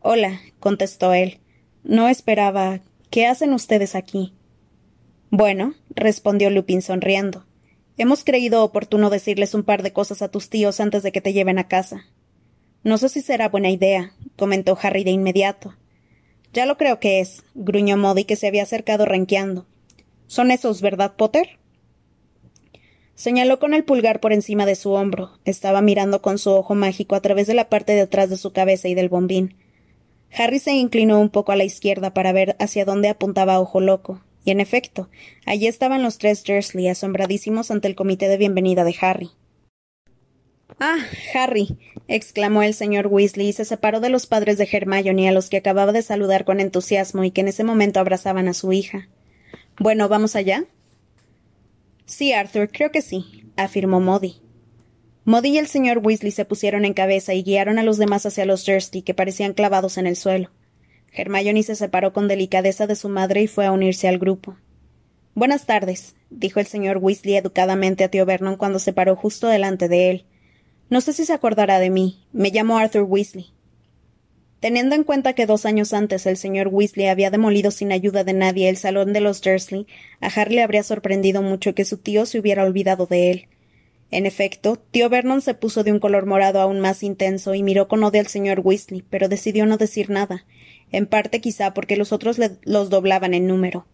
Hola, 0.00 0.40
contestó 0.60 1.12
él. 1.14 1.40
No 1.84 2.08
esperaba. 2.08 2.80
¿Qué 3.10 3.26
hacen 3.26 3.52
ustedes 3.52 3.94
aquí? 3.94 4.32
Bueno, 5.30 5.74
respondió 5.90 6.50
Lupin 6.50 6.82
sonriendo. 6.82 7.44
Hemos 8.02 8.24
creído 8.24 8.64
oportuno 8.64 9.10
decirles 9.10 9.54
un 9.54 9.62
par 9.62 9.84
de 9.84 9.92
cosas 9.92 10.22
a 10.22 10.28
tus 10.28 10.48
tíos 10.50 10.80
antes 10.80 11.04
de 11.04 11.12
que 11.12 11.20
te 11.20 11.32
lleven 11.32 11.60
a 11.60 11.68
casa. 11.68 12.04
No 12.82 12.98
sé 12.98 13.08
si 13.08 13.22
será 13.22 13.48
buena 13.48 13.70
idea, 13.70 14.12
comentó 14.34 14.76
Harry 14.82 15.04
de 15.04 15.12
inmediato. 15.12 15.76
Ya 16.52 16.66
lo 16.66 16.76
creo 16.76 16.98
que 16.98 17.20
es, 17.20 17.44
gruñó 17.54 17.96
Modi, 17.96 18.24
que 18.24 18.34
se 18.34 18.48
había 18.48 18.64
acercado 18.64 19.04
renqueando. 19.04 19.66
Son 20.26 20.50
esos, 20.50 20.80
¿verdad, 20.80 21.14
Potter? 21.14 21.60
Señaló 23.14 23.60
con 23.60 23.72
el 23.72 23.84
pulgar 23.84 24.18
por 24.18 24.32
encima 24.32 24.66
de 24.66 24.74
su 24.74 24.90
hombro. 24.90 25.38
Estaba 25.44 25.80
mirando 25.80 26.22
con 26.22 26.38
su 26.38 26.50
ojo 26.50 26.74
mágico 26.74 27.14
a 27.14 27.20
través 27.20 27.46
de 27.46 27.54
la 27.54 27.68
parte 27.68 27.92
de 27.92 28.00
atrás 28.00 28.28
de 28.30 28.36
su 28.36 28.52
cabeza 28.52 28.88
y 28.88 28.94
del 28.94 29.10
bombín. 29.10 29.54
Harry 30.36 30.58
se 30.58 30.72
inclinó 30.72 31.20
un 31.20 31.28
poco 31.28 31.52
a 31.52 31.56
la 31.56 31.62
izquierda 31.62 32.12
para 32.12 32.32
ver 32.32 32.56
hacia 32.58 32.84
dónde 32.84 33.10
apuntaba 33.10 33.60
Ojo 33.60 33.80
Loco, 33.80 34.20
y 34.44 34.50
en 34.50 34.60
efecto, 34.60 35.08
allí 35.46 35.66
estaban 35.66 36.02
los 36.02 36.18
tres 36.18 36.44
Dursley 36.44 36.88
asombradísimos 36.88 37.70
ante 37.70 37.88
el 37.88 37.94
comité 37.94 38.28
de 38.28 38.36
bienvenida 38.36 38.84
de 38.84 38.96
Harry. 39.00 39.30
Ah, 40.80 40.98
Harry, 41.34 41.78
exclamó 42.08 42.62
el 42.62 42.74
señor 42.74 43.06
Weasley 43.06 43.48
y 43.48 43.52
se 43.52 43.64
separó 43.64 44.00
de 44.00 44.08
los 44.08 44.26
padres 44.26 44.58
de 44.58 44.68
Hermione 44.70 45.28
a 45.28 45.32
los 45.32 45.48
que 45.48 45.58
acababa 45.58 45.92
de 45.92 46.02
saludar 46.02 46.44
con 46.44 46.60
entusiasmo 46.60 47.24
y 47.24 47.30
que 47.30 47.42
en 47.42 47.48
ese 47.48 47.62
momento 47.62 48.00
abrazaban 48.00 48.48
a 48.48 48.54
su 48.54 48.72
hija. 48.72 49.08
Bueno, 49.78 50.08
¿vamos 50.08 50.34
allá? 50.34 50.64
Sí, 52.04 52.32
Arthur, 52.32 52.70
creo 52.70 52.90
que 52.90 53.02
sí, 53.02 53.44
afirmó 53.56 54.00
Modi. 54.00 54.40
Modi 55.24 55.50
y 55.50 55.58
el 55.58 55.68
señor 55.68 55.98
Weasley 55.98 56.32
se 56.32 56.44
pusieron 56.44 56.84
en 56.84 56.94
cabeza 56.94 57.32
y 57.32 57.42
guiaron 57.42 57.78
a 57.78 57.84
los 57.84 57.96
demás 57.96 58.26
hacia 58.26 58.44
los 58.44 58.66
Dursley, 58.66 59.02
que 59.02 59.14
parecían 59.14 59.52
clavados 59.52 59.98
en 59.98 60.06
el 60.06 60.16
suelo. 60.16 60.50
Hermione 61.14 61.62
se 61.62 61.76
separó 61.76 62.12
con 62.12 62.28
delicadeza 62.28 62.86
de 62.86 62.96
su 62.96 63.08
madre 63.08 63.42
y 63.42 63.46
fue 63.46 63.66
a 63.66 63.72
unirse 63.72 64.08
al 64.08 64.18
grupo. 64.18 64.56
Buenas 65.34 65.66
tardes, 65.66 66.14
dijo 66.30 66.60
el 66.60 66.66
señor 66.66 66.98
Weasley 66.98 67.36
educadamente 67.36 68.04
a 68.04 68.08
tío 68.08 68.26
Vernon 68.26 68.56
cuando 68.56 68.78
se 68.78 68.92
paró 68.92 69.16
justo 69.16 69.48
delante 69.48 69.88
de 69.88 70.10
él. 70.10 70.24
No 70.90 71.00
sé 71.00 71.12
si 71.12 71.24
se 71.24 71.32
acordará 71.32 71.78
de 71.78 71.90
mí. 71.90 72.24
Me 72.32 72.50
llamo 72.50 72.76
Arthur 72.76 73.02
Weasley. 73.02 73.46
Teniendo 74.60 74.94
en 74.94 75.04
cuenta 75.04 75.32
que 75.32 75.46
dos 75.46 75.66
años 75.66 75.92
antes 75.92 76.24
el 76.26 76.36
señor 76.36 76.68
Weasley 76.68 77.08
había 77.08 77.30
demolido 77.30 77.70
sin 77.70 77.90
ayuda 77.92 78.24
de 78.24 78.32
nadie 78.32 78.68
el 78.68 78.76
salón 78.76 79.12
de 79.12 79.20
los 79.20 79.40
Dursley, 79.40 79.86
a 80.20 80.28
Harry 80.28 80.60
habría 80.60 80.82
sorprendido 80.82 81.42
mucho 81.42 81.74
que 81.74 81.84
su 81.84 81.98
tío 81.98 82.26
se 82.26 82.38
hubiera 82.38 82.62
olvidado 82.62 83.06
de 83.06 83.30
él. 83.30 83.48
En 84.12 84.26
efecto, 84.26 84.76
tío 84.76 85.08
Vernon 85.08 85.40
se 85.40 85.54
puso 85.54 85.82
de 85.82 85.90
un 85.90 85.98
color 85.98 86.26
morado 86.26 86.60
aún 86.60 86.78
más 86.78 87.02
intenso 87.02 87.54
y 87.54 87.62
miró 87.62 87.88
con 87.88 88.04
odio 88.04 88.20
al 88.20 88.26
señor 88.28 88.60
Weasley, 88.62 89.02
pero 89.08 89.28
decidió 89.28 89.66
no 89.66 89.78
decir 89.78 90.10
nada, 90.10 90.44
en 90.92 91.06
parte 91.06 91.40
quizá 91.40 91.74
porque 91.74 91.96
los 91.96 92.12
otros 92.12 92.38
los 92.62 92.90
doblaban 92.90 93.34
en 93.34 93.46
número. 93.46 93.86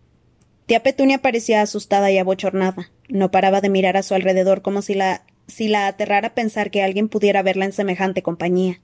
Tía 0.67 0.83
Petunia 0.83 1.19
parecía 1.19 1.63
asustada 1.63 2.11
y 2.11 2.19
abochornada. 2.19 2.91
No 3.09 3.31
paraba 3.31 3.63
de 3.63 3.71
mirar 3.71 3.97
a 3.97 4.03
su 4.03 4.15
alrededor 4.15 4.61
como 4.61 4.83
si 4.83 4.93
la, 4.93 5.25
si 5.47 5.69
la 5.69 5.87
aterrara 5.87 6.35
pensar 6.35 6.71
que 6.71 6.83
alguien 6.83 7.09
pudiera 7.09 7.43
verla 7.43 7.65
en 7.65 7.73
semejante 7.73 8.23
compañía. 8.23 8.81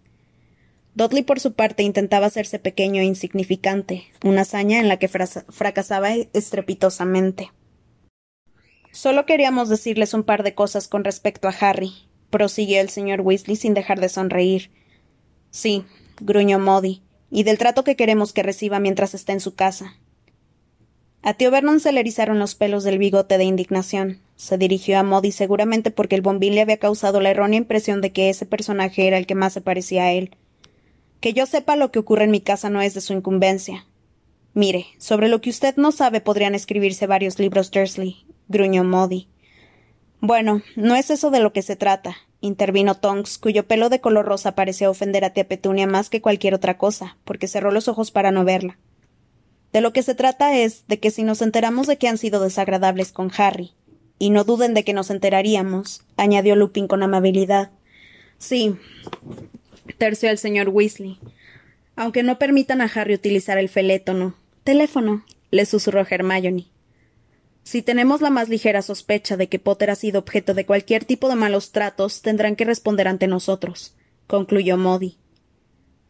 Dudley, 0.95 1.25
por 1.25 1.41
su 1.41 1.53
parte, 1.53 1.83
intentaba 1.83 2.27
hacerse 2.27 2.61
pequeño 2.61 3.03
e 3.03 3.05
insignificante, 3.05 4.05
una 4.25 4.43
hazaña 4.43 4.79
en 4.79 4.89
la 4.89 4.99
que 4.99 5.09
fracasaba 5.09 6.15
estrepitosamente. 6.33 7.51
Solo 8.93 9.27
queríamos 9.27 9.69
decirles 9.69 10.15
un 10.15 10.23
par 10.23 10.45
de 10.45 10.55
cosas 10.55 10.87
con 10.87 11.03
respecto 11.03 11.49
a 11.49 11.55
Harry, 11.61 11.93
prosiguió 12.31 12.81
el 12.81 12.91
señor 12.91 13.23
Weasley 13.23 13.57
sin 13.57 13.75
dejar 13.75 14.01
de 14.01 14.09
sonreír. 14.09 14.71
Sí, 15.51 15.85
gruñó 16.21 16.61
Modi 16.61 17.03
y 17.35 17.43
del 17.43 17.59
trato 17.59 17.83
que 17.83 17.97
queremos 17.97 18.33
que 18.33 18.45
reciba 18.45 18.79
mientras 18.79 19.13
esté 19.13 19.33
en 19.33 19.41
su 19.41 19.57
casa. 19.57 19.97
A 21.21 21.35
tío 21.35 21.51
Vernon 21.51 21.81
se 21.81 21.91
le 21.91 21.99
erizaron 21.99 22.39
los 22.39 22.55
pelos 22.55 22.85
del 22.85 22.99
bigote 22.99 23.39
de 23.39 23.45
indignación. 23.45 24.21
Se 24.37 24.57
dirigió 24.57 25.01
a 25.01 25.03
Modi 25.03 25.33
seguramente 25.33 25.91
porque 25.91 26.15
el 26.15 26.23
bombín 26.23 26.55
le 26.55 26.61
había 26.61 26.77
causado 26.77 27.21
la 27.21 27.31
errónea 27.31 27.59
impresión 27.59 28.01
de 28.01 28.13
que 28.13 28.31
ese 28.31 28.47
personaje 28.47 29.09
era 29.09 29.19
el 29.19 29.27
que 29.27 29.35
más 29.35 29.53
se 29.53 29.61
parecía 29.61 30.05
a 30.05 30.13
él. 30.13 30.37
Que 31.19 31.33
yo 31.33 31.47
sepa 31.47 31.75
lo 31.75 31.91
que 31.91 31.99
ocurre 31.99 32.23
en 32.23 32.31
mi 32.31 32.41
casa 32.41 32.71
no 32.71 32.81
es 32.81 32.95
de 32.95 33.01
su 33.01 33.13
incumbencia. 33.13 33.85
Mire, 34.53 34.87
sobre 34.99 35.27
lo 35.27 35.41
que 35.41 35.51
usted 35.51 35.75
no 35.75 35.91
sabe 35.91 36.21
podrían 36.21 36.55
escribirse 36.55 37.09
varios 37.09 37.41
libros 37.41 37.73
Dursley, 37.73 38.27
gruñó 38.47 38.85
Modi. 38.85 39.27
Bueno, 40.21 40.63
no 40.77 40.95
es 40.95 41.11
eso 41.11 41.33
de 41.33 41.41
lo 41.41 41.53
que 41.53 41.63
se 41.63 41.75
trata 41.75 42.17
intervino 42.45 42.95
Tonks, 42.95 43.39
cuyo 43.39 43.67
pelo 43.67 43.89
de 43.89 44.01
color 44.01 44.27
rosa 44.27 44.55
parecía 44.55 44.91
ofender 44.91 45.25
a 45.25 45.31
tía 45.31 45.49
Petunia 45.49 45.87
más 45.87 46.11
que 46.11 46.21
cualquier 46.21 46.55
otra 46.55 46.77
cosa, 46.77 47.17
porque 47.25 47.49
cerró 47.49 47.71
los 47.71 47.89
ojos 47.89 48.11
para 48.11 48.31
no 48.31 48.45
verla. 48.45 48.79
De 49.73 49.81
lo 49.81 49.93
que 49.93 50.03
se 50.03 50.15
trata 50.15 50.57
es 50.57 50.87
de 50.87 51.01
que 51.01 51.11
si 51.11 51.23
nos 51.25 51.43
enteramos 51.43 51.87
de 51.87 51.97
que 51.97 52.07
han 52.07 52.19
sido 52.19 52.41
desagradables 52.41 53.13
con 53.13 53.33
Harry, 53.37 53.73
y 54.19 54.31
no 54.31 54.45
duden 54.45 54.75
de 54.75 54.85
que 54.85 54.93
nos 54.93 55.11
enteraríamos, 55.11 56.03
añadió 56.17 56.55
Lupin 56.55 56.87
con 56.87 57.03
amabilidad. 57.03 57.71
Sí, 58.39 58.77
terció 59.99 60.31
el 60.31 60.39
señor 60.39 60.69
Weasley. 60.69 61.19
Aunque 61.97 62.23
no 62.23 62.39
permitan 62.39 62.81
a 62.81 62.91
Harry 62.95 63.15
utilizar 63.15 63.59
el 63.59 63.69
felétono. 63.69 64.35
Teléfono, 64.65 65.25
le 65.51 65.67
susurró 65.67 66.07
Hermione. 66.09 66.67
Si 67.65 67.81
tenemos 67.81 68.21
la 68.21 68.29
más 68.29 68.51
ligera 68.51 68.83
sospecha 68.83 69.39
de 69.39 69.49
que 69.49 69.59
Potter 69.59 69.91
ha 69.91 69.95
sido 69.95 70.21
objeto 70.21 70.53
de 70.53 70.67
cualquier 70.67 71.07
tipo 71.07 71.31
de 71.31 71.35
malos 71.35 71.73
tratos, 71.73 72.21
tendrán 72.21 72.57
que 72.57 72.67
responder 72.67 73.09
ante 73.09 73.27
nosotros, 73.27 73.95
concluyó 74.27 74.77
Modi. 74.77 75.17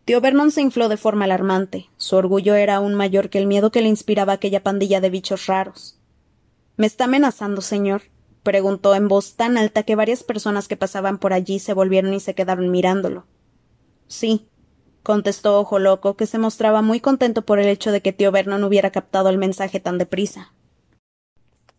Tío 0.04 0.20
Vernon 0.20 0.50
se 0.50 0.60
infló 0.60 0.88
de 0.88 0.96
forma 0.96 1.24
alarmante. 1.24 1.88
Su 1.96 2.16
orgullo 2.16 2.56
era 2.56 2.76
aún 2.76 2.94
mayor 2.94 3.30
que 3.30 3.38
el 3.38 3.46
miedo 3.46 3.70
que 3.70 3.82
le 3.82 3.88
inspiraba 3.88 4.34
aquella 4.34 4.64
pandilla 4.64 5.00
de 5.00 5.10
bichos 5.10 5.46
raros. 5.46 5.96
¿Me 6.76 6.86
está 6.86 7.04
amenazando, 7.04 7.62
señor? 7.62 8.02
preguntó 8.42 8.94
en 8.96 9.08
voz 9.08 9.36
tan 9.36 9.56
alta 9.56 9.84
que 9.84 9.94
varias 9.94 10.24
personas 10.24 10.68
que 10.68 10.76
pasaban 10.76 11.18
por 11.18 11.32
allí 11.32 11.60
se 11.60 11.72
volvieron 11.72 12.12
y 12.12 12.20
se 12.20 12.34
quedaron 12.34 12.70
mirándolo. 12.70 13.26
Sí, 14.08 14.48
contestó 15.04 15.58
Ojo 15.60 15.78
Loco, 15.78 16.16
que 16.16 16.26
se 16.26 16.38
mostraba 16.38 16.82
muy 16.82 16.98
contento 16.98 17.42
por 17.42 17.60
el 17.60 17.68
hecho 17.68 17.92
de 17.92 18.02
que 18.02 18.12
tío 18.12 18.32
Vernon 18.32 18.64
hubiera 18.64 18.90
captado 18.90 19.30
el 19.30 19.38
mensaje 19.38 19.78
tan 19.78 19.98
deprisa. 19.98 20.52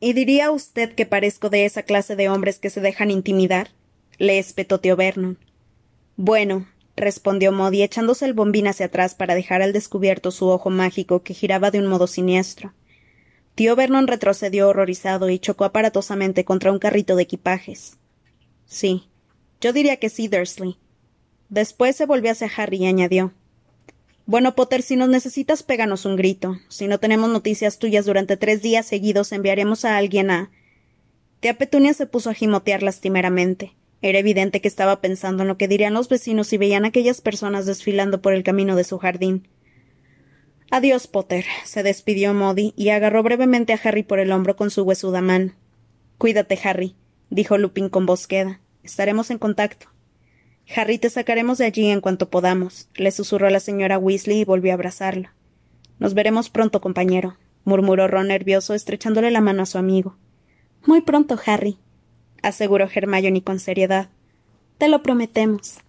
¿Y 0.05 0.13
diría 0.13 0.51
usted 0.51 0.93
que 0.93 1.07
parezco 1.07 1.49
de 1.49 1.65
esa 1.65 1.81
clase 1.81 2.15
de 2.15 2.29
hombres 2.29 2.59
que 2.59 2.69
se 2.69 2.79
dejan 2.79 3.09
intimidar? 3.09 3.71
le 4.19 4.37
espetó 4.37 4.79
tío 4.79 4.95
Vernon. 4.95 5.39
Bueno, 6.15 6.67
respondió 6.95 7.51
Modi 7.51 7.81
echándose 7.81 8.25
el 8.25 8.35
bombín 8.35 8.67
hacia 8.67 8.85
atrás 8.85 9.15
para 9.15 9.33
dejar 9.33 9.63
al 9.63 9.73
descubierto 9.73 10.29
su 10.29 10.47
ojo 10.49 10.69
mágico 10.69 11.23
que 11.23 11.33
giraba 11.33 11.71
de 11.71 11.79
un 11.79 11.87
modo 11.87 12.05
siniestro. 12.05 12.71
Tío 13.55 13.75
Vernon 13.75 14.05
retrocedió 14.05 14.69
horrorizado 14.69 15.31
y 15.31 15.39
chocó 15.39 15.65
aparatosamente 15.65 16.45
contra 16.45 16.71
un 16.71 16.77
carrito 16.77 17.15
de 17.15 17.23
equipajes. 17.23 17.97
Sí, 18.67 19.09
yo 19.59 19.73
diría 19.73 19.97
que 19.97 20.09
sí, 20.09 20.27
Dursley. 20.27 20.77
Después 21.49 21.95
se 21.95 22.05
volvió 22.05 22.31
hacia 22.31 22.51
Harry 22.55 22.77
y 22.77 22.85
añadió 22.85 23.33
bueno, 24.25 24.55
Potter, 24.55 24.81
si 24.81 24.95
nos 24.95 25.09
necesitas, 25.09 25.61
péganos 25.61 26.05
un 26.05 26.15
grito. 26.15 26.57
Si 26.67 26.87
no 26.87 26.99
tenemos 26.99 27.29
noticias 27.29 27.77
tuyas 27.77 28.05
durante 28.05 28.37
tres 28.37 28.61
días 28.63 28.87
seguidos, 28.87 29.31
enviaremos 29.31 29.85
a 29.85 29.97
alguien 29.97 30.31
a. 30.31 30.51
Tía 31.41 31.57
Petunia 31.57 31.93
se 31.93 32.07
puso 32.07 32.31
a 32.31 32.33
gimotear 32.33 32.81
lastimeramente. 32.81 33.75
Era 34.01 34.17
evidente 34.17 34.61
que 34.61 34.67
estaba 34.67 34.99
pensando 34.99 35.43
en 35.43 35.47
lo 35.47 35.57
que 35.57 35.67
dirían 35.67 35.93
los 35.93 36.09
vecinos 36.09 36.47
si 36.47 36.57
veían 36.57 36.85
a 36.85 36.87
aquellas 36.87 37.21
personas 37.21 37.65
desfilando 37.65 38.21
por 38.21 38.33
el 38.33 38.43
camino 38.43 38.75
de 38.75 38.83
su 38.83 38.97
jardín. 38.97 39.47
Adiós, 40.71 41.05
Potter, 41.05 41.45
se 41.63 41.83
despidió 41.83 42.33
Modi 42.33 42.73
y 42.75 42.89
agarró 42.89 43.21
brevemente 43.21 43.73
a 43.73 43.79
Harry 43.83 44.01
por 44.01 44.19
el 44.19 44.31
hombro 44.31 44.55
con 44.55 44.71
su 44.71 44.81
huesuda 44.81 45.21
mano. 45.21 45.53
Cuídate, 46.17 46.59
Harry, 46.63 46.95
dijo 47.29 47.57
Lupin 47.59 47.89
con 47.89 48.07
voz 48.07 48.25
queda. 48.25 48.59
Estaremos 48.83 49.29
en 49.29 49.37
contacto. 49.37 49.94
Harry, 50.73 50.97
te 50.97 51.09
sacaremos 51.09 51.59
de 51.59 51.65
allí 51.65 51.89
en 51.89 52.01
cuanto 52.01 52.29
podamos, 52.29 52.87
le 52.95 53.11
susurró 53.11 53.49
la 53.49 53.59
señora 53.59 53.99
Weasley 53.99 54.39
y 54.39 54.45
volvió 54.45 54.71
a 54.71 54.75
abrazarla. 54.75 55.33
Nos 55.99 56.13
veremos 56.13 56.49
pronto, 56.49 56.81
compañero, 56.81 57.37
murmuró 57.65 58.07
Ron 58.07 58.27
nervioso, 58.27 58.73
estrechándole 58.73 59.29
la 59.29 59.41
mano 59.41 59.63
a 59.63 59.67
su 59.67 59.77
amigo. 59.77 60.17
Muy 60.85 61.01
pronto, 61.01 61.39
Harry, 61.45 61.77
aseguró 62.41 62.89
Hermione 62.93 63.43
con 63.43 63.59
seriedad. 63.59 64.09
Te 64.77 64.87
lo 64.87 65.03
prometemos. 65.03 65.79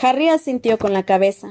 Harry 0.00 0.28
asintió 0.28 0.78
con 0.78 0.92
la 0.92 1.04
cabeza. 1.04 1.48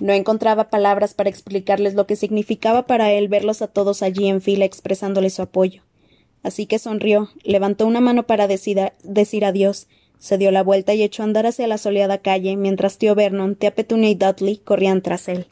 No 0.00 0.12
encontraba 0.12 0.70
palabras 0.70 1.14
para 1.14 1.30
explicarles 1.30 1.94
lo 1.94 2.06
que 2.06 2.16
significaba 2.16 2.86
para 2.86 3.12
él 3.12 3.28
verlos 3.28 3.62
a 3.62 3.68
todos 3.68 4.02
allí 4.02 4.28
en 4.28 4.42
fila 4.42 4.64
expresándoles 4.64 5.34
su 5.34 5.42
apoyo 5.42 5.83
así 6.44 6.66
que 6.66 6.78
sonrió, 6.78 7.30
levantó 7.42 7.86
una 7.86 8.00
mano 8.00 8.22
para 8.22 8.46
decir, 8.46 8.78
adiós, 9.44 9.88
se 10.18 10.38
dio 10.38 10.52
la 10.52 10.62
vuelta 10.62 10.94
y 10.94 11.02
echó 11.02 11.22
a 11.22 11.24
andar 11.24 11.46
hacia 11.46 11.66
la 11.66 11.78
soleada 11.78 12.18
calle, 12.18 12.56
mientras 12.56 12.98
tío 12.98 13.16
Vernon, 13.16 13.56
tía 13.56 13.74
Petunia 13.74 14.10
y 14.10 14.14
Dudley 14.14 14.58
corrían 14.58 15.02
tras 15.02 15.28
él. 15.28 15.46